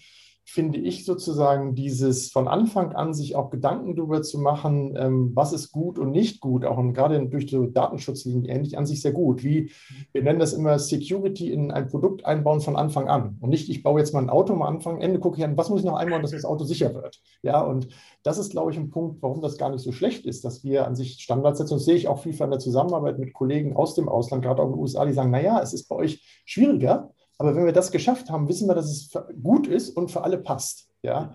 finde 0.50 0.80
ich 0.80 1.04
sozusagen 1.04 1.76
dieses 1.76 2.30
von 2.30 2.48
Anfang 2.48 2.92
an 2.92 3.14
sich 3.14 3.36
auch 3.36 3.50
Gedanken 3.50 3.94
darüber 3.94 4.20
zu 4.22 4.38
machen, 4.38 4.96
ähm, 4.96 5.30
was 5.34 5.52
ist 5.52 5.70
gut 5.70 5.98
und 5.98 6.10
nicht 6.10 6.40
gut, 6.40 6.64
auch 6.64 6.76
gerade 6.92 7.24
durch 7.28 7.46
die 7.46 7.72
Datenschutzlinien 7.72 8.44
ähnlich 8.46 8.76
an 8.76 8.84
sich 8.84 9.00
sehr 9.00 9.12
gut. 9.12 9.44
Wie 9.44 9.70
wir 10.12 10.22
nennen 10.22 10.40
das 10.40 10.52
immer 10.52 10.78
Security 10.80 11.52
in 11.52 11.70
ein 11.70 11.86
Produkt 11.86 12.24
einbauen 12.24 12.60
von 12.60 12.74
Anfang 12.74 13.08
an 13.08 13.36
und 13.40 13.50
nicht, 13.50 13.68
ich 13.68 13.84
baue 13.84 14.00
jetzt 14.00 14.12
mal 14.12 14.22
ein 14.22 14.30
Auto 14.30 14.52
am 14.52 14.62
Anfang, 14.62 15.00
Ende 15.00 15.20
gucke 15.20 15.38
ich 15.38 15.44
an, 15.44 15.56
was 15.56 15.70
muss 15.70 15.80
ich 15.80 15.86
noch 15.86 15.96
einbauen, 15.96 16.22
dass 16.22 16.32
das 16.32 16.44
Auto 16.44 16.64
sicher 16.64 16.94
wird. 16.94 17.20
Ja, 17.42 17.60
und 17.62 17.86
das 18.24 18.38
ist, 18.38 18.50
glaube 18.50 18.72
ich, 18.72 18.76
ein 18.76 18.90
Punkt, 18.90 19.22
warum 19.22 19.40
das 19.40 19.56
gar 19.56 19.70
nicht 19.70 19.82
so 19.82 19.92
schlecht 19.92 20.26
ist, 20.26 20.44
dass 20.44 20.64
wir 20.64 20.86
an 20.86 20.96
sich 20.96 21.20
Standards 21.20 21.58
setzen. 21.58 21.74
Das 21.74 21.84
sehe 21.84 21.94
ich 21.94 22.08
auch 22.08 22.22
viel 22.22 22.32
von 22.32 22.50
der 22.50 22.58
Zusammenarbeit 22.58 23.20
mit 23.20 23.32
Kollegen 23.34 23.76
aus 23.76 23.94
dem 23.94 24.08
Ausland, 24.08 24.42
gerade 24.42 24.60
auch 24.62 24.66
in 24.66 24.72
den 24.72 24.80
USA, 24.80 25.04
die 25.04 25.12
sagen, 25.12 25.30
naja, 25.30 25.60
es 25.62 25.72
ist 25.72 25.88
bei 25.88 25.94
euch 25.94 26.42
schwieriger, 26.44 27.10
aber 27.40 27.56
wenn 27.56 27.64
wir 27.64 27.72
das 27.72 27.90
geschafft 27.90 28.28
haben, 28.28 28.48
wissen 28.50 28.68
wir, 28.68 28.74
dass 28.74 28.90
es 28.90 29.10
gut 29.42 29.66
ist 29.66 29.96
und 29.96 30.10
für 30.10 30.22
alle 30.24 30.36
passt. 30.36 30.90
Ja? 31.02 31.32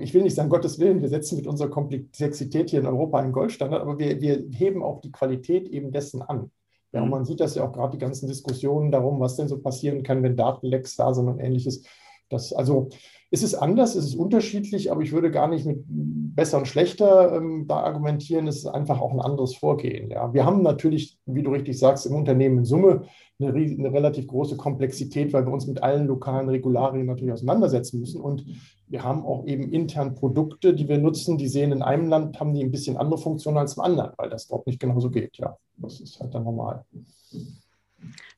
Ich 0.00 0.14
will 0.14 0.22
nicht 0.22 0.36
sagen, 0.36 0.50
Gottes 0.50 0.78
Willen, 0.78 1.02
wir 1.02 1.08
setzen 1.08 1.36
mit 1.36 1.48
unserer 1.48 1.68
Komplexität 1.68 2.70
hier 2.70 2.78
in 2.78 2.86
Europa 2.86 3.18
einen 3.18 3.32
Goldstandard, 3.32 3.82
aber 3.82 3.98
wir, 3.98 4.20
wir 4.20 4.44
heben 4.52 4.84
auch 4.84 5.00
die 5.00 5.10
Qualität 5.10 5.66
eben 5.66 5.90
dessen 5.90 6.22
an. 6.22 6.52
Ja, 6.92 7.00
und 7.00 7.06
mhm. 7.06 7.10
man 7.10 7.24
sieht 7.24 7.40
das 7.40 7.56
ja 7.56 7.66
auch 7.66 7.72
gerade 7.72 7.90
die 7.90 7.98
ganzen 7.98 8.28
Diskussionen 8.28 8.92
darum, 8.92 9.18
was 9.18 9.34
denn 9.34 9.48
so 9.48 9.58
passieren 9.58 10.04
kann, 10.04 10.22
wenn 10.22 10.36
Datenlecks 10.36 10.94
da 10.94 11.12
sind 11.12 11.26
und 11.26 11.40
ähnliches. 11.40 11.82
Das, 12.28 12.52
also 12.52 12.90
es 13.32 13.42
ist 13.42 13.56
anders, 13.56 13.96
es 13.96 14.06
ist 14.06 14.14
unterschiedlich, 14.14 14.92
aber 14.92 15.02
ich 15.02 15.10
würde 15.10 15.32
gar 15.32 15.48
nicht 15.48 15.66
mit 15.66 15.82
besser 15.88 16.58
und 16.58 16.68
schlechter 16.68 17.34
ähm, 17.34 17.66
da 17.66 17.80
argumentieren. 17.80 18.46
Es 18.46 18.58
ist 18.58 18.66
einfach 18.66 19.00
auch 19.00 19.12
ein 19.12 19.20
anderes 19.20 19.56
Vorgehen. 19.56 20.10
Ja. 20.10 20.32
Wir 20.32 20.44
haben 20.44 20.62
natürlich, 20.62 21.18
wie 21.26 21.42
du 21.42 21.50
richtig 21.50 21.78
sagst, 21.80 22.06
im 22.06 22.14
Unternehmen 22.14 22.58
in 22.58 22.64
Summe 22.64 23.02
eine, 23.40 23.52
eine, 23.52 23.92
relativ 23.92 24.26
große 24.26 24.56
Komplexität, 24.56 25.32
weil 25.32 25.46
wir 25.46 25.52
uns 25.52 25.66
mit 25.66 25.82
allen 25.82 26.06
lokalen 26.06 26.48
Regularien 26.48 27.06
natürlich 27.06 27.32
auseinandersetzen 27.32 28.00
müssen. 28.00 28.20
Und 28.20 28.44
wir 28.88 29.04
haben 29.04 29.24
auch 29.24 29.46
eben 29.46 29.70
intern 29.70 30.14
Produkte, 30.14 30.74
die 30.74 30.88
wir 30.88 30.98
nutzen, 30.98 31.38
die 31.38 31.48
sehen 31.48 31.72
in 31.72 31.82
einem 31.82 32.08
Land, 32.08 32.40
haben 32.40 32.54
die 32.54 32.64
ein 32.64 32.70
bisschen 32.70 32.96
andere 32.96 33.18
Funktionen 33.18 33.58
als 33.58 33.76
im 33.76 33.82
anderen, 33.82 34.12
weil 34.16 34.30
das 34.30 34.48
dort 34.48 34.66
nicht 34.66 34.80
genauso 34.80 35.10
geht. 35.10 35.36
Ja, 35.36 35.56
das 35.76 36.00
ist 36.00 36.18
halt 36.20 36.34
dann 36.34 36.44
normal. 36.44 36.84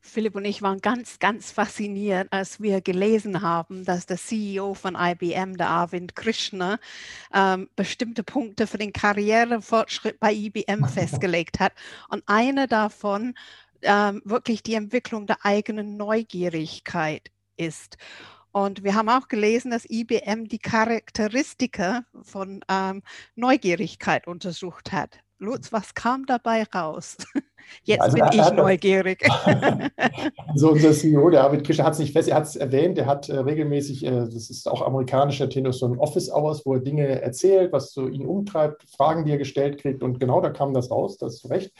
Philipp 0.03 0.35
und 0.35 0.45
ich 0.45 0.63
waren 0.63 0.81
ganz, 0.81 1.19
ganz 1.19 1.53
fasziniert, 1.53 2.29
als 2.31 2.61
wir 2.61 2.81
gelesen 2.81 3.43
haben, 3.43 3.85
dass 3.85 4.07
der 4.07 4.17
CEO 4.17 4.75
von 4.75 4.97
IBM, 4.99 5.57
der 5.57 5.69
Arvind 5.69 6.17
Krishna, 6.17 6.79
ähm, 7.33 7.69
bestimmte 7.77 8.25
Punkte 8.25 8.67
für 8.67 8.79
den 8.79 8.93
Karrierefortschritt 8.93 10.19
bei 10.19 10.33
IBM 10.33 10.85
festgelegt 10.89 11.61
hat. 11.61 11.73
Und 12.09 12.23
eine 12.27 12.67
davon 12.67 13.35
ähm, 13.83 14.23
wirklich 14.25 14.62
die 14.62 14.75
Entwicklung 14.75 15.27
der 15.27 15.45
eigenen 15.45 15.97
Neugierigkeit 15.97 17.31
ist. 17.57 17.97
Und 18.53 18.83
wir 18.83 18.95
haben 18.95 19.09
auch 19.09 19.29
gelesen, 19.29 19.71
dass 19.71 19.88
IBM 19.88 20.49
die 20.49 20.59
Charakteristika 20.59 22.03
von 22.23 22.64
ähm, 22.69 23.03
Neugierigkeit 23.37 24.27
untersucht 24.27 24.93
hat. 24.93 25.21
Lutz, 25.38 25.73
was 25.73 25.95
kam 25.95 26.27
dabei 26.27 26.64
raus? 26.75 27.16
Jetzt 27.85 28.03
also 28.03 28.16
bin 28.16 28.27
ich 28.33 28.40
hat, 28.40 28.57
neugierig. 28.57 29.27
so 30.55 30.73
unser 30.73 30.93
CEO, 30.93 31.31
der 31.31 31.43
David 31.43 31.64
Krischer, 31.64 31.85
hat 31.85 31.95
es 31.95 31.99
nicht 31.99 32.12
fest, 32.12 32.29
er 32.29 32.37
hat 32.37 32.45
es 32.45 32.57
erwähnt, 32.57 32.99
er 32.99 33.07
hat 33.07 33.29
äh, 33.29 33.38
regelmäßig, 33.38 34.05
äh, 34.05 34.11
das 34.11 34.51
ist 34.51 34.69
auch 34.69 34.83
amerikanischer 34.83 35.49
Tenor, 35.49 35.73
so 35.73 35.87
ein 35.87 35.99
Office 35.99 36.31
Hours, 36.31 36.66
wo 36.66 36.75
er 36.75 36.81
Dinge 36.81 37.07
erzählt, 37.23 37.73
was 37.73 37.93
so 37.93 38.09
ihn 38.09 38.27
umtreibt, 38.27 38.85
Fragen, 38.90 39.25
die 39.25 39.33
er 39.33 39.38
gestellt 39.38 39.79
kriegt 39.79 40.03
und 40.03 40.21
genau 40.21 40.40
da 40.40 40.51
kam 40.51 40.75
das 40.75 40.90
raus, 40.90 41.16
das 41.16 41.37
ist 41.37 41.51
recht. 41.51 41.73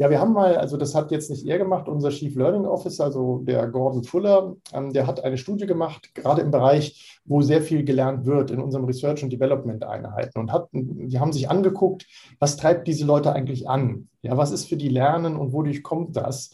Ja, 0.00 0.08
wir 0.08 0.18
haben 0.18 0.32
mal, 0.32 0.56
also 0.56 0.78
das 0.78 0.94
hat 0.94 1.10
jetzt 1.10 1.28
nicht 1.28 1.44
er 1.44 1.58
gemacht, 1.58 1.86
unser 1.86 2.08
Chief 2.08 2.34
Learning 2.34 2.64
Officer, 2.64 3.04
also 3.04 3.40
der 3.40 3.68
Gordon 3.68 4.02
Fuller, 4.02 4.56
ähm, 4.72 4.94
der 4.94 5.06
hat 5.06 5.22
eine 5.22 5.36
Studie 5.36 5.66
gemacht, 5.66 6.14
gerade 6.14 6.40
im 6.40 6.50
Bereich, 6.50 7.20
wo 7.26 7.42
sehr 7.42 7.60
viel 7.60 7.84
gelernt 7.84 8.24
wird 8.24 8.50
in 8.50 8.60
unserem 8.60 8.86
Research 8.86 9.22
and 9.22 9.30
Development 9.30 9.84
Einheiten 9.84 10.38
und 10.38 10.52
hat, 10.52 10.68
die 10.72 11.20
haben 11.20 11.34
sich 11.34 11.50
angeguckt, 11.50 12.06
was 12.38 12.56
treibt 12.56 12.88
diese 12.88 13.04
Leute 13.04 13.34
eigentlich 13.34 13.68
an? 13.68 14.08
Ja, 14.22 14.38
was 14.38 14.52
ist 14.52 14.70
für 14.70 14.78
die 14.78 14.88
Lernen 14.88 15.36
und 15.36 15.52
wodurch 15.52 15.82
kommt 15.82 16.16
das? 16.16 16.50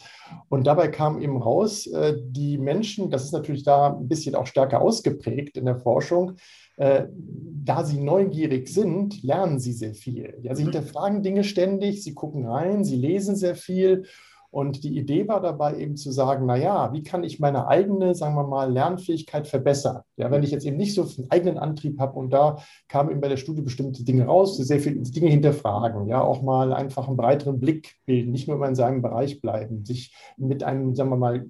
Und 0.49 0.67
dabei 0.67 0.89
kam 0.89 1.21
eben 1.21 1.41
raus, 1.41 1.87
äh, 1.87 2.17
die 2.21 2.59
Menschen, 2.59 3.11
das 3.11 3.23
ist 3.23 3.33
natürlich 3.33 3.63
da 3.63 3.97
ein 3.97 4.09
bisschen 4.09 4.35
auch 4.35 4.49
stärker 4.49 4.81
ausgeprägt 4.81 5.57
in 5.57 5.67
der 5.67 5.77
Forschung, 5.77 6.33
da 6.77 7.85
sie 7.85 8.01
neugierig 8.01 8.69
sind, 8.69 9.23
lernen 9.23 9.59
sie 9.59 9.73
sehr 9.73 9.95
viel. 9.95 10.39
Ja, 10.43 10.55
sie 10.55 10.63
mhm. 10.63 10.73
hinterfragen 10.73 11.23
Dinge 11.23 11.43
ständig, 11.43 12.03
sie 12.03 12.15
gucken 12.15 12.47
rein, 12.47 12.85
sie 12.85 12.97
lesen 12.97 13.35
sehr 13.35 13.57
viel. 13.57 14.05
Und 14.51 14.85
die 14.85 14.97
Idee 14.97 15.29
war 15.29 15.43
dabei 15.43 15.77
eben 15.77 15.97
zu 15.97 16.11
sagen, 16.11 16.47
naja, 16.47 16.91
wie 16.93 17.03
kann 17.03 17.25
ich 17.25 17.41
meine 17.41 17.67
eigene, 17.69 18.15
sagen 18.15 18.37
wir 18.37 18.47
mal, 18.47 18.73
Lernfähigkeit 18.73 19.47
verbessern? 19.49 20.01
Ja, 20.17 20.31
wenn 20.31 20.45
ich 20.45 20.51
jetzt 20.51 20.65
eben 20.65 20.79
nicht 20.79 20.95
so 20.95 21.03
einen 21.03 21.31
eigenen 21.31 21.59
Antrieb 21.59 21.99
habe 21.99 22.19
und 22.19 22.31
da 22.31 22.57
kamen 22.89 23.11
eben 23.11 23.21
bei 23.21 23.29
der 23.29 23.37
Studie 23.37 23.61
bestimmte 23.61 24.05
Dinge 24.05 24.25
raus, 24.25 24.57
sehr 24.57 24.81
viele 24.81 25.03
Dinge 25.03 25.29
hinterfragen, 25.29 26.07
ja, 26.07 26.23
auch 26.23 26.41
mal 26.41 26.73
einfach 26.73 27.07
einen 27.07 27.19
breiteren 27.19 27.61
Blick 27.61 27.97
bilden, 28.07 28.31
nicht 28.31 28.49
nur 28.49 28.57
immer 28.57 28.69
in 28.69 28.75
seinem 28.77 29.03
Bereich 29.03 29.43
bleiben, 29.43 29.85
sich 29.85 30.15
mit 30.39 30.63
einem, 30.63 30.95
sagen 30.95 31.11
wir 31.11 31.17
mal, 31.17 31.45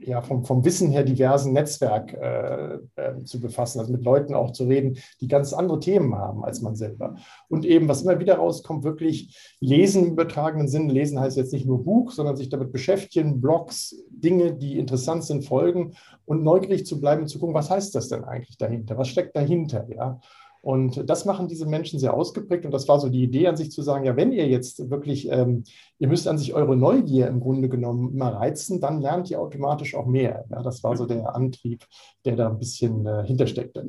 ja, 0.00 0.22
vom, 0.22 0.44
vom 0.44 0.64
Wissen 0.64 0.90
her 0.90 1.04
diversen 1.04 1.52
Netzwerk 1.52 2.14
äh, 2.14 2.78
äh, 2.96 3.24
zu 3.24 3.40
befassen, 3.40 3.80
also 3.80 3.92
mit 3.92 4.04
Leuten 4.04 4.34
auch 4.34 4.52
zu 4.52 4.64
reden, 4.64 4.98
die 5.20 5.28
ganz 5.28 5.52
andere 5.52 5.80
Themen 5.80 6.14
haben 6.14 6.44
als 6.44 6.62
man 6.62 6.76
selber. 6.76 7.16
Und 7.48 7.64
eben, 7.64 7.88
was 7.88 8.02
immer 8.02 8.18
wieder 8.18 8.36
rauskommt, 8.36 8.84
wirklich 8.84 9.56
lesen 9.60 10.06
im 10.06 10.12
übertragenen 10.12 10.68
Sinn. 10.68 10.88
Lesen 10.88 11.20
heißt 11.20 11.36
jetzt 11.36 11.52
nicht 11.52 11.66
nur 11.66 11.84
Buch, 11.84 12.12
sondern 12.12 12.36
sich 12.36 12.48
damit 12.48 12.72
beschäftigen, 12.72 13.40
Blogs, 13.40 13.96
Dinge, 14.10 14.54
die 14.54 14.78
interessant 14.78 15.24
sind, 15.24 15.44
folgen 15.44 15.94
und 16.24 16.42
neugierig 16.42 16.86
zu 16.86 17.00
bleiben, 17.00 17.26
zu 17.26 17.38
gucken, 17.38 17.54
was 17.54 17.70
heißt 17.70 17.94
das 17.94 18.08
denn 18.08 18.24
eigentlich 18.24 18.56
dahinter? 18.56 18.96
Was 18.98 19.08
steckt 19.08 19.36
dahinter? 19.36 19.86
Ja? 19.94 20.20
Und 20.60 21.08
das 21.08 21.24
machen 21.24 21.48
diese 21.48 21.66
Menschen 21.66 21.98
sehr 21.98 22.14
ausgeprägt. 22.14 22.64
Und 22.64 22.72
das 22.72 22.88
war 22.88 22.98
so 23.00 23.08
die 23.08 23.22
Idee 23.22 23.46
an 23.46 23.56
sich 23.56 23.70
zu 23.70 23.82
sagen, 23.82 24.04
ja, 24.04 24.16
wenn 24.16 24.32
ihr 24.32 24.48
jetzt 24.48 24.90
wirklich, 24.90 25.30
ähm, 25.30 25.64
ihr 25.98 26.08
müsst 26.08 26.26
an 26.26 26.38
sich 26.38 26.54
eure 26.54 26.76
Neugier 26.76 27.28
im 27.28 27.40
Grunde 27.40 27.68
genommen 27.68 28.12
immer 28.12 28.34
reizen, 28.34 28.80
dann 28.80 29.00
lernt 29.00 29.30
ihr 29.30 29.40
automatisch 29.40 29.94
auch 29.94 30.06
mehr. 30.06 30.44
Ja, 30.50 30.62
das 30.62 30.82
war 30.82 30.96
so 30.96 31.06
der 31.06 31.34
Antrieb, 31.34 31.84
der 32.24 32.36
da 32.36 32.48
ein 32.48 32.58
bisschen 32.58 33.06
äh, 33.06 33.24
hintersteckte. 33.24 33.86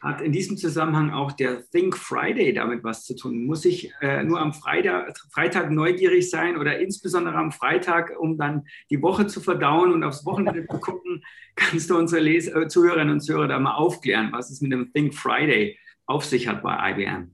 Hat 0.00 0.20
in 0.20 0.32
diesem 0.32 0.56
Zusammenhang 0.56 1.10
auch 1.10 1.32
der 1.32 1.68
Think 1.70 1.96
Friday 1.96 2.52
damit 2.52 2.82
was 2.84 3.04
zu 3.04 3.14
tun? 3.14 3.44
Muss 3.44 3.64
ich 3.64 3.92
äh, 4.00 4.22
nur 4.22 4.40
am 4.40 4.52
Freitag, 4.52 5.16
Freitag 5.32 5.70
neugierig 5.70 6.28
sein 6.30 6.56
oder 6.56 6.78
insbesondere 6.80 7.36
am 7.36 7.52
Freitag, 7.52 8.12
um 8.18 8.36
dann 8.36 8.64
die 8.90 9.00
Woche 9.02 9.26
zu 9.26 9.40
verdauen 9.40 9.92
und 9.92 10.04
aufs 10.04 10.24
Wochenende 10.26 10.66
zu 10.66 10.78
gucken? 10.78 11.22
Kannst 11.54 11.90
du 11.90 11.96
unsere 11.96 12.22
Les 12.22 12.48
äh, 12.48 12.68
Zuhörerinnen 12.68 13.14
und 13.14 13.20
Zuhörer 13.20 13.48
da 13.48 13.58
mal 13.58 13.74
aufklären, 13.74 14.30
was 14.32 14.50
es 14.50 14.60
mit 14.60 14.72
dem 14.72 14.92
Think 14.92 15.14
Friday 15.14 15.78
auf 16.06 16.24
sich 16.24 16.48
hat 16.48 16.62
bei 16.62 16.90
IBM? 16.90 17.32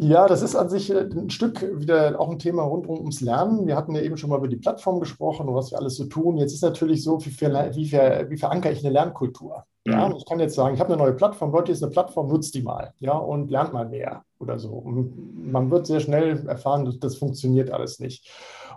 Ja, 0.00 0.28
das 0.28 0.42
ist 0.42 0.54
an 0.54 0.68
sich 0.68 0.90
äh, 0.90 1.00
ein 1.00 1.28
Stück 1.28 1.60
wieder 1.80 2.20
auch 2.20 2.30
ein 2.30 2.38
Thema 2.38 2.62
rund 2.62 2.88
ums 2.88 3.20
Lernen. 3.20 3.66
Wir 3.66 3.74
hatten 3.74 3.96
ja 3.96 4.00
eben 4.00 4.16
schon 4.16 4.30
mal 4.30 4.38
über 4.38 4.46
die 4.46 4.56
Plattform 4.56 5.00
gesprochen 5.00 5.48
und 5.48 5.56
was 5.56 5.72
wir 5.72 5.78
alles 5.78 5.96
so 5.96 6.04
tun. 6.04 6.36
Jetzt 6.36 6.54
ist 6.54 6.62
natürlich 6.62 7.02
so, 7.02 7.24
wie, 7.24 7.30
ver, 7.30 7.74
wie, 7.74 7.88
ver, 7.88 8.30
wie 8.30 8.36
verankere 8.36 8.72
ich 8.72 8.84
eine 8.84 8.92
Lernkultur? 8.92 9.64
Ja, 9.84 10.08
mhm. 10.08 10.14
ich 10.16 10.24
kann 10.24 10.38
jetzt 10.38 10.54
sagen, 10.54 10.74
ich 10.74 10.80
habe 10.80 10.92
eine 10.92 11.02
neue 11.02 11.14
Plattform, 11.14 11.50
Leute, 11.50 11.72
ist 11.72 11.82
eine 11.82 11.90
Plattform, 11.90 12.28
nutzt 12.28 12.54
die 12.54 12.62
mal, 12.62 12.94
ja, 13.00 13.12
und 13.12 13.50
lernt 13.50 13.72
mal 13.72 13.88
mehr 13.88 14.24
oder 14.38 14.58
so. 14.58 14.70
Und 14.70 15.50
man 15.50 15.70
wird 15.70 15.86
sehr 15.86 16.00
schnell 16.00 16.46
erfahren, 16.46 16.84
das, 16.84 16.98
das 16.98 17.16
funktioniert 17.16 17.70
alles 17.70 17.98
nicht. 17.98 18.30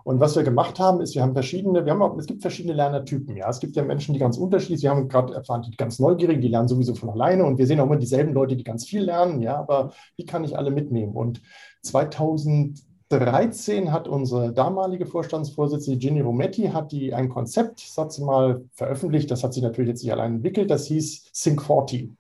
Und 0.04 0.20
was 0.20 0.36
wir 0.36 0.44
gemacht 0.44 0.80
haben, 0.80 1.00
ist, 1.02 1.16
wir 1.16 1.22
haben 1.22 1.34
verschiedene, 1.34 1.86
wir 1.86 1.94
haben 1.94 2.02
auch, 2.02 2.18
es 2.18 2.26
gibt 2.26 2.42
verschiedene 2.42 2.74
Lernertypen. 2.74 3.38
Ja, 3.38 3.48
es 3.50 3.60
gibt 3.60 3.76
ja 3.76 3.84
Menschen, 3.84 4.14
die 4.14 4.20
ganz 4.20 4.38
unterschiedlich, 4.38 4.82
wir 4.82 4.90
haben 4.90 5.08
gerade 5.08 5.34
erfahren, 5.34 5.62
die 5.62 5.78
ganz 5.78 6.00
neugierigen, 6.00 6.42
die 6.42 6.48
lernen 6.48 6.68
sowieso 6.68 6.96
von 6.96 7.12
alleine 7.12 7.46
und 7.46 7.60
wir 7.60 7.68
sehen 7.68 7.80
auch 7.80 7.86
immer 7.86 7.98
dieselben 7.98 8.34
Leute, 8.34 8.56
die 8.56 8.64
ganz 8.64 8.88
viel 8.88 9.04
lernen. 9.04 9.42
Ja, 9.42 9.58
aber 9.58 9.92
wie 10.16 10.26
kann 10.26 10.44
ich 10.44 10.58
alle 10.58 10.72
mitnehmen? 10.72 11.14
Und 11.14 11.44
2013 11.84 13.92
hat 13.92 14.08
unsere 14.08 14.54
damalige 14.54 15.06
Vorstandsvorsitzende 15.06 16.00
Ginny 16.00 16.22
Rometti 16.22 16.70
hat 16.70 16.92
die 16.92 17.14
ein 17.14 17.30
Konzept, 17.30 17.82
Satz 17.82 18.18
mal 18.18 18.66
veröffentlicht. 18.72 19.30
Das 19.30 19.44
hat 19.44 19.54
sie 19.54 19.62
natürlich 19.62 19.90
jetzt 19.90 20.04
nicht 20.04 20.14
allein 20.14 20.36
entwickelt. 20.36 20.72
Das 20.72 20.88
hieß 20.88 21.32
Think 21.34 21.62
40. 21.62 22.12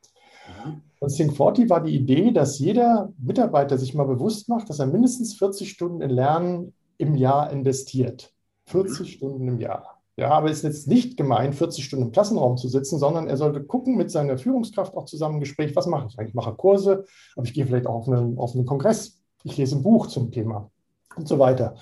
Und 1.01 1.09
Think 1.15 1.35
40 1.35 1.67
war 1.71 1.81
die 1.81 1.95
Idee, 1.95 2.31
dass 2.31 2.59
jeder 2.59 3.11
Mitarbeiter 3.17 3.75
sich 3.79 3.95
mal 3.95 4.05
bewusst 4.05 4.47
macht, 4.49 4.69
dass 4.69 4.77
er 4.77 4.85
mindestens 4.85 5.33
40 5.33 5.71
Stunden 5.71 5.99
in 6.01 6.11
Lernen 6.11 6.73
im 6.99 7.15
Jahr 7.15 7.49
investiert. 7.51 8.31
40 8.67 9.13
Stunden 9.13 9.47
im 9.47 9.59
Jahr. 9.59 9.99
Ja, 10.15 10.29
aber 10.29 10.51
es 10.51 10.57
ist 10.57 10.63
jetzt 10.63 10.87
nicht 10.87 11.17
gemeint, 11.17 11.55
40 11.55 11.83
Stunden 11.83 12.05
im 12.05 12.11
Klassenraum 12.11 12.55
zu 12.57 12.67
sitzen, 12.67 12.99
sondern 12.99 13.27
er 13.27 13.37
sollte 13.37 13.63
gucken 13.63 13.97
mit 13.97 14.11
seiner 14.11 14.37
Führungskraft 14.37 14.95
auch 14.95 15.05
zusammen 15.05 15.37
ein 15.37 15.39
Gespräch, 15.39 15.75
was 15.75 15.87
mache 15.87 16.05
ich 16.07 16.19
eigentlich? 16.19 16.29
Ich 16.29 16.35
mache 16.35 16.53
Kurse, 16.53 17.05
aber 17.35 17.47
ich 17.47 17.55
gehe 17.55 17.65
vielleicht 17.65 17.87
auch 17.87 17.95
auf 17.95 18.07
einen, 18.07 18.37
auf 18.37 18.53
einen 18.53 18.67
Kongress. 18.67 19.19
Ich 19.43 19.57
lese 19.57 19.77
ein 19.77 19.83
Buch 19.83 20.05
zum 20.05 20.29
Thema 20.29 20.69
und 21.15 21.27
so 21.27 21.39
weiter. 21.39 21.73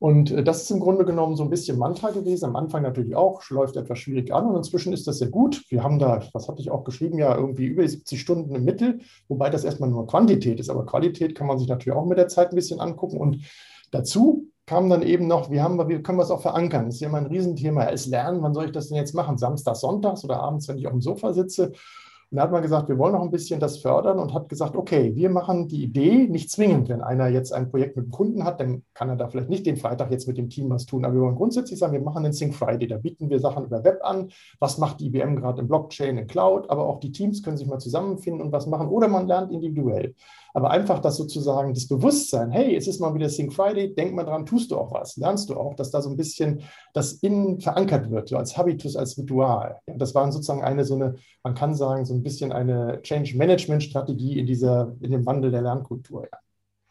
Und 0.00 0.30
äh, 0.30 0.42
das 0.42 0.62
ist 0.62 0.70
im 0.70 0.80
Grunde 0.80 1.04
genommen 1.04 1.36
so 1.36 1.44
ein 1.44 1.50
bisschen 1.50 1.78
Mantra 1.78 2.10
gewesen. 2.10 2.46
Am 2.46 2.56
Anfang 2.56 2.82
natürlich 2.82 3.14
auch, 3.14 3.48
läuft 3.50 3.76
etwas 3.76 3.98
schwierig 3.98 4.32
an 4.32 4.46
und 4.46 4.56
inzwischen 4.56 4.92
ist 4.92 5.06
das 5.06 5.18
sehr 5.18 5.28
gut. 5.28 5.62
Wir 5.68 5.84
haben 5.84 5.98
da, 5.98 6.22
was 6.32 6.48
hatte 6.48 6.62
ich 6.62 6.70
auch 6.70 6.84
geschrieben, 6.84 7.18
ja 7.18 7.36
irgendwie 7.36 7.66
über 7.66 7.86
70 7.86 8.18
Stunden 8.18 8.54
im 8.54 8.64
Mittel, 8.64 9.00
wobei 9.28 9.50
das 9.50 9.62
erstmal 9.62 9.90
nur 9.90 10.06
Quantität 10.06 10.58
ist. 10.58 10.70
Aber 10.70 10.86
Qualität 10.86 11.34
kann 11.36 11.46
man 11.46 11.58
sich 11.58 11.68
natürlich 11.68 11.96
auch 11.96 12.06
mit 12.06 12.16
der 12.16 12.28
Zeit 12.28 12.50
ein 12.50 12.56
bisschen 12.56 12.80
angucken. 12.80 13.18
Und 13.18 13.44
dazu 13.90 14.46
kam 14.64 14.88
dann 14.88 15.02
eben 15.02 15.26
noch, 15.26 15.50
wie, 15.50 15.60
haben 15.60 15.76
wir, 15.76 15.88
wie 15.88 16.02
können 16.02 16.18
wir 16.18 16.22
es 16.22 16.30
auch 16.30 16.40
verankern? 16.40 16.86
Das 16.86 16.94
ist 16.94 17.00
ja 17.02 17.08
immer 17.08 17.18
ein 17.18 17.26
Riesenthema. 17.26 17.84
Es 17.90 18.06
lernen, 18.06 18.42
wann 18.42 18.54
soll 18.54 18.66
ich 18.66 18.72
das 18.72 18.88
denn 18.88 18.96
jetzt 18.96 19.14
machen? 19.14 19.36
Samstags, 19.36 19.80
sonntags 19.80 20.24
oder 20.24 20.40
abends, 20.40 20.66
wenn 20.66 20.78
ich 20.78 20.86
auf 20.86 20.92
dem 20.92 21.02
Sofa 21.02 21.34
sitze? 21.34 21.72
Und 22.30 22.36
da 22.36 22.44
hat 22.44 22.52
man 22.52 22.62
gesagt, 22.62 22.88
wir 22.88 22.96
wollen 22.96 23.14
noch 23.14 23.22
ein 23.22 23.32
bisschen 23.32 23.58
das 23.58 23.78
fördern 23.78 24.20
und 24.20 24.32
hat 24.32 24.48
gesagt, 24.48 24.76
okay, 24.76 25.16
wir 25.16 25.30
machen 25.30 25.66
die 25.66 25.82
Idee 25.82 26.28
nicht 26.28 26.48
zwingend. 26.48 26.88
Wenn 26.88 27.00
einer 27.00 27.26
jetzt 27.26 27.52
ein 27.52 27.68
Projekt 27.68 27.96
mit 27.96 28.04
einem 28.04 28.12
Kunden 28.12 28.44
hat, 28.44 28.60
dann 28.60 28.84
kann 28.94 29.08
er 29.08 29.16
da 29.16 29.26
vielleicht 29.26 29.48
nicht 29.48 29.66
den 29.66 29.76
Freitag 29.76 30.12
jetzt 30.12 30.28
mit 30.28 30.38
dem 30.38 30.48
Team 30.48 30.70
was 30.70 30.86
tun. 30.86 31.04
Aber 31.04 31.14
wir 31.14 31.22
wollen 31.22 31.34
grundsätzlich 31.34 31.80
sagen, 31.80 31.92
wir 31.92 32.00
machen 32.00 32.22
den 32.22 32.32
Sync 32.32 32.54
Friday. 32.54 32.86
Da 32.86 32.98
bieten 32.98 33.30
wir 33.30 33.40
Sachen 33.40 33.64
über 33.64 33.82
Web 33.82 33.98
an. 34.04 34.30
Was 34.60 34.78
macht 34.78 35.00
die 35.00 35.06
IBM 35.06 35.34
gerade 35.34 35.60
in 35.60 35.66
Blockchain, 35.66 36.18
in 36.18 36.28
Cloud? 36.28 36.70
Aber 36.70 36.86
auch 36.86 37.00
die 37.00 37.10
Teams 37.10 37.42
können 37.42 37.56
sich 37.56 37.66
mal 37.66 37.80
zusammenfinden 37.80 38.42
und 38.42 38.52
was 38.52 38.68
machen. 38.68 38.86
Oder 38.86 39.08
man 39.08 39.26
lernt 39.26 39.50
individuell. 39.50 40.14
Aber 40.54 40.70
einfach 40.70 41.00
das 41.00 41.16
sozusagen, 41.16 41.74
das 41.74 41.86
Bewusstsein, 41.88 42.50
hey, 42.50 42.76
es 42.76 42.86
ist 42.86 43.00
mal 43.00 43.14
wieder 43.14 43.28
Sync 43.28 43.52
Friday, 43.52 43.94
denk 43.94 44.14
mal 44.14 44.24
dran, 44.24 44.46
tust 44.46 44.70
du 44.70 44.78
auch 44.78 44.92
was, 44.92 45.16
lernst 45.16 45.50
du 45.50 45.56
auch, 45.56 45.74
dass 45.74 45.90
da 45.90 46.02
so 46.02 46.10
ein 46.10 46.16
bisschen 46.16 46.62
das 46.92 47.12
innen 47.14 47.60
verankert 47.60 48.10
wird, 48.10 48.28
so 48.28 48.36
als 48.36 48.56
Habitus, 48.56 48.96
als 48.96 49.16
Ritual. 49.18 49.80
Ja, 49.86 49.94
das 49.96 50.14
war 50.14 50.30
sozusagen 50.30 50.62
eine 50.62 50.84
so 50.84 50.94
eine, 50.94 51.14
man 51.42 51.54
kann 51.54 51.74
sagen, 51.74 52.04
so 52.04 52.14
ein 52.14 52.22
bisschen 52.22 52.52
eine 52.52 53.00
Change-Management-Strategie 53.02 54.38
in 54.38 54.46
dieser, 54.46 54.94
in 55.00 55.12
dem 55.12 55.26
Wandel 55.26 55.50
der 55.50 55.62
Lernkultur. 55.62 56.28
Ja. 56.30 56.38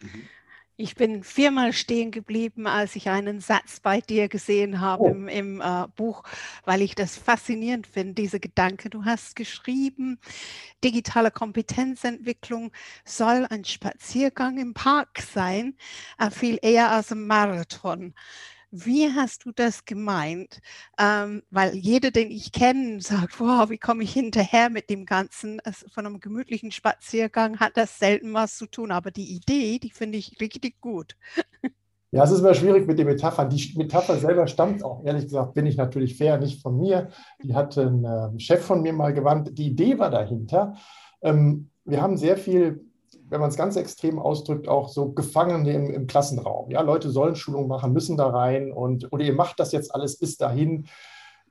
Mhm. 0.01 0.38
Ich 0.81 0.95
bin 0.95 1.25
viermal 1.25 1.73
stehen 1.73 2.09
geblieben, 2.09 2.65
als 2.65 2.95
ich 2.95 3.09
einen 3.09 3.41
Satz 3.41 3.81
bei 3.81 3.99
dir 3.99 4.29
gesehen 4.29 4.79
habe 4.79 5.03
oh. 5.03 5.07
im, 5.09 5.27
im 5.27 5.59
äh, 5.59 5.87
Buch, 5.97 6.23
weil 6.63 6.81
ich 6.81 6.95
das 6.95 7.17
faszinierend 7.17 7.85
finde, 7.85 8.13
diese 8.13 8.39
Gedanke. 8.39 8.89
Du 8.89 9.03
hast 9.03 9.35
geschrieben, 9.35 10.19
digitale 10.81 11.31
Kompetenzentwicklung 11.31 12.71
soll 13.03 13.45
ein 13.49 13.65
Spaziergang 13.65 14.57
im 14.57 14.73
Park 14.73 15.19
sein, 15.19 15.75
äh, 16.17 16.29
viel 16.29 16.57
eher 16.61 16.91
als 16.91 17.11
ein 17.11 17.27
Marathon. 17.27 18.13
Wie 18.71 19.11
hast 19.11 19.45
du 19.45 19.51
das 19.51 19.85
gemeint? 19.85 20.59
Ähm, 20.99 21.41
weil 21.49 21.75
jeder, 21.75 22.11
den 22.11 22.29
ich 22.29 22.51
kenne, 22.51 23.01
sagt, 23.01 23.39
wow, 23.39 23.69
wie 23.69 23.79
komme 23.79 24.03
ich 24.03 24.13
hinterher 24.13 24.69
mit 24.69 24.89
dem 24.89 25.05
Ganzen? 25.05 25.59
Also 25.61 25.87
von 25.89 26.05
einem 26.05 26.19
gemütlichen 26.19 26.71
Spaziergang 26.71 27.59
hat 27.59 27.77
das 27.77 27.97
selten 27.97 28.33
was 28.33 28.57
zu 28.57 28.67
tun, 28.67 28.91
aber 28.91 29.09
die 29.09 29.35
Idee, 29.35 29.79
die 29.79 29.89
finde 29.89 30.19
ich 30.19 30.39
richtig 30.39 30.79
gut. 30.81 31.15
Ja, 32.11 32.23
es 32.23 32.31
ist 32.31 32.39
immer 32.39 32.55
schwierig 32.55 32.87
mit 32.87 32.97
den 32.97 33.05
Metaphern. 33.05 33.49
Die 33.51 33.73
Metapher 33.77 34.17
selber 34.17 34.47
stammt 34.47 34.83
auch, 34.83 35.03
ehrlich 35.05 35.25
gesagt, 35.25 35.53
bin 35.53 35.67
ich 35.67 35.77
natürlich 35.77 36.17
fair, 36.17 36.39
nicht 36.39 36.61
von 36.61 36.77
mir. 36.77 37.09
Die 37.43 37.53
hat 37.53 37.77
ein 37.77 38.03
äh, 38.03 38.39
Chef 38.39 38.65
von 38.65 38.81
mir 38.81 38.93
mal 38.93 39.13
gewandt. 39.13 39.57
Die 39.57 39.67
Idee 39.67 39.99
war 39.99 40.09
dahinter. 40.09 40.75
Ähm, 41.21 41.69
wir 41.85 42.01
haben 42.01 42.17
sehr 42.17 42.37
viel 42.37 42.88
wenn 43.29 43.39
man 43.39 43.49
es 43.49 43.57
ganz 43.57 43.75
extrem 43.75 44.19
ausdrückt, 44.19 44.67
auch 44.67 44.89
so 44.89 45.11
Gefangene 45.11 45.73
im, 45.73 45.89
im, 45.89 46.07
Klassenraum. 46.07 46.71
Ja, 46.71 46.81
Leute 46.81 47.09
sollen 47.09 47.35
Schulung 47.35 47.67
machen, 47.67 47.93
müssen 47.93 48.17
da 48.17 48.27
rein 48.27 48.71
und 48.71 49.11
oder 49.11 49.23
ihr 49.23 49.33
macht 49.33 49.59
das 49.59 49.71
jetzt 49.71 49.93
alles 49.93 50.17
bis 50.17 50.37
dahin. 50.37 50.87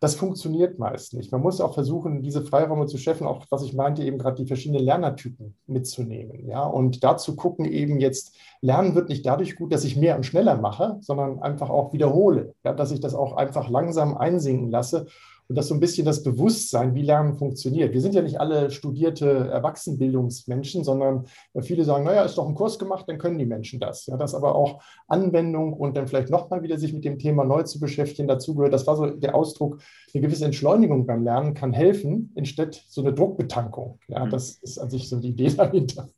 Das 0.00 0.14
funktioniert 0.14 0.78
meist 0.78 1.14
nicht. 1.14 1.32
Man 1.32 1.40
muss 1.40 1.60
auch 1.60 1.74
versuchen, 1.74 2.22
diese 2.22 2.42
Freiräume 2.42 2.86
zu 2.86 2.98
schaffen, 2.98 3.26
auch 3.26 3.44
was 3.50 3.64
ich 3.64 3.74
meinte, 3.74 4.04
eben 4.04 4.18
gerade 4.18 4.36
die 4.36 4.46
verschiedenen 4.46 4.84
Lernertypen 4.84 5.56
mitzunehmen. 5.66 6.46
Ja, 6.46 6.64
und 6.64 7.02
dazu 7.02 7.34
gucken 7.34 7.64
eben 7.64 7.98
jetzt, 7.98 8.36
Lernen 8.60 8.94
wird 8.94 9.08
nicht 9.08 9.26
dadurch 9.26 9.56
gut, 9.56 9.72
dass 9.72 9.84
ich 9.84 9.96
mehr 9.96 10.14
und 10.14 10.24
schneller 10.24 10.56
mache, 10.56 10.98
sondern 11.00 11.40
einfach 11.40 11.68
auch 11.68 11.92
wiederhole. 11.92 12.54
Ja, 12.64 12.74
dass 12.74 12.92
ich 12.92 13.00
das 13.00 13.14
auch 13.14 13.36
einfach 13.36 13.68
langsam 13.68 14.16
einsinken 14.16 14.70
lasse 14.70 15.06
und 15.48 15.56
das 15.56 15.68
so 15.68 15.74
ein 15.74 15.80
bisschen 15.80 16.04
das 16.04 16.22
Bewusstsein, 16.22 16.94
wie 16.94 17.02
Lernen 17.02 17.34
funktioniert. 17.34 17.94
Wir 17.94 18.02
sind 18.02 18.14
ja 18.14 18.20
nicht 18.20 18.38
alle 18.38 18.70
studierte 18.70 19.48
Erwachsenenbildungsmenschen, 19.48 20.84
sondern 20.84 21.24
viele 21.62 21.84
sagen, 21.84 22.04
naja, 22.04 22.22
ist 22.22 22.36
doch 22.36 22.46
ein 22.46 22.54
Kurs 22.54 22.78
gemacht, 22.78 23.06
dann 23.08 23.18
können 23.18 23.38
die 23.38 23.46
Menschen 23.46 23.80
das. 23.80 24.06
Ja, 24.06 24.18
dass 24.18 24.34
aber 24.34 24.54
auch 24.54 24.82
Anwendung 25.06 25.72
und 25.72 25.96
dann 25.96 26.06
vielleicht 26.06 26.28
nochmal 26.28 26.62
wieder 26.62 26.78
sich 26.78 26.92
mit 26.92 27.04
dem 27.04 27.18
Thema 27.18 27.44
neu 27.44 27.62
zu 27.62 27.80
beschäftigen 27.80 28.28
dazugehört. 28.28 28.74
Das 28.74 28.86
war 28.86 28.96
so 28.96 29.06
der 29.06 29.34
Ausdruck, 29.34 29.80
eine 30.12 30.20
gewisse 30.22 30.44
Entschleunigung 30.44 31.06
beim 31.06 31.24
Lernen 31.24 31.54
kann 31.54 31.72
helfen, 31.72 32.32
anstatt 32.36 32.84
so 32.88 33.00
eine 33.00 33.14
Druckbetankung. 33.14 33.98
Ja, 34.08 34.26
mhm. 34.26 34.30
das 34.30 34.58
ist 34.58 34.78
an 34.78 34.90
sich 34.90 35.08
so 35.08 35.18
die 35.18 35.30
Idee 35.30 35.48
dahinter. 35.48 36.10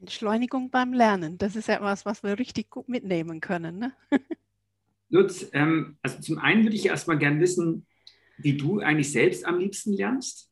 Entschleunigung 0.00 0.70
beim 0.70 0.92
Lernen, 0.92 1.38
das 1.38 1.54
ist 1.56 1.68
ja 1.68 1.76
etwas, 1.76 2.04
was 2.04 2.22
wir 2.22 2.38
richtig 2.38 2.68
gut 2.68 2.88
mitnehmen 2.88 3.40
können. 3.40 3.78
Ne? 3.78 3.92
Lutz, 5.08 5.46
ähm, 5.52 5.96
also 6.02 6.20
zum 6.20 6.38
einen 6.38 6.64
würde 6.64 6.76
ich 6.76 6.86
erstmal 6.86 7.18
gerne 7.18 7.40
wissen, 7.40 7.86
wie 8.38 8.56
du 8.56 8.80
eigentlich 8.80 9.12
selbst 9.12 9.44
am 9.46 9.58
liebsten 9.58 9.92
lernst. 9.92 10.50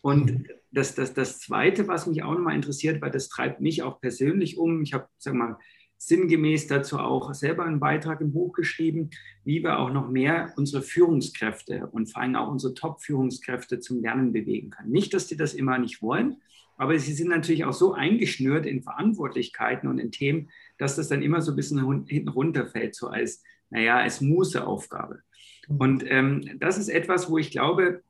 Und 0.00 0.30
mhm. 0.32 0.46
das, 0.70 0.94
das, 0.94 1.14
das 1.14 1.40
Zweite, 1.40 1.88
was 1.88 2.06
mich 2.06 2.22
auch 2.22 2.34
nochmal 2.34 2.54
interessiert, 2.54 3.00
weil 3.00 3.10
das 3.10 3.28
treibt 3.28 3.60
mich 3.60 3.82
auch 3.82 4.00
persönlich 4.00 4.58
um, 4.58 4.82
ich 4.82 4.92
habe, 4.92 5.08
sag 5.18 5.34
mal, 5.34 5.58
sinngemäß 5.96 6.66
dazu 6.66 6.98
auch 6.98 7.32
selber 7.34 7.64
einen 7.64 7.80
Beitrag 7.80 8.20
im 8.20 8.32
Buch 8.32 8.52
geschrieben, 8.52 9.10
wie 9.44 9.62
wir 9.62 9.78
auch 9.78 9.92
noch 9.92 10.10
mehr 10.10 10.52
unsere 10.56 10.82
Führungskräfte 10.82 11.88
und 11.92 12.10
vor 12.10 12.22
allem 12.22 12.36
auch 12.36 12.50
unsere 12.50 12.74
Top-Führungskräfte 12.74 13.80
zum 13.80 14.00
Lernen 14.00 14.32
bewegen 14.32 14.70
können. 14.70 14.90
Nicht, 14.90 15.14
dass 15.14 15.26
die 15.26 15.36
das 15.36 15.54
immer 15.54 15.78
nicht 15.78 16.02
wollen, 16.02 16.36
aber 16.76 16.98
sie 16.98 17.12
sind 17.12 17.28
natürlich 17.28 17.64
auch 17.64 17.72
so 17.72 17.94
eingeschnürt 17.94 18.66
in 18.66 18.82
Verantwortlichkeiten 18.82 19.88
und 19.88 19.98
in 19.98 20.10
Themen, 20.10 20.50
dass 20.78 20.96
das 20.96 21.08
dann 21.08 21.22
immer 21.22 21.40
so 21.40 21.52
ein 21.52 21.56
bisschen 21.56 22.04
hinten 22.06 22.28
runterfällt, 22.28 22.94
so 22.94 23.08
als, 23.08 23.42
naja, 23.70 23.98
als 23.98 24.20
Mußeaufgabe. 24.20 25.22
Und 25.68 26.04
ähm, 26.06 26.58
das 26.58 26.78
ist 26.78 26.88
etwas, 26.88 27.30
wo 27.30 27.38
ich 27.38 27.50
glaube, 27.50 28.02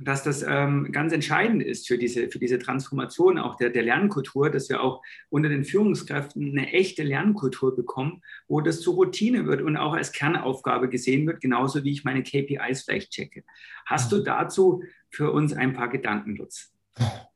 dass 0.00 0.22
das 0.22 0.44
ähm, 0.46 0.92
ganz 0.92 1.12
entscheidend 1.12 1.62
ist 1.62 1.88
für 1.88 1.98
diese, 1.98 2.28
für 2.28 2.38
diese 2.38 2.58
Transformation 2.58 3.38
auch 3.38 3.56
der, 3.56 3.70
der 3.70 3.82
Lernkultur, 3.82 4.48
dass 4.48 4.68
wir 4.68 4.80
auch 4.80 5.02
unter 5.28 5.48
den 5.48 5.64
Führungskräften 5.64 6.50
eine 6.50 6.72
echte 6.72 7.02
Lernkultur 7.02 7.74
bekommen, 7.74 8.22
wo 8.46 8.60
das 8.60 8.80
zur 8.80 8.94
Routine 8.94 9.46
wird 9.46 9.60
und 9.60 9.76
auch 9.76 9.94
als 9.94 10.12
Kernaufgabe 10.12 10.88
gesehen 10.88 11.26
wird, 11.26 11.40
genauso 11.40 11.82
wie 11.82 11.90
ich 11.90 12.04
meine 12.04 12.22
KPIs 12.22 12.82
vielleicht 12.82 13.10
checke. 13.10 13.42
Hast 13.86 14.12
du 14.12 14.18
dazu 14.18 14.82
für 15.10 15.32
uns 15.32 15.52
ein 15.52 15.72
paar 15.72 15.88
Gedanken, 15.88 16.36
Lutz? 16.36 16.72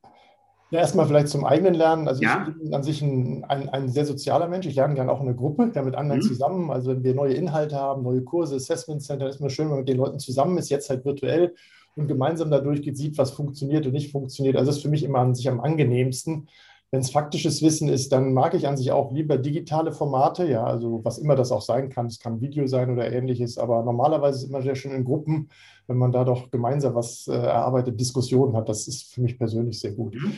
Ja, 0.73 0.81
erstmal 0.81 1.07
vielleicht 1.07 1.29
zum 1.29 1.45
eigenen 1.45 1.75
Lernen. 1.75 2.09
Also 2.09 2.23
ja. 2.23 2.47
ich 2.49 2.59
bin 2.59 2.75
an 2.75 2.83
sich 2.83 3.03
ein, 3.03 3.45
ein, 3.45 3.69
ein, 3.69 3.91
sehr 3.91 4.07
sozialer 4.07 4.49
Mensch. 4.49 4.67
Ich 4.67 4.75
lerne 4.75 4.95
gerne 4.95 5.13
auch 5.13 5.21
in 5.21 5.29
einer 5.29 5.37
Gruppe, 5.37 5.71
ja, 5.75 5.83
mit 5.83 5.95
anderen 5.95 6.23
mhm. 6.23 6.27
zusammen. 6.27 6.71
Also 6.71 6.93
wenn 6.93 7.05
wir 7.05 7.15
neue 7.15 7.35
Inhalte 7.35 7.77
haben, 7.77 8.03
neue 8.03 8.23
Kurse, 8.23 8.57
Assessment 8.57 9.03
Center, 9.03 9.29
ist 9.29 9.39
mir 9.39 9.51
schön, 9.51 9.67
wenn 9.67 9.73
man 9.73 9.79
mit 9.81 9.91
den 9.91 9.99
Leuten 9.99 10.19
zusammen 10.19 10.57
ist, 10.57 10.71
jetzt 10.71 10.89
halt 10.89 11.05
virtuell 11.05 11.55
und 11.95 12.09
gemeinsam 12.09 12.51
dadurch 12.51 12.81
geht, 12.81 12.97
sieht, 12.97 13.19
was 13.19 13.33
funktioniert 13.33 13.85
und 13.85 13.93
nicht 13.93 14.13
funktioniert. 14.13 14.57
Also 14.57 14.69
das 14.69 14.77
ist 14.77 14.83
für 14.83 14.89
mich 14.89 15.03
immer 15.03 15.19
an 15.19 15.35
sich 15.35 15.47
am 15.51 15.61
angenehmsten. 15.61 16.49
Wenn 16.91 17.01
es 17.01 17.11
faktisches 17.11 17.61
Wissen 17.61 17.91
ist, 17.91 18.11
dann 18.11 18.33
mag 18.33 18.55
ich 18.55 18.67
an 18.67 18.79
sich 18.79 18.93
auch 18.93 19.13
lieber 19.13 19.37
digitale 19.37 19.93
Formate, 19.93 20.49
ja, 20.49 20.65
also 20.65 21.05
was 21.05 21.19
immer 21.19 21.37
das 21.37 21.53
auch 21.53 21.63
sein 21.63 21.91
kann. 21.91 22.07
Es 22.07 22.19
kann 22.19 22.41
Video 22.41 22.67
sein 22.67 22.91
oder 22.91 23.13
ähnliches, 23.13 23.59
aber 23.59 23.83
normalerweise 23.83 24.39
ist 24.39 24.43
es 24.45 24.49
immer 24.49 24.63
sehr 24.63 24.75
schön 24.75 24.93
in 24.93 25.05
Gruppen, 25.05 25.51
wenn 25.87 25.99
man 25.99 26.13
da 26.13 26.25
doch 26.25 26.51
gemeinsam 26.51 26.95
was 26.95 27.29
äh, 27.29 27.33
erarbeitet, 27.33 28.01
Diskussionen 28.01 28.57
hat. 28.57 28.71
Das 28.71 28.89
ist 28.89 29.13
für 29.13 29.21
mich 29.21 29.39
persönlich 29.39 29.79
sehr 29.81 29.93
gut. 29.93 30.15
Mhm. 30.15 30.33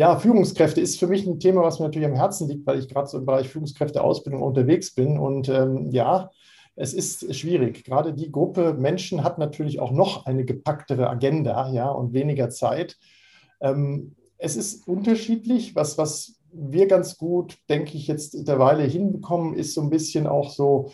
Ja, 0.00 0.16
Führungskräfte 0.16 0.80
ist 0.80 0.98
für 0.98 1.08
mich 1.08 1.26
ein 1.26 1.40
Thema, 1.40 1.62
was 1.62 1.78
mir 1.78 1.84
natürlich 1.84 2.08
am 2.08 2.14
Herzen 2.14 2.48
liegt, 2.48 2.66
weil 2.66 2.78
ich 2.78 2.88
gerade 2.88 3.06
so 3.06 3.18
im 3.18 3.26
Bereich 3.26 3.50
Führungskräfteausbildung 3.50 4.40
unterwegs 4.40 4.94
bin. 4.94 5.18
Und 5.18 5.50
ähm, 5.50 5.90
ja, 5.90 6.30
es 6.74 6.94
ist 6.94 7.34
schwierig. 7.34 7.84
Gerade 7.84 8.14
die 8.14 8.32
Gruppe 8.32 8.72
Menschen 8.72 9.22
hat 9.22 9.36
natürlich 9.36 9.78
auch 9.78 9.92
noch 9.92 10.24
eine 10.24 10.46
gepacktere 10.46 11.10
Agenda 11.10 11.70
ja, 11.70 11.90
und 11.90 12.14
weniger 12.14 12.48
Zeit. 12.48 12.96
Ähm, 13.60 14.16
es 14.38 14.56
ist 14.56 14.88
unterschiedlich. 14.88 15.76
Was, 15.76 15.98
was 15.98 16.40
wir 16.50 16.86
ganz 16.86 17.18
gut, 17.18 17.58
denke 17.68 17.98
ich, 17.98 18.06
jetzt 18.06 18.48
derweile 18.48 18.84
hinbekommen, 18.84 19.52
ist 19.52 19.74
so 19.74 19.82
ein 19.82 19.90
bisschen 19.90 20.26
auch 20.26 20.48
so 20.50 20.92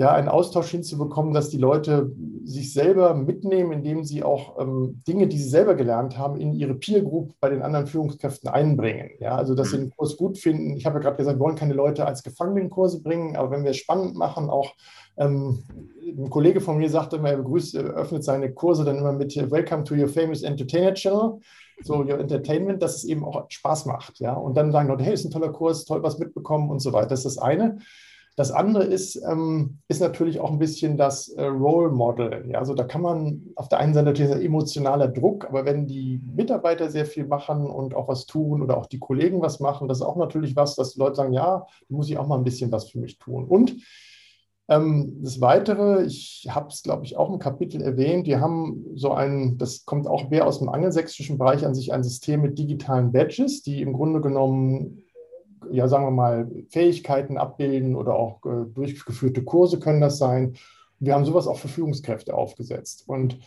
ja, 0.00 0.14
einen 0.14 0.30
Austausch 0.30 0.70
hinzubekommen, 0.70 1.34
dass 1.34 1.50
die 1.50 1.58
Leute 1.58 2.10
sich 2.42 2.72
selber 2.72 3.12
mitnehmen, 3.12 3.70
indem 3.70 4.02
sie 4.02 4.22
auch 4.22 4.58
ähm, 4.58 5.02
Dinge, 5.06 5.28
die 5.28 5.36
sie 5.36 5.50
selber 5.50 5.74
gelernt 5.74 6.16
haben, 6.16 6.40
in 6.40 6.54
ihre 6.54 6.72
Peer 6.72 7.02
Group 7.02 7.34
bei 7.38 7.50
den 7.50 7.60
anderen 7.60 7.86
Führungskräften 7.86 8.48
einbringen. 8.48 9.10
Ja, 9.20 9.36
also 9.36 9.54
dass 9.54 9.72
sie 9.72 9.76
den 9.76 9.90
Kurs 9.90 10.16
gut 10.16 10.38
finden. 10.38 10.74
Ich 10.74 10.86
habe 10.86 10.96
ja 10.96 11.02
gerade 11.02 11.18
gesagt, 11.18 11.36
wir 11.36 11.44
wollen 11.44 11.54
keine 11.54 11.74
Leute 11.74 12.06
als 12.06 12.22
Gefangene 12.22 12.62
in 12.62 12.70
Kurse 12.70 13.02
bringen, 13.02 13.36
aber 13.36 13.50
wenn 13.50 13.62
wir 13.62 13.72
es 13.72 13.76
spannend 13.76 14.16
machen, 14.16 14.48
auch 14.48 14.72
ähm, 15.18 15.64
ein 16.02 16.30
Kollege 16.30 16.62
von 16.62 16.78
mir 16.78 16.88
sagte 16.88 17.16
immer, 17.16 17.28
er 17.28 17.36
begrüßt, 17.36 17.74
er 17.74 17.84
öffnet 17.84 18.24
seine 18.24 18.54
Kurse 18.54 18.86
dann 18.86 18.96
immer 18.96 19.12
mit 19.12 19.36
Welcome 19.36 19.84
to 19.84 19.94
your 19.94 20.08
famous 20.08 20.42
Entertainer 20.42 20.94
Channel 20.94 21.40
so 21.82 21.96
your 21.96 22.18
Entertainment, 22.18 22.82
dass 22.82 22.96
es 22.96 23.04
eben 23.04 23.24
auch 23.24 23.46
Spaß 23.50 23.86
macht. 23.86 24.18
Ja? 24.20 24.32
Und 24.32 24.56
dann 24.56 24.72
sagen 24.72 24.88
Leute, 24.88 25.04
hey, 25.04 25.14
ist 25.14 25.24
ein 25.24 25.30
toller 25.30 25.52
Kurs, 25.52 25.84
toll 25.84 26.02
was 26.02 26.18
mitbekommen 26.18 26.70
und 26.70 26.80
so 26.80 26.92
weiter. 26.92 27.08
Das 27.08 27.24
ist 27.24 27.36
das 27.36 27.38
eine. 27.38 27.78
Das 28.40 28.52
andere 28.52 28.84
ist, 28.84 29.16
ähm, 29.16 29.80
ist 29.88 30.00
natürlich 30.00 30.40
auch 30.40 30.50
ein 30.50 30.58
bisschen 30.58 30.96
das 30.96 31.28
äh, 31.28 31.44
Role 31.44 31.90
Model. 31.90 32.46
Ja? 32.48 32.58
Also 32.58 32.72
da 32.72 32.84
kann 32.84 33.02
man 33.02 33.42
auf 33.54 33.68
der 33.68 33.80
einen 33.80 33.92
Seite 33.92 34.06
natürlich 34.06 34.32
ein 34.32 34.40
emotionaler 34.40 35.08
Druck, 35.08 35.44
aber 35.44 35.66
wenn 35.66 35.86
die 35.86 36.22
Mitarbeiter 36.24 36.88
sehr 36.88 37.04
viel 37.04 37.26
machen 37.26 37.66
und 37.66 37.94
auch 37.94 38.08
was 38.08 38.24
tun 38.24 38.62
oder 38.62 38.78
auch 38.78 38.86
die 38.86 38.98
Kollegen 38.98 39.42
was 39.42 39.60
machen, 39.60 39.88
das 39.88 39.98
ist 39.98 40.06
auch 40.06 40.16
natürlich 40.16 40.56
was, 40.56 40.74
dass 40.74 40.96
Leute 40.96 41.16
sagen, 41.16 41.34
ja, 41.34 41.66
muss 41.90 42.08
ich 42.08 42.16
auch 42.16 42.26
mal 42.26 42.38
ein 42.38 42.44
bisschen 42.44 42.72
was 42.72 42.88
für 42.88 42.98
mich 42.98 43.18
tun. 43.18 43.44
Und 43.44 43.76
ähm, 44.70 45.18
das 45.22 45.42
Weitere, 45.42 46.06
ich 46.06 46.48
habe 46.48 46.68
es, 46.68 46.82
glaube 46.82 47.04
ich, 47.04 47.18
auch 47.18 47.30
im 47.30 47.40
Kapitel 47.40 47.82
erwähnt, 47.82 48.26
wir 48.26 48.40
haben 48.40 48.86
so 48.94 49.12
ein, 49.12 49.58
das 49.58 49.84
kommt 49.84 50.06
auch 50.06 50.30
mehr 50.30 50.46
aus 50.46 50.60
dem 50.60 50.70
angelsächsischen 50.70 51.36
Bereich 51.36 51.66
an 51.66 51.74
sich, 51.74 51.92
ein 51.92 52.02
System 52.02 52.40
mit 52.40 52.58
digitalen 52.58 53.12
Badges, 53.12 53.60
die 53.60 53.82
im 53.82 53.92
Grunde 53.92 54.22
genommen 54.22 55.02
ja, 55.70 55.88
sagen 55.88 56.04
wir 56.04 56.10
mal, 56.10 56.50
Fähigkeiten 56.68 57.36
abbilden 57.36 57.96
oder 57.96 58.14
auch 58.14 58.44
äh, 58.44 58.66
durchgeführte 58.74 59.44
Kurse 59.44 59.78
können 59.78 60.00
das 60.00 60.18
sein. 60.18 60.54
Wir 60.98 61.14
haben 61.14 61.24
sowas 61.24 61.46
auch 61.46 61.58
für 61.58 61.68
Führungskräfte 61.68 62.34
aufgesetzt. 62.34 63.04
Und 63.06 63.38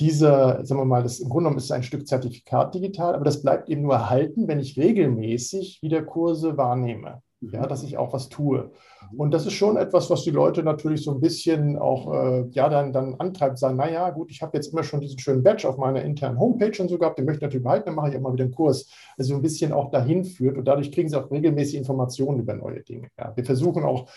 diese, 0.00 0.60
sagen 0.62 0.80
wir 0.80 0.84
mal, 0.84 1.02
das 1.02 1.20
im 1.20 1.28
Grunde 1.28 1.48
genommen 1.48 1.58
ist 1.58 1.70
ein 1.72 1.82
Stück 1.82 2.06
Zertifikat 2.06 2.74
digital, 2.74 3.14
aber 3.14 3.24
das 3.24 3.42
bleibt 3.42 3.68
eben 3.68 3.82
nur 3.82 3.94
erhalten, 3.94 4.48
wenn 4.48 4.60
ich 4.60 4.78
regelmäßig 4.78 5.80
wieder 5.82 6.02
Kurse 6.02 6.56
wahrnehme 6.56 7.22
ja, 7.40 7.66
dass 7.66 7.82
ich 7.82 7.96
auch 7.96 8.12
was 8.12 8.28
tue. 8.28 8.70
Und 9.16 9.32
das 9.32 9.46
ist 9.46 9.54
schon 9.54 9.76
etwas, 9.76 10.10
was 10.10 10.22
die 10.24 10.30
Leute 10.30 10.62
natürlich 10.62 11.02
so 11.02 11.12
ein 11.12 11.20
bisschen 11.20 11.76
auch 11.78 12.12
äh, 12.12 12.44
ja, 12.50 12.68
dann, 12.68 12.92
dann 12.92 13.14
antreibt, 13.14 13.58
sagen, 13.58 13.76
naja, 13.76 14.10
gut, 14.10 14.30
ich 14.30 14.42
habe 14.42 14.56
jetzt 14.56 14.72
immer 14.72 14.82
schon 14.82 15.00
diesen 15.00 15.18
schönen 15.18 15.42
Badge 15.42 15.68
auf 15.68 15.78
meiner 15.78 16.02
internen 16.02 16.38
Homepage 16.38 16.80
und 16.80 16.88
so 16.88 16.98
gehabt, 16.98 17.18
den 17.18 17.24
möchte 17.24 17.38
ich 17.38 17.42
natürlich 17.42 17.64
behalten, 17.64 17.86
dann 17.86 17.94
mache 17.94 18.10
ich 18.10 18.14
immer 18.14 18.32
wieder 18.32 18.44
einen 18.44 18.54
Kurs. 18.54 18.88
Also 19.16 19.34
ein 19.34 19.42
bisschen 19.42 19.72
auch 19.72 19.90
dahin 19.90 20.24
führt 20.24 20.58
und 20.58 20.66
dadurch 20.66 20.92
kriegen 20.92 21.08
sie 21.08 21.16
auch 21.16 21.30
regelmäßig 21.30 21.76
Informationen 21.76 22.40
über 22.40 22.54
neue 22.54 22.82
Dinge. 22.82 23.08
Ja. 23.18 23.32
Wir 23.34 23.44
versuchen 23.44 23.84
auch 23.84 24.08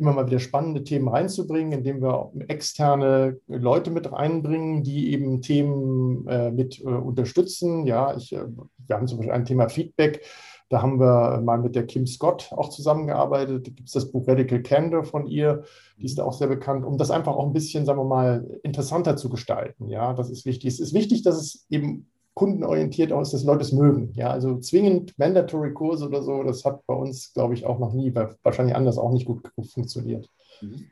immer 0.00 0.12
mal 0.14 0.26
wieder 0.26 0.38
spannende 0.38 0.82
Themen 0.82 1.08
reinzubringen, 1.08 1.72
indem 1.72 2.00
wir 2.00 2.32
externe 2.48 3.38
Leute 3.46 3.90
mit 3.90 4.10
reinbringen, 4.10 4.82
die 4.82 5.12
eben 5.12 5.42
Themen 5.42 6.26
äh, 6.26 6.50
mit 6.50 6.80
äh, 6.80 6.84
unterstützen. 6.84 7.86
Ja, 7.86 8.16
ich, 8.16 8.32
äh, 8.32 8.46
wir 8.86 8.96
haben 8.96 9.06
zum 9.06 9.18
Beispiel 9.18 9.34
ein 9.34 9.44
Thema 9.44 9.68
Feedback 9.68 10.22
da 10.70 10.82
haben 10.82 11.00
wir 11.00 11.40
mal 11.42 11.58
mit 11.58 11.74
der 11.74 11.84
Kim 11.84 12.06
Scott 12.06 12.52
auch 12.52 12.70
zusammengearbeitet. 12.70 13.66
Da 13.66 13.70
gibt 13.72 13.88
es 13.88 13.92
das 13.92 14.10
Buch 14.10 14.26
Radical 14.26 14.62
Candor 14.62 15.04
von 15.04 15.26
ihr, 15.26 15.64
die 15.98 16.06
ist 16.06 16.20
auch 16.20 16.32
sehr 16.32 16.46
bekannt, 16.46 16.84
um 16.86 16.96
das 16.96 17.10
einfach 17.10 17.34
auch 17.34 17.44
ein 17.44 17.52
bisschen, 17.52 17.84
sagen 17.84 17.98
wir 17.98 18.04
mal, 18.04 18.48
interessanter 18.62 19.16
zu 19.16 19.28
gestalten. 19.28 19.88
Ja, 19.88 20.14
das 20.14 20.30
ist 20.30 20.46
wichtig. 20.46 20.72
Es 20.72 20.80
ist 20.80 20.94
wichtig, 20.94 21.22
dass 21.22 21.36
es 21.36 21.66
eben 21.70 22.08
kundenorientiert 22.34 23.10
ist, 23.10 23.32
dass 23.32 23.42
Leute 23.42 23.62
es 23.62 23.72
mögen. 23.72 24.12
Ja, 24.14 24.30
also 24.30 24.58
zwingend 24.60 25.18
Mandatory 25.18 25.74
Kurse 25.74 26.06
oder 26.06 26.22
so, 26.22 26.44
das 26.44 26.64
hat 26.64 26.86
bei 26.86 26.94
uns, 26.94 27.32
glaube 27.34 27.54
ich, 27.54 27.66
auch 27.66 27.80
noch 27.80 27.92
nie, 27.92 28.14
wahrscheinlich 28.14 28.76
anders 28.76 28.96
auch 28.96 29.12
nicht 29.12 29.26
gut 29.26 29.42
funktioniert. 29.72 30.30
Mhm. 30.62 30.86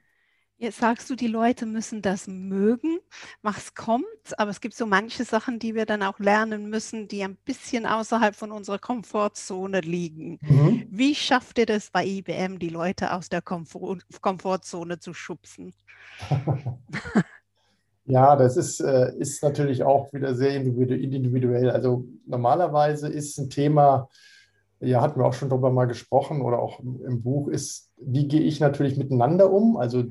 Jetzt 0.61 0.79
sagst 0.79 1.09
du, 1.09 1.15
die 1.15 1.29
Leute 1.29 1.67
müssen 1.67 2.03
das 2.03 2.27
mögen, 2.27 2.99
was 3.43 3.77
kommt, 3.77 4.05
aber 4.39 4.51
es 4.51 4.61
gibt 4.61 4.75
so 4.75 4.87
manche 4.87 5.25
Sachen, 5.25 5.61
die 5.61 5.77
wir 5.77 5.87
dann 5.87 6.03
auch 6.03 6.19
lernen 6.19 6.69
müssen, 6.69 7.07
die 7.07 7.23
ein 7.23 7.37
bisschen 7.37 7.87
außerhalb 7.87 8.35
von 8.35 8.51
unserer 8.51 8.81
Komfortzone 8.81 9.83
liegen. 9.83 10.41
Mhm. 10.43 10.89
Wie 10.91 11.15
schafft 11.15 11.59
ihr 11.59 11.67
das 11.67 11.91
bei 11.91 12.05
IBM, 12.05 12.59
die 12.59 12.71
Leute 12.71 13.13
aus 13.13 13.29
der 13.29 13.41
Komfort 13.41 14.01
Komfortzone 14.21 14.99
zu 14.99 15.15
schubsen? 15.15 15.73
Ja, 18.11 18.37
das 18.37 18.57
ist, 18.57 18.81
äh, 18.81 19.15
ist 19.19 19.43
natürlich 19.43 19.83
auch 19.83 20.15
wieder 20.15 20.35
sehr 20.35 20.55
individuell. 20.55 21.69
Also 21.69 22.07
normalerweise 22.25 23.07
ist 23.07 23.37
ein 23.37 23.51
Thema, 23.51 24.09
ja, 24.81 25.03
hatten 25.03 25.21
wir 25.21 25.27
auch 25.27 25.35
schon 25.35 25.51
darüber 25.51 25.71
mal 25.71 25.85
gesprochen 25.85 26.41
oder 26.41 26.59
auch 26.59 26.81
im 26.81 27.21
Buch, 27.21 27.49
ist 27.49 27.88
wie 28.01 28.29
gehe 28.29 28.41
ich 28.41 28.61
natürlich 28.61 28.97
miteinander 28.97 29.53
um? 29.53 29.77
Also 29.77 30.05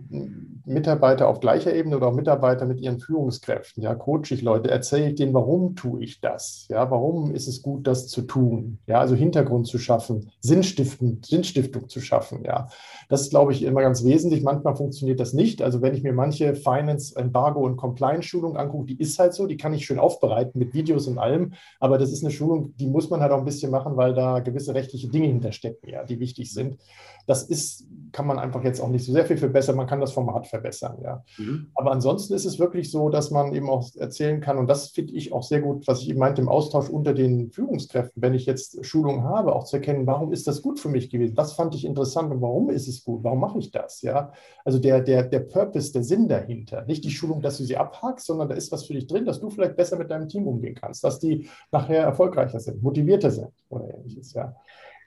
Mitarbeiter 0.68 1.30
auf 1.30 1.40
gleicher 1.40 1.74
Ebene 1.74 1.96
oder 1.96 2.08
auch 2.08 2.14
Mitarbeiter 2.14 2.66
mit 2.66 2.82
ihren 2.82 3.00
Führungskräften. 3.00 3.82
Ja, 3.82 3.96
coache 3.96 4.32
ich 4.34 4.42
Leute, 4.42 4.70
erzähle 4.70 5.10
ich 5.10 5.16
denen, 5.16 5.34
warum 5.34 5.76
tue 5.76 6.04
ich 6.04 6.20
das? 6.20 6.66
Ja, 6.70 6.92
warum 6.92 7.34
ist 7.34 7.48
es 7.48 7.62
gut, 7.62 7.88
das 7.88 8.08
zu 8.08 8.24
tun? 8.24 8.80
Ja, 8.86 9.00
also 9.00 9.16
Hintergrund 9.16 9.68
zu 9.68 9.80
schaffen, 9.80 10.30
Sinnstiftung, 10.42 11.20
Sinnstiftung 11.24 11.88
zu 11.88 12.02
schaffen. 12.02 12.44
Ja, 12.44 12.68
das 13.08 13.22
ist, 13.22 13.30
glaube 13.30 13.54
ich, 13.54 13.64
immer 13.64 13.82
ganz 13.82 14.04
wesentlich. 14.04 14.44
Manchmal 14.44 14.76
funktioniert 14.76 15.22
das 15.22 15.34
nicht. 15.34 15.62
Also 15.62 15.82
wenn 15.82 15.94
ich 15.94 16.04
mir 16.04 16.12
manche 16.12 16.54
Finance, 16.54 17.16
Embargo 17.16 17.62
und 17.62 17.78
Compliance-Schulung 17.78 18.58
angucke, 18.58 18.88
die 18.88 19.00
ist 19.00 19.18
halt 19.20 19.34
so, 19.34 19.48
die 19.48 19.58
kann 19.58 19.74
ich 19.74 19.86
schön 19.86 20.00
aufbereiten 20.00 20.60
mit 20.60 20.74
Videos 20.74 21.08
und 21.08 21.18
allem. 21.18 21.54
Aber 21.80 21.98
das 21.98 22.12
ist 22.12 22.24
eine 22.24 22.32
Schulung, 22.32 22.76
die 22.76 22.88
muss 22.88 23.10
man 23.10 23.22
halt 23.22 23.32
auch 23.32 23.40
ein 23.40 23.46
bisschen 23.46 23.72
machen, 23.72 23.96
weil 23.96 24.14
da 24.14 24.40
gewisse 24.40 24.74
rechtliche 24.76 25.08
Dinge 25.08 25.28
hinterstecken, 25.28 25.90
ja, 25.90 26.04
die 26.04 26.20
wichtig 26.20 26.54
sind. 26.54 26.78
Das 27.26 27.44
ist, 27.44 27.77
kann 28.12 28.26
man 28.26 28.40
einfach 28.40 28.64
jetzt 28.64 28.80
auch 28.80 28.88
nicht 28.90 29.06
so 29.06 29.12
sehr 29.12 29.26
viel 29.26 29.38
verbessern. 29.38 29.76
Man 29.76 29.88
kann 29.88 30.00
das 30.00 30.14
Format 30.14 30.48
verbessern, 30.48 30.98
ja. 31.04 31.24
Mhm. 31.38 31.68
Aber 31.76 31.92
ansonsten 31.92 32.34
ist 32.34 32.46
es 32.46 32.58
wirklich 32.58 32.90
so, 32.90 33.10
dass 33.10 33.32
man 33.32 33.54
eben 33.54 33.70
auch 33.70 33.88
erzählen 33.96 34.42
kann, 34.42 34.58
und 34.58 34.68
das 34.68 34.90
finde 34.90 35.14
ich 35.14 35.34
auch 35.34 35.44
sehr 35.44 35.62
gut, 35.62 35.88
was 35.88 36.02
ich 36.02 36.10
eben 36.10 36.20
meinte, 36.20 36.42
im 36.42 36.50
Austausch 36.50 36.90
unter 36.90 37.14
den 37.14 37.52
Führungskräften, 37.52 38.22
wenn 38.22 38.34
ich 38.34 38.46
jetzt 38.46 38.84
Schulungen 38.86 39.24
habe, 39.24 39.56
auch 39.56 39.66
zu 39.66 39.78
erkennen, 39.78 40.08
warum 40.08 40.32
ist 40.32 40.48
das 40.48 40.62
gut 40.62 40.80
für 40.80 40.90
mich 40.90 41.10
gewesen? 41.10 41.38
Was 41.38 41.54
fand 41.54 41.76
ich 41.76 41.86
interessant 41.86 42.32
und 42.32 42.42
warum 42.42 42.70
ist 42.70 42.88
es 42.88 43.04
gut? 43.04 43.24
Warum 43.24 43.40
mache 43.40 43.60
ich 43.60 43.72
das? 43.72 44.02
Ja. 44.02 44.32
Also 44.66 44.80
der, 44.80 45.02
der, 45.02 45.24
der 45.24 45.42
Purpose, 45.42 45.92
der 45.94 46.04
Sinn 46.04 46.28
dahinter. 46.28 46.86
Nicht 46.86 47.04
die 47.04 47.12
Schulung, 47.12 47.42
dass 47.42 47.58
du 47.58 47.66
sie 47.66 47.78
abhakst, 47.78 48.26
sondern 48.26 48.50
da 48.50 48.56
ist 48.56 48.72
was 48.72 48.86
für 48.86 48.94
dich 48.94 49.08
drin, 49.08 49.26
dass 49.26 49.40
du 49.40 49.50
vielleicht 49.50 49.76
besser 49.76 49.98
mit 49.98 50.10
deinem 50.10 50.28
Team 50.28 50.48
umgehen 50.48 50.76
kannst, 50.76 51.04
dass 51.04 51.20
die 51.20 51.50
nachher 51.72 52.04
erfolgreicher 52.04 52.60
sind, 52.60 52.82
motivierter 52.82 53.32
sind 53.32 53.52
oder 53.70 53.94
ähnliches, 53.94 54.34
ja. 54.34 54.56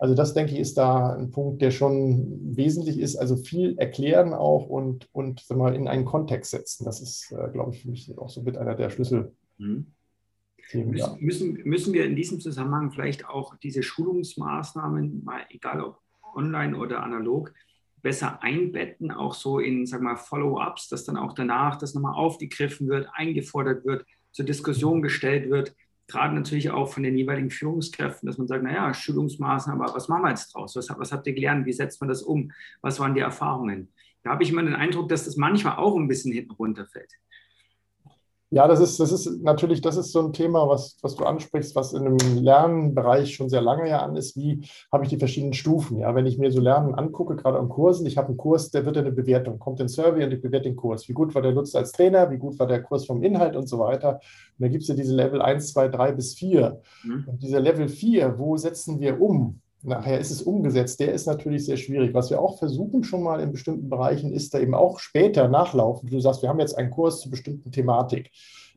Also 0.00 0.14
das, 0.14 0.32
denke 0.32 0.54
ich, 0.54 0.58
ist 0.58 0.78
da 0.78 1.14
ein 1.14 1.30
Punkt, 1.30 1.60
der 1.60 1.70
schon 1.70 2.56
wesentlich 2.56 2.98
ist. 2.98 3.16
Also 3.16 3.36
viel 3.36 3.78
erklären 3.78 4.32
auch 4.32 4.66
und, 4.66 5.10
und 5.12 5.48
mal, 5.50 5.74
in 5.74 5.88
einen 5.88 6.06
Kontext 6.06 6.52
setzen. 6.52 6.86
Das 6.86 7.02
ist, 7.02 7.30
äh, 7.32 7.50
glaube 7.52 7.74
ich, 7.74 7.82
für 7.82 7.90
mich 7.90 8.16
auch 8.16 8.30
so 8.30 8.40
mit 8.40 8.56
einer 8.56 8.74
der 8.74 8.88
Schlüssel. 8.88 9.34
Mhm. 9.58 9.88
Themen, 10.70 10.92
müssen, 10.92 11.10
ja. 11.10 11.16
müssen, 11.20 11.52
müssen 11.64 11.92
wir 11.92 12.06
in 12.06 12.16
diesem 12.16 12.40
Zusammenhang 12.40 12.92
vielleicht 12.92 13.28
auch 13.28 13.56
diese 13.56 13.82
Schulungsmaßnahmen, 13.82 15.22
mal 15.22 15.42
egal 15.50 15.82
ob 15.82 15.98
online 16.34 16.78
oder 16.78 17.02
analog, 17.02 17.52
besser 18.00 18.42
einbetten, 18.42 19.10
auch 19.10 19.34
so 19.34 19.58
in, 19.58 19.84
sag 19.84 20.00
mal, 20.00 20.16
Follow-ups, 20.16 20.88
dass 20.88 21.04
dann 21.04 21.18
auch 21.18 21.34
danach 21.34 21.76
das 21.76 21.92
nochmal 21.92 22.14
aufgegriffen 22.14 22.88
wird, 22.88 23.06
eingefordert 23.12 23.84
wird, 23.84 24.06
zur 24.32 24.46
Diskussion 24.46 25.02
gestellt 25.02 25.50
wird, 25.50 25.74
gerade 26.10 26.34
natürlich 26.34 26.70
auch 26.70 26.92
von 26.92 27.02
den 27.02 27.16
jeweiligen 27.16 27.50
Führungskräften, 27.50 28.26
dass 28.26 28.38
man 28.38 28.46
sagt, 28.46 28.64
naja, 28.64 28.92
Schulungsmaßnahmen, 28.92 29.80
aber 29.80 29.94
was 29.94 30.08
machen 30.08 30.22
wir 30.22 30.30
jetzt 30.30 30.54
draus? 30.54 30.76
Was, 30.76 30.88
was 30.90 31.12
habt 31.12 31.26
ihr 31.26 31.32
gelernt? 31.32 31.66
Wie 31.66 31.72
setzt 31.72 32.00
man 32.00 32.08
das 32.08 32.22
um? 32.22 32.52
Was 32.80 33.00
waren 33.00 33.14
die 33.14 33.20
Erfahrungen? 33.20 33.92
Da 34.22 34.30
habe 34.30 34.42
ich 34.42 34.50
immer 34.50 34.62
den 34.62 34.74
Eindruck, 34.74 35.08
dass 35.08 35.24
das 35.24 35.36
manchmal 35.36 35.76
auch 35.76 35.96
ein 35.96 36.08
bisschen 36.08 36.32
hinten 36.32 36.52
runterfällt. 36.52 37.12
Ja, 38.52 38.66
das 38.66 38.80
ist, 38.80 38.98
das 38.98 39.12
ist 39.12 39.42
natürlich, 39.44 39.80
das 39.80 39.96
ist 39.96 40.10
so 40.10 40.20
ein 40.20 40.32
Thema, 40.32 40.68
was, 40.68 40.96
was 41.02 41.14
du 41.14 41.24
ansprichst, 41.24 41.76
was 41.76 41.92
in 41.92 42.04
einem 42.04 42.18
Lernbereich 42.36 43.32
schon 43.32 43.48
sehr 43.48 43.60
lange 43.60 43.88
ja 43.88 44.00
an 44.00 44.16
ist. 44.16 44.36
Wie 44.36 44.68
habe 44.90 45.04
ich 45.04 45.10
die 45.10 45.18
verschiedenen 45.18 45.52
Stufen? 45.52 46.00
Ja, 46.00 46.16
wenn 46.16 46.26
ich 46.26 46.36
mir 46.36 46.50
so 46.50 46.60
Lernen 46.60 46.96
angucke, 46.96 47.36
gerade 47.36 47.60
an 47.60 47.68
Kursen, 47.68 48.06
ich 48.06 48.18
habe 48.18 48.28
einen 48.28 48.36
Kurs, 48.36 48.72
der 48.72 48.84
wird 48.84 48.98
eine 48.98 49.12
Bewertung, 49.12 49.60
kommt 49.60 49.80
ein 49.80 49.88
Survey 49.88 50.24
und 50.24 50.32
ich 50.32 50.42
bewerte 50.42 50.68
den 50.68 50.74
Kurs. 50.74 51.08
Wie 51.08 51.12
gut 51.12 51.32
war 51.32 51.42
der 51.42 51.52
Nutzer 51.52 51.78
als 51.78 51.92
Trainer? 51.92 52.28
Wie 52.32 52.38
gut 52.38 52.58
war 52.58 52.66
der 52.66 52.82
Kurs 52.82 53.06
vom 53.06 53.22
Inhalt 53.22 53.54
und 53.54 53.68
so 53.68 53.78
weiter? 53.78 54.14
Und 54.14 54.20
da 54.58 54.66
gibt 54.66 54.82
es 54.82 54.88
ja 54.88 54.96
diese 54.96 55.14
Level 55.14 55.40
1, 55.40 55.72
2, 55.72 55.88
3 55.88 56.12
bis 56.12 56.34
4. 56.34 56.80
Mhm. 57.04 57.24
Und 57.28 57.42
dieser 57.42 57.60
Level 57.60 57.88
4, 57.88 58.36
wo 58.36 58.56
setzen 58.56 58.98
wir 58.98 59.20
um? 59.20 59.59
Nachher 59.82 60.18
ist 60.18 60.30
es 60.30 60.42
umgesetzt, 60.42 61.00
der 61.00 61.12
ist 61.12 61.26
natürlich 61.26 61.64
sehr 61.64 61.76
schwierig. 61.76 62.14
Was 62.14 62.30
wir 62.30 62.40
auch 62.40 62.58
versuchen 62.58 63.04
schon 63.04 63.22
mal 63.22 63.40
in 63.40 63.52
bestimmten 63.52 63.88
Bereichen 63.88 64.32
ist 64.32 64.54
da 64.54 64.58
eben 64.58 64.74
auch 64.74 64.98
später 64.98 65.48
nachlaufen. 65.48 66.10
Du 66.10 66.20
sagst, 66.20 66.42
wir 66.42 66.48
haben 66.48 66.60
jetzt 66.60 66.76
einen 66.76 66.90
Kurs 66.90 67.20
zu 67.20 67.30
bestimmten 67.30 67.72
Thematik. 67.72 68.30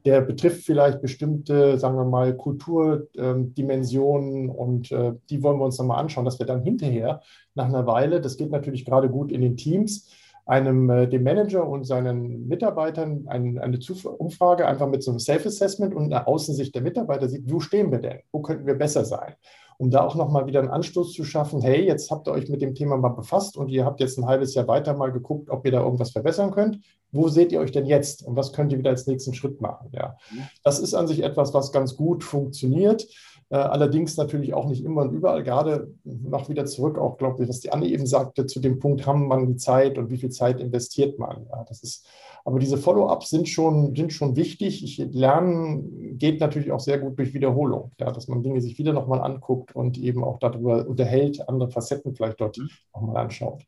der 0.05 0.21
betrifft 0.21 0.65
vielleicht 0.65 1.01
bestimmte, 1.01 1.79
sagen 1.79 1.95
wir 1.95 2.05
mal, 2.05 2.35
Kulturdimensionen 2.35 4.49
und 4.49 4.91
äh, 4.91 5.13
die 5.29 5.41
wollen 5.41 5.59
wir 5.59 5.65
uns 5.65 5.77
nochmal 5.77 5.99
anschauen, 5.99 6.25
dass 6.25 6.39
wir 6.39 6.45
dann 6.45 6.63
hinterher 6.63 7.21
nach 7.55 7.67
einer 7.67 7.87
Weile, 7.87 8.19
das 8.19 8.35
geht 8.35 8.51
natürlich 8.51 8.83
gerade 8.83 9.09
gut 9.09 9.31
in 9.31 9.39
den 9.41 9.55
Teams, 9.55 10.09
einem, 10.45 10.89
äh, 10.89 11.07
dem 11.07 11.23
Manager 11.23 11.67
und 11.67 11.85
seinen 11.85 12.47
Mitarbeitern 12.47 13.25
ein, 13.27 13.59
eine 13.59 13.79
Zuf 13.79 14.05
Umfrage 14.05 14.67
einfach 14.67 14.89
mit 14.89 15.03
so 15.03 15.11
einem 15.11 15.19
Self-Assessment 15.19 15.95
und 15.95 16.11
einer 16.11 16.27
Außensicht 16.27 16.75
der 16.75 16.81
Mitarbeiter 16.81 17.29
sieht, 17.29 17.49
wo 17.49 17.61
stehen 17.61 17.91
wir 17.91 17.99
denn? 17.99 18.19
Wo 18.31 18.41
könnten 18.41 18.65
wir 18.65 18.75
besser 18.75 19.05
sein? 19.05 19.35
Um 19.77 19.89
da 19.89 20.05
auch 20.05 20.15
nochmal 20.15 20.45
wieder 20.45 20.59
einen 20.59 20.69
Anstoß 20.69 21.13
zu 21.13 21.23
schaffen, 21.23 21.61
hey, 21.61 21.85
jetzt 21.85 22.11
habt 22.11 22.27
ihr 22.27 22.31
euch 22.31 22.49
mit 22.49 22.61
dem 22.61 22.75
Thema 22.75 22.97
mal 22.97 23.09
befasst 23.09 23.57
und 23.57 23.69
ihr 23.69 23.85
habt 23.85 23.99
jetzt 23.99 24.17
ein 24.17 24.25
halbes 24.25 24.53
Jahr 24.53 24.67
weiter 24.67 24.93
mal 24.93 25.11
geguckt, 25.11 25.49
ob 25.49 25.65
ihr 25.65 25.71
da 25.71 25.81
irgendwas 25.81 26.11
verbessern 26.11 26.51
könnt. 26.51 26.79
Wo 27.11 27.27
seht 27.27 27.51
ihr 27.51 27.59
euch 27.59 27.71
denn 27.71 27.85
jetzt 27.85 28.25
und 28.25 28.35
was 28.35 28.53
könnt 28.53 28.71
ihr 28.71 28.79
wieder 28.79 28.89
als 28.89 29.05
nächsten 29.05 29.33
Schritt 29.33 29.61
machen? 29.61 29.89
Ja, 29.91 30.17
das 30.63 30.79
ist 30.79 30.93
an 30.93 31.07
sich 31.07 31.23
etwas, 31.23 31.53
was 31.53 31.71
ganz 31.71 31.95
gut 31.95 32.23
funktioniert. 32.23 33.07
Äh, 33.49 33.55
allerdings 33.55 34.17
natürlich 34.17 34.53
auch 34.53 34.67
nicht 34.67 34.83
immer 34.83 35.01
und 35.03 35.13
überall, 35.13 35.43
gerade 35.43 35.93
noch 36.03 36.49
wieder 36.49 36.65
zurück, 36.65 36.97
auch 36.97 37.17
glaube 37.17 37.43
ich, 37.43 37.49
was 37.49 37.59
die 37.59 37.71
Anne 37.71 37.87
eben 37.87 38.05
sagte, 38.05 38.45
zu 38.45 38.59
dem 38.59 38.79
Punkt, 38.79 39.05
haben 39.05 39.27
man 39.27 39.47
die 39.47 39.57
Zeit 39.57 39.97
und 39.97 40.09
wie 40.09 40.17
viel 40.17 40.29
Zeit 40.29 40.59
investiert 40.59 41.19
man. 41.19 41.45
Ja, 41.49 41.63
das 41.67 41.83
ist, 41.83 42.05
aber 42.45 42.59
diese 42.59 42.77
Follow-ups 42.77 43.29
sind 43.29 43.47
schon, 43.47 43.95
sind 43.95 44.11
schon 44.13 44.35
wichtig. 44.35 44.83
Ich, 44.83 44.97
Lernen 45.13 46.17
geht 46.17 46.39
natürlich 46.39 46.71
auch 46.71 46.79
sehr 46.79 46.99
gut 46.99 47.17
durch 47.17 47.33
Wiederholung, 47.33 47.91
ja, 47.99 48.11
dass 48.11 48.27
man 48.27 48.43
Dinge 48.43 48.61
sich 48.61 48.77
wieder 48.77 48.93
nochmal 48.93 49.21
anguckt 49.21 49.75
und 49.75 49.97
eben 49.97 50.23
auch 50.23 50.39
darüber 50.39 50.87
unterhält, 50.87 51.47
andere 51.47 51.69
Facetten 51.69 52.15
vielleicht 52.15 52.41
dort 52.41 52.57
mhm. 52.57 52.69
nochmal 52.93 53.23
anschaut. 53.23 53.63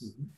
Mhm. 0.00 0.32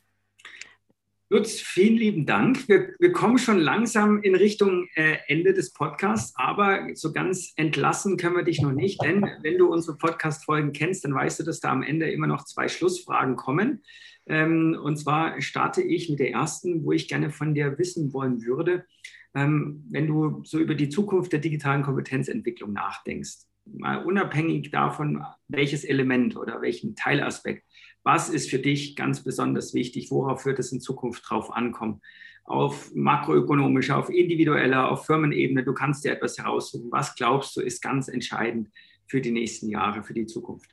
Lutz, 1.29 1.61
vielen 1.61 1.97
lieben 1.97 2.25
Dank. 2.25 2.69
Wir, 2.69 2.95
wir 3.01 3.11
kommen 3.11 3.39
schon 3.39 3.59
langsam 3.59 4.23
in 4.23 4.37
Richtung 4.37 4.87
äh, 4.95 5.17
Ende 5.27 5.55
des 5.55 5.73
Podcasts, 5.73 6.33
aber 6.37 6.87
so 6.95 7.13
ganz 7.13 7.53
entlassen 7.57 8.17
können 8.17 8.37
wir 8.37 8.45
dich 8.45 8.63
noch 8.63 8.71
nicht, 8.71 9.03
denn 9.03 9.29
wenn 9.43 9.59
du 9.59 9.67
unsere 9.67 9.99
Podcast-Folgen 9.99 10.71
kennst, 10.71 11.05
dann 11.05 11.15
weißt 11.15 11.41
du, 11.41 11.43
dass 11.43 11.59
da 11.59 11.73
am 11.73 11.83
Ende 11.83 12.09
immer 12.13 12.29
noch 12.29 12.45
zwei 12.45 12.69
Schlussfragen 12.69 13.35
kommen. 13.35 13.83
Ähm, 14.27 14.79
und 14.81 14.99
zwar 14.99 15.41
starte 15.41 15.83
ich 15.83 16.09
mit 16.09 16.21
der 16.21 16.31
ersten, 16.31 16.85
wo 16.85 16.93
ich 16.93 17.09
gerne 17.09 17.31
von 17.31 17.55
dir 17.55 17.77
wissen 17.77 18.13
wollen 18.13 18.45
würde, 18.45 18.87
ähm, 19.35 19.85
wenn 19.91 20.07
du 20.07 20.43
so 20.45 20.61
über 20.61 20.77
die 20.77 20.91
Zukunft 20.91 21.33
der 21.33 21.41
digitalen 21.41 21.83
Kompetenzentwicklung 21.83 22.73
nachdenkst, 22.73 23.47
mal 23.65 24.05
unabhängig 24.05 24.71
davon, 24.71 25.25
welches 25.49 25.83
Element 25.83 26.37
oder 26.37 26.63
welchen 26.63 26.95
Teilaspekt 26.95 27.66
was 28.07 28.29
ist 28.29 28.49
für 28.49 28.61
dich 28.61 28.95
ganz 28.95 29.25
besonders 29.25 29.75
wichtig? 29.75 30.13
Worauf 30.13 30.47
wird 30.47 30.61
es 30.61 30.71
in 30.71 30.81
Zukunft 30.81 31.29
drauf 31.29 31.53
ankommen? 31.53 32.01
Auf 32.45 32.95
makroökonomischer, 32.95 33.99
auf 33.99 34.11
individueller, 34.11 34.93
auf 34.93 35.07
Firmenebene. 35.07 35.65
Du 35.65 35.75
kannst 35.75 36.05
dir 36.05 36.13
etwas 36.13 36.39
heraussuchen. 36.39 36.93
Was 36.93 37.17
glaubst 37.17 37.57
du 37.57 37.61
ist 37.61 37.83
ganz 37.83 38.07
entscheidend 38.07 38.69
für 39.09 39.21
die 39.21 39.33
nächsten 39.33 39.69
Jahre, 39.69 40.05
für 40.05 40.15
die 40.15 40.27
Zukunft? 40.27 40.71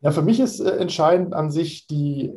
Ja, 0.00 0.10
für 0.10 0.22
mich 0.22 0.40
ist 0.40 0.58
äh, 0.58 0.78
entscheidend 0.78 1.32
an 1.32 1.52
sich 1.52 1.86
die 1.86 2.32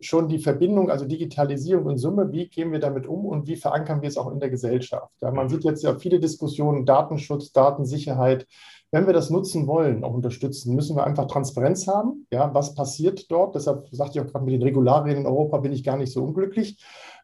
schon 0.00 0.28
die 0.28 0.38
Verbindung, 0.38 0.90
also 0.90 1.06
Digitalisierung 1.06 1.90
in 1.90 1.98
Summe, 1.98 2.32
wie 2.32 2.48
gehen 2.48 2.72
wir 2.72 2.78
damit 2.78 3.06
um 3.06 3.26
und 3.26 3.46
wie 3.46 3.56
verankern 3.56 4.00
wir 4.00 4.08
es 4.08 4.16
auch 4.16 4.32
in 4.32 4.40
der 4.40 4.50
Gesellschaft? 4.50 5.12
Ja, 5.20 5.30
man 5.30 5.48
sieht 5.48 5.64
jetzt 5.64 5.82
ja 5.82 5.98
viele 5.98 6.20
Diskussionen, 6.20 6.86
Datenschutz, 6.86 7.52
Datensicherheit, 7.52 8.46
wenn 8.92 9.06
wir 9.06 9.12
das 9.12 9.30
nutzen 9.30 9.66
wollen, 9.66 10.02
auch 10.02 10.12
unterstützen, 10.12 10.74
müssen 10.74 10.96
wir 10.96 11.04
einfach 11.04 11.26
Transparenz 11.26 11.86
haben. 11.86 12.26
Ja, 12.32 12.52
was 12.54 12.74
passiert 12.74 13.30
dort? 13.30 13.54
Deshalb 13.54 13.88
sagte 13.92 14.18
ich 14.18 14.24
auch 14.24 14.30
gerade 14.30 14.44
mit 14.44 14.54
den 14.54 14.62
Regularien 14.62 15.18
in 15.18 15.26
Europa 15.26 15.58
bin 15.58 15.72
ich 15.72 15.84
gar 15.84 15.96
nicht 15.96 16.12
so 16.12 16.24
unglücklich. 16.24 16.76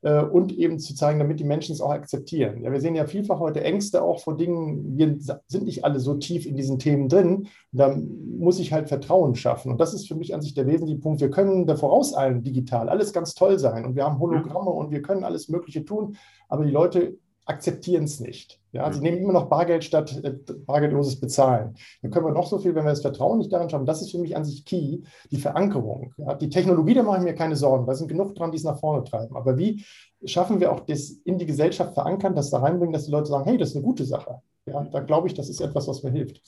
Äh, 0.03 0.23
und 0.23 0.53
eben 0.53 0.79
zu 0.79 0.95
zeigen, 0.95 1.19
damit 1.19 1.41
die 1.41 1.45
Menschen 1.45 1.73
es 1.73 1.81
auch 1.81 1.91
akzeptieren. 1.91 2.63
Ja, 2.63 2.71
wir 2.71 2.81
sehen 2.81 2.95
ja 2.95 3.07
vielfach 3.07 3.41
heute 3.41 3.65
Ängste 3.65 4.03
auch 4.03 4.21
vor 4.21 4.37
Dingen. 4.37 4.97
Wir 4.97 5.17
sind 5.49 5.65
nicht 5.65 5.85
alle 5.85 5.99
so 5.99 6.15
tief 6.15 6.47
in 6.47 6.57
diesen 6.57 6.79
Themen 6.79 7.09
drin. 7.09 7.49
Da 7.73 7.97
muss 8.39 8.61
ich 8.61 8.73
halt 8.73 8.89
Vertrauen 8.89 9.35
schaffen. 9.35 9.73
Und 9.73 9.81
das 9.81 9.95
ist 9.95 10.07
für 10.07 10.15
mich 10.15 10.35
an 10.35 10.43
sich 10.43 10.55
der 10.55 10.67
wesentliche 10.67 11.01
Punkt. 11.01 11.21
Wir 11.21 11.31
können 11.31 11.67
da 11.67 11.75
vorauseilen 11.75 12.45
digital, 12.45 12.89
alles 12.89 13.13
ganz 13.13 13.35
toll 13.35 13.59
sein. 13.59 13.85
Und 13.85 13.97
wir 13.97 14.05
haben 14.05 14.21
Hologramme 14.21 14.71
und 14.71 14.93
wir 14.93 15.03
können 15.03 15.25
alles 15.25 15.49
Mögliche 15.49 15.85
tun. 15.85 16.17
Aber 16.49 16.65
die 16.65 16.71
Leute 16.71 17.19
akzeptieren 17.47 18.05
es 18.05 18.21
nicht. 18.21 18.61
Ja, 18.73 18.93
sie 18.93 19.01
nehmen 19.01 19.19
immer 19.19 19.33
noch 19.33 19.49
Bargeld 19.49 19.85
statt 19.85 20.21
äh, 20.23 20.35
bargeldloses 20.67 21.19
Bezahlen. 21.19 21.77
Dann 22.03 22.11
können 22.11 22.27
wir 22.27 22.33
noch 22.33 22.47
so 22.47 22.59
viel, 22.59 22.75
wenn 22.75 22.85
wir 22.85 22.91
das 22.91 23.01
Vertrauen 23.01 23.39
nicht 23.39 23.53
daran 23.53 23.71
schaffen. 23.71 23.87
Das 23.87 24.03
ist 24.03 24.11
für 24.11 24.19
mich 24.19 24.37
an 24.37 24.45
sich 24.45 24.65
key, 24.65 24.99
die 25.31 25.39
Verankerung. 25.39 26.13
Ja, 26.19 26.35
die 26.35 26.51
Technologie, 26.51 26.95
da 26.95 27.03
mache 27.03 27.19
ich 27.19 27.25
mir 27.25 27.35
keine 27.35 27.57
Sorgen. 27.57 27.87
Da 27.87 27.95
sind 27.95 28.09
genug 28.09 28.35
dran, 28.35 28.51
die 28.51 28.59
es 28.59 28.65
nach 28.65 28.79
vorne 28.79 29.05
treiben. 29.05 29.37
Aber 29.37 29.57
wie 29.57 29.85
schaffen 30.25 30.61
wir 30.61 30.73
auch 30.73 30.81
das 30.81 31.11
in 31.11 31.39
die 31.39 31.47
Gesellschaft 31.47 31.95
verankern, 31.95 32.35
das 32.35 32.51
da 32.51 32.59
reinbringen, 32.59 32.93
dass 32.93 33.07
die 33.07 33.13
Leute 33.13 33.27
sagen, 33.27 33.45
hey, 33.45 33.57
das 33.57 33.71
ist 33.71 33.77
eine 33.77 33.85
gute 33.85 34.05
Sache. 34.05 34.43
Ja, 34.67 34.83
da 34.85 35.01
glaube 35.01 35.29
ich, 35.29 35.35
das 35.35 35.49
ist 35.49 35.61
etwas, 35.61 35.89
was 35.89 36.03
mir 36.03 36.11
hilft. 36.11 36.43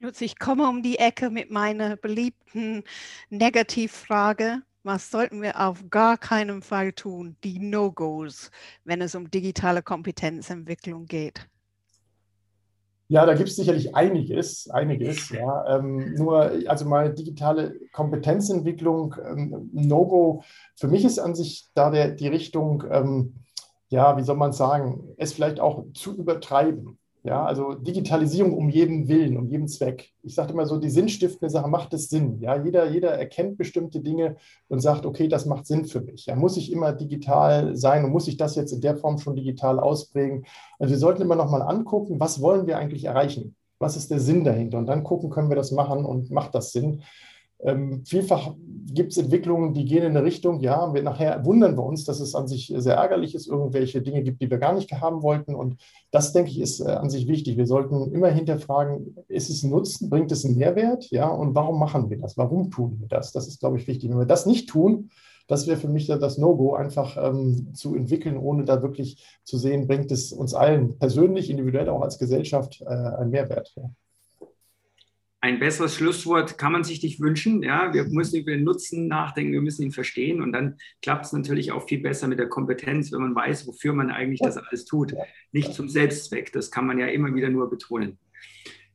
Lutz, 0.00 0.20
ich 0.20 0.38
komme 0.38 0.68
um 0.68 0.82
die 0.82 0.98
Ecke 0.98 1.28
mit 1.28 1.50
meiner 1.50 1.96
beliebten 1.96 2.84
Negativfrage. 3.30 4.62
Was 4.84 5.10
sollten 5.10 5.42
wir 5.42 5.60
auf 5.60 5.90
gar 5.90 6.16
keinen 6.16 6.62
Fall 6.62 6.92
tun? 6.92 7.36
Die 7.44 7.58
No-Gos, 7.58 8.50
wenn 8.84 9.00
es 9.00 9.14
um 9.14 9.30
digitale 9.30 9.82
Kompetenzentwicklung 9.82 11.06
geht. 11.06 11.48
Ja, 13.10 13.24
da 13.24 13.34
gibt 13.34 13.48
es 13.48 13.56
sicherlich 13.56 13.94
einiges, 13.96 14.68
einiges. 14.68 15.30
Ja. 15.30 15.78
Ähm, 15.78 16.14
nur, 16.14 16.52
also 16.66 16.84
mal 16.84 17.14
digitale 17.14 17.74
Kompetenzentwicklung, 17.92 19.14
ähm, 19.24 19.70
No-Go, 19.72 20.42
für 20.76 20.88
mich 20.88 21.06
ist 21.06 21.18
an 21.18 21.34
sich 21.34 21.68
da 21.74 21.90
der, 21.90 22.10
die 22.10 22.28
Richtung, 22.28 22.84
ähm, 22.90 23.34
ja, 23.88 24.18
wie 24.18 24.22
soll 24.22 24.36
man 24.36 24.52
sagen, 24.52 25.14
es 25.16 25.32
vielleicht 25.32 25.58
auch 25.58 25.86
zu 25.94 26.16
übertreiben. 26.16 26.98
Ja, 27.24 27.44
also 27.44 27.74
Digitalisierung 27.74 28.56
um 28.56 28.68
jeden 28.68 29.08
Willen, 29.08 29.36
um 29.36 29.48
jeden 29.48 29.66
Zweck. 29.66 30.12
Ich 30.22 30.34
sage 30.34 30.52
immer 30.52 30.66
so, 30.66 30.78
die 30.78 30.88
sinnstiftende 30.88 31.50
Sache 31.50 31.68
macht 31.68 31.92
es 31.92 32.08
Sinn. 32.08 32.38
Ja, 32.40 32.62
jeder, 32.62 32.88
jeder 32.90 33.10
erkennt 33.10 33.58
bestimmte 33.58 34.00
Dinge 34.00 34.36
und 34.68 34.80
sagt, 34.80 35.04
okay, 35.04 35.26
das 35.26 35.44
macht 35.44 35.66
Sinn 35.66 35.84
für 35.84 36.00
mich. 36.00 36.26
Ja, 36.26 36.36
muss 36.36 36.56
ich 36.56 36.70
immer 36.70 36.92
digital 36.92 37.76
sein 37.76 38.04
und 38.04 38.12
muss 38.12 38.28
ich 38.28 38.36
das 38.36 38.54
jetzt 38.54 38.72
in 38.72 38.80
der 38.80 38.96
Form 38.96 39.18
schon 39.18 39.34
digital 39.34 39.80
ausprägen? 39.80 40.46
Also 40.78 40.92
wir 40.92 40.98
sollten 40.98 41.22
immer 41.22 41.36
noch 41.36 41.50
mal 41.50 41.62
angucken, 41.62 42.20
was 42.20 42.40
wollen 42.40 42.66
wir 42.66 42.78
eigentlich 42.78 43.04
erreichen? 43.04 43.56
Was 43.80 43.96
ist 43.96 44.10
der 44.10 44.20
Sinn 44.20 44.44
dahinter? 44.44 44.78
Und 44.78 44.86
dann 44.86 45.04
gucken, 45.04 45.30
können 45.30 45.50
wir 45.50 45.56
das 45.56 45.72
machen 45.72 46.04
und 46.04 46.30
macht 46.30 46.54
das 46.54 46.72
Sinn? 46.72 47.02
Ähm, 47.60 48.04
vielfach 48.04 48.54
gibt 48.92 49.12
es 49.12 49.18
Entwicklungen, 49.18 49.74
die 49.74 49.84
gehen 49.84 50.02
in 50.02 50.16
eine 50.16 50.24
Richtung, 50.24 50.60
ja, 50.60 50.94
wir 50.94 51.02
nachher 51.02 51.44
wundern 51.44 51.76
wir 51.76 51.84
uns, 51.84 52.04
dass 52.04 52.20
es 52.20 52.34
an 52.34 52.48
sich 52.48 52.72
sehr 52.76 52.94
ärgerlich 52.94 53.34
ist, 53.34 53.46
irgendwelche 53.46 54.00
Dinge 54.00 54.22
gibt, 54.22 54.40
die 54.40 54.50
wir 54.50 54.58
gar 54.58 54.72
nicht 54.72 54.90
haben 54.92 55.22
wollten. 55.22 55.54
Und 55.54 55.76
das, 56.10 56.32
denke 56.32 56.50
ich, 56.50 56.60
ist 56.60 56.80
äh, 56.80 56.90
an 56.90 57.10
sich 57.10 57.26
wichtig. 57.26 57.56
Wir 57.56 57.66
sollten 57.66 58.12
immer 58.12 58.28
hinterfragen, 58.28 59.16
ist 59.28 59.50
es 59.50 59.62
ein 59.62 59.70
Nutzen, 59.70 60.08
bringt 60.08 60.32
es 60.32 60.44
einen 60.44 60.56
Mehrwert? 60.56 61.10
Ja, 61.10 61.28
und 61.28 61.54
warum 61.54 61.78
machen 61.78 62.08
wir 62.10 62.18
das? 62.18 62.36
Warum 62.36 62.70
tun 62.70 62.96
wir 63.00 63.08
das? 63.08 63.32
Das 63.32 63.48
ist, 63.48 63.60
glaube 63.60 63.78
ich, 63.78 63.86
wichtig. 63.86 64.10
Wenn 64.10 64.18
wir 64.18 64.26
das 64.26 64.46
nicht 64.46 64.68
tun, 64.68 65.10
das 65.48 65.66
wäre 65.66 65.78
für 65.78 65.88
mich 65.88 66.06
das 66.06 66.38
No-Go, 66.38 66.74
einfach 66.74 67.16
ähm, 67.16 67.74
zu 67.74 67.94
entwickeln, 67.94 68.36
ohne 68.36 68.64
da 68.64 68.82
wirklich 68.82 69.24
zu 69.44 69.58
sehen, 69.58 69.86
bringt 69.86 70.12
es 70.12 70.32
uns 70.32 70.54
allen 70.54 70.98
persönlich, 70.98 71.50
individuell 71.50 71.88
auch 71.88 72.02
als 72.02 72.18
Gesellschaft 72.18 72.82
äh, 72.82 72.86
einen 72.86 73.30
Mehrwert. 73.30 73.72
Ja 73.76 73.90
ein 75.40 75.60
besseres 75.60 75.94
Schlusswort 75.94 76.58
kann 76.58 76.72
man 76.72 76.82
sich 76.82 77.02
nicht 77.02 77.20
wünschen. 77.20 77.62
Ja, 77.62 77.94
wir 77.94 78.04
müssen 78.04 78.40
über 78.40 78.50
den 78.50 78.64
Nutzen 78.64 79.06
nachdenken, 79.06 79.52
wir 79.52 79.60
müssen 79.60 79.82
ihn 79.82 79.92
verstehen 79.92 80.42
und 80.42 80.52
dann 80.52 80.78
klappt 81.00 81.26
es 81.26 81.32
natürlich 81.32 81.70
auch 81.70 81.86
viel 81.86 82.00
besser 82.00 82.26
mit 82.26 82.40
der 82.40 82.48
Kompetenz, 82.48 83.12
wenn 83.12 83.20
man 83.20 83.34
weiß, 83.34 83.66
wofür 83.68 83.92
man 83.92 84.10
eigentlich 84.10 84.40
das 84.40 84.56
alles 84.56 84.84
tut. 84.84 85.14
Nicht 85.52 85.74
zum 85.74 85.88
Selbstzweck, 85.88 86.52
das 86.52 86.70
kann 86.70 86.86
man 86.86 86.98
ja 86.98 87.06
immer 87.06 87.34
wieder 87.34 87.50
nur 87.50 87.70
betonen. 87.70 88.18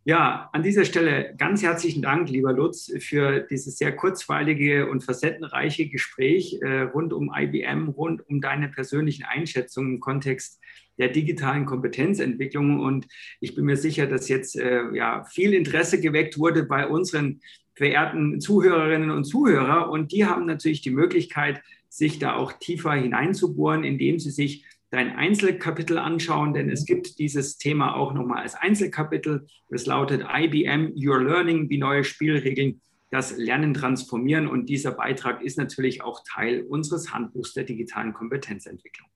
Ja, 0.06 0.50
an 0.52 0.64
dieser 0.64 0.84
Stelle 0.84 1.34
ganz 1.38 1.64
herzlichen 1.64 2.02
Dank, 2.02 2.30
lieber 2.30 2.52
Lutz, 2.52 2.92
für 3.00 3.40
dieses 3.40 3.78
sehr 3.78 3.96
kurzweilige 3.96 4.90
und 4.90 5.02
facettenreiche 5.02 5.88
Gespräch 5.88 6.60
äh, 6.62 6.82
rund 6.82 7.14
um 7.14 7.32
IBM, 7.34 7.88
rund 7.88 8.28
um 8.28 8.42
deine 8.42 8.68
persönlichen 8.68 9.24
Einschätzungen 9.24 9.94
im 9.94 10.00
Kontext 10.02 10.60
der 10.98 11.08
digitalen 11.08 11.66
Kompetenzentwicklung. 11.66 12.82
Und 12.82 13.08
ich 13.40 13.56
bin 13.56 13.64
mir 13.64 13.78
sicher, 13.78 14.06
dass 14.06 14.28
jetzt 14.28 14.58
äh, 14.58 14.94
ja, 14.94 15.24
viel 15.24 15.54
Interesse 15.54 16.02
geweckt 16.02 16.38
wurde 16.38 16.64
bei 16.64 16.86
unseren 16.86 17.40
verehrten 17.74 18.42
Zuhörerinnen 18.42 19.10
und 19.10 19.24
Zuhörer. 19.24 19.90
Und 19.90 20.12
die 20.12 20.26
haben 20.26 20.46
natürlich 20.46 20.82
die 20.82 20.92
Möglichkeit, 20.92 21.62
sich 21.88 22.20
da 22.20 22.36
auch 22.36 22.52
tiefer 22.52 22.92
hineinzubohren, 22.92 23.86
indem 23.86 24.20
sie 24.20 24.32
sich 24.32 24.66
dein 24.94 25.16
Einzelkapitel 25.16 25.98
anschauen, 25.98 26.54
denn 26.54 26.70
es 26.70 26.86
gibt 26.86 27.18
dieses 27.18 27.58
Thema 27.58 27.96
auch 27.96 28.14
nochmal 28.14 28.44
als 28.44 28.54
Einzelkapitel. 28.54 29.48
Es 29.70 29.88
lautet 29.88 30.24
IBM 30.32 30.94
Your 30.96 31.20
Learning, 31.24 31.68
wie 31.72 31.80
neue 31.80 32.04
Spielregeln 32.04 32.80
das 33.10 33.36
Lernen 33.36 33.74
transformieren. 33.74 34.48
Und 34.48 34.68
dieser 34.70 34.92
Beitrag 34.92 35.42
ist 35.42 35.58
natürlich 35.58 36.04
auch 36.04 36.22
Teil 36.32 36.62
unseres 36.62 37.12
Handbuchs 37.12 37.54
der 37.54 37.64
digitalen 37.64 38.14
Kompetenzentwicklung. 38.14 39.10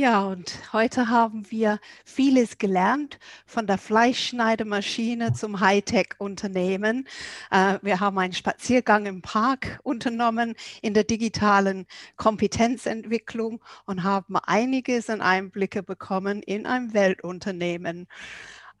Ja, 0.00 0.22
und 0.26 0.72
heute 0.72 1.08
haben 1.08 1.50
wir 1.50 1.80
vieles 2.04 2.58
gelernt 2.58 3.18
von 3.46 3.66
der 3.66 3.78
Fleischschneidemaschine 3.78 5.32
zum 5.32 5.58
Hightech-Unternehmen. 5.58 7.08
Äh, 7.50 7.80
wir 7.82 7.98
haben 7.98 8.16
einen 8.16 8.32
Spaziergang 8.32 9.06
im 9.06 9.22
Park 9.22 9.80
unternommen 9.82 10.54
in 10.82 10.94
der 10.94 11.02
digitalen 11.02 11.84
Kompetenzentwicklung 12.14 13.60
und 13.86 14.04
haben 14.04 14.36
einiges 14.36 15.10
an 15.10 15.20
Einblicke 15.20 15.82
bekommen 15.82 16.44
in 16.44 16.64
ein 16.64 16.94
Weltunternehmen. 16.94 18.06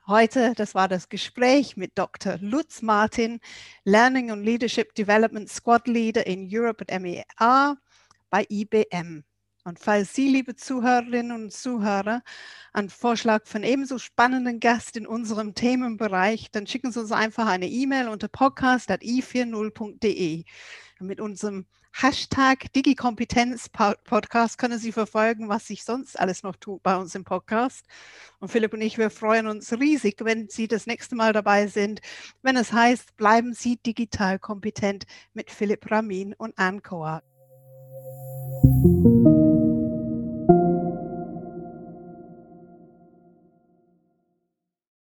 Heute, 0.06 0.52
das 0.54 0.76
war 0.76 0.86
das 0.86 1.08
Gespräch 1.08 1.76
mit 1.76 1.98
Dr. 1.98 2.38
Lutz 2.40 2.80
Martin, 2.80 3.40
Learning 3.82 4.30
and 4.30 4.44
Leadership 4.44 4.94
Development 4.94 5.48
Squad 5.48 5.88
Leader 5.88 6.24
in 6.28 6.48
Europe 6.48 6.84
und 6.88 7.02
MEA 7.02 7.76
bei 8.30 8.46
IBM. 8.48 9.24
Und 9.68 9.78
falls 9.78 10.14
Sie, 10.14 10.28
liebe 10.28 10.56
Zuhörerinnen 10.56 11.42
und 11.42 11.52
Zuhörer, 11.52 12.22
einen 12.72 12.88
Vorschlag 12.88 13.46
von 13.46 13.62
ebenso 13.62 13.98
spannenden 13.98 14.60
Gast 14.60 14.96
in 14.96 15.06
unserem 15.06 15.54
Themenbereich, 15.54 16.50
dann 16.50 16.66
schicken 16.66 16.90
Sie 16.90 17.00
uns 17.00 17.12
einfach 17.12 17.46
eine 17.46 17.68
E-Mail 17.68 18.08
unter 18.08 18.28
podcast.i40.de. 18.28 20.44
Mit 21.00 21.20
unserem 21.20 21.66
Hashtag 21.92 22.72
Digikompetenz-Podcast 22.72 24.56
können 24.56 24.78
Sie 24.78 24.90
verfolgen, 24.90 25.50
was 25.50 25.66
sich 25.66 25.84
sonst 25.84 26.18
alles 26.18 26.42
noch 26.42 26.56
tut 26.56 26.82
bei 26.82 26.96
uns 26.96 27.14
im 27.14 27.24
Podcast. 27.24 27.84
Und 28.38 28.48
Philipp 28.48 28.72
und 28.72 28.80
ich, 28.80 28.96
wir 28.96 29.10
freuen 29.10 29.48
uns 29.48 29.70
riesig, 29.74 30.24
wenn 30.24 30.48
Sie 30.48 30.66
das 30.66 30.86
nächste 30.86 31.14
Mal 31.14 31.34
dabei 31.34 31.66
sind, 31.66 32.00
wenn 32.40 32.56
es 32.56 32.72
heißt, 32.72 33.18
bleiben 33.18 33.52
Sie 33.52 33.76
digital 33.76 34.38
kompetent 34.38 35.04
mit 35.34 35.50
Philipp 35.50 35.90
Ramin 35.90 36.32
und 36.32 36.56
Anne 36.56 36.80
Coa. 36.80 37.20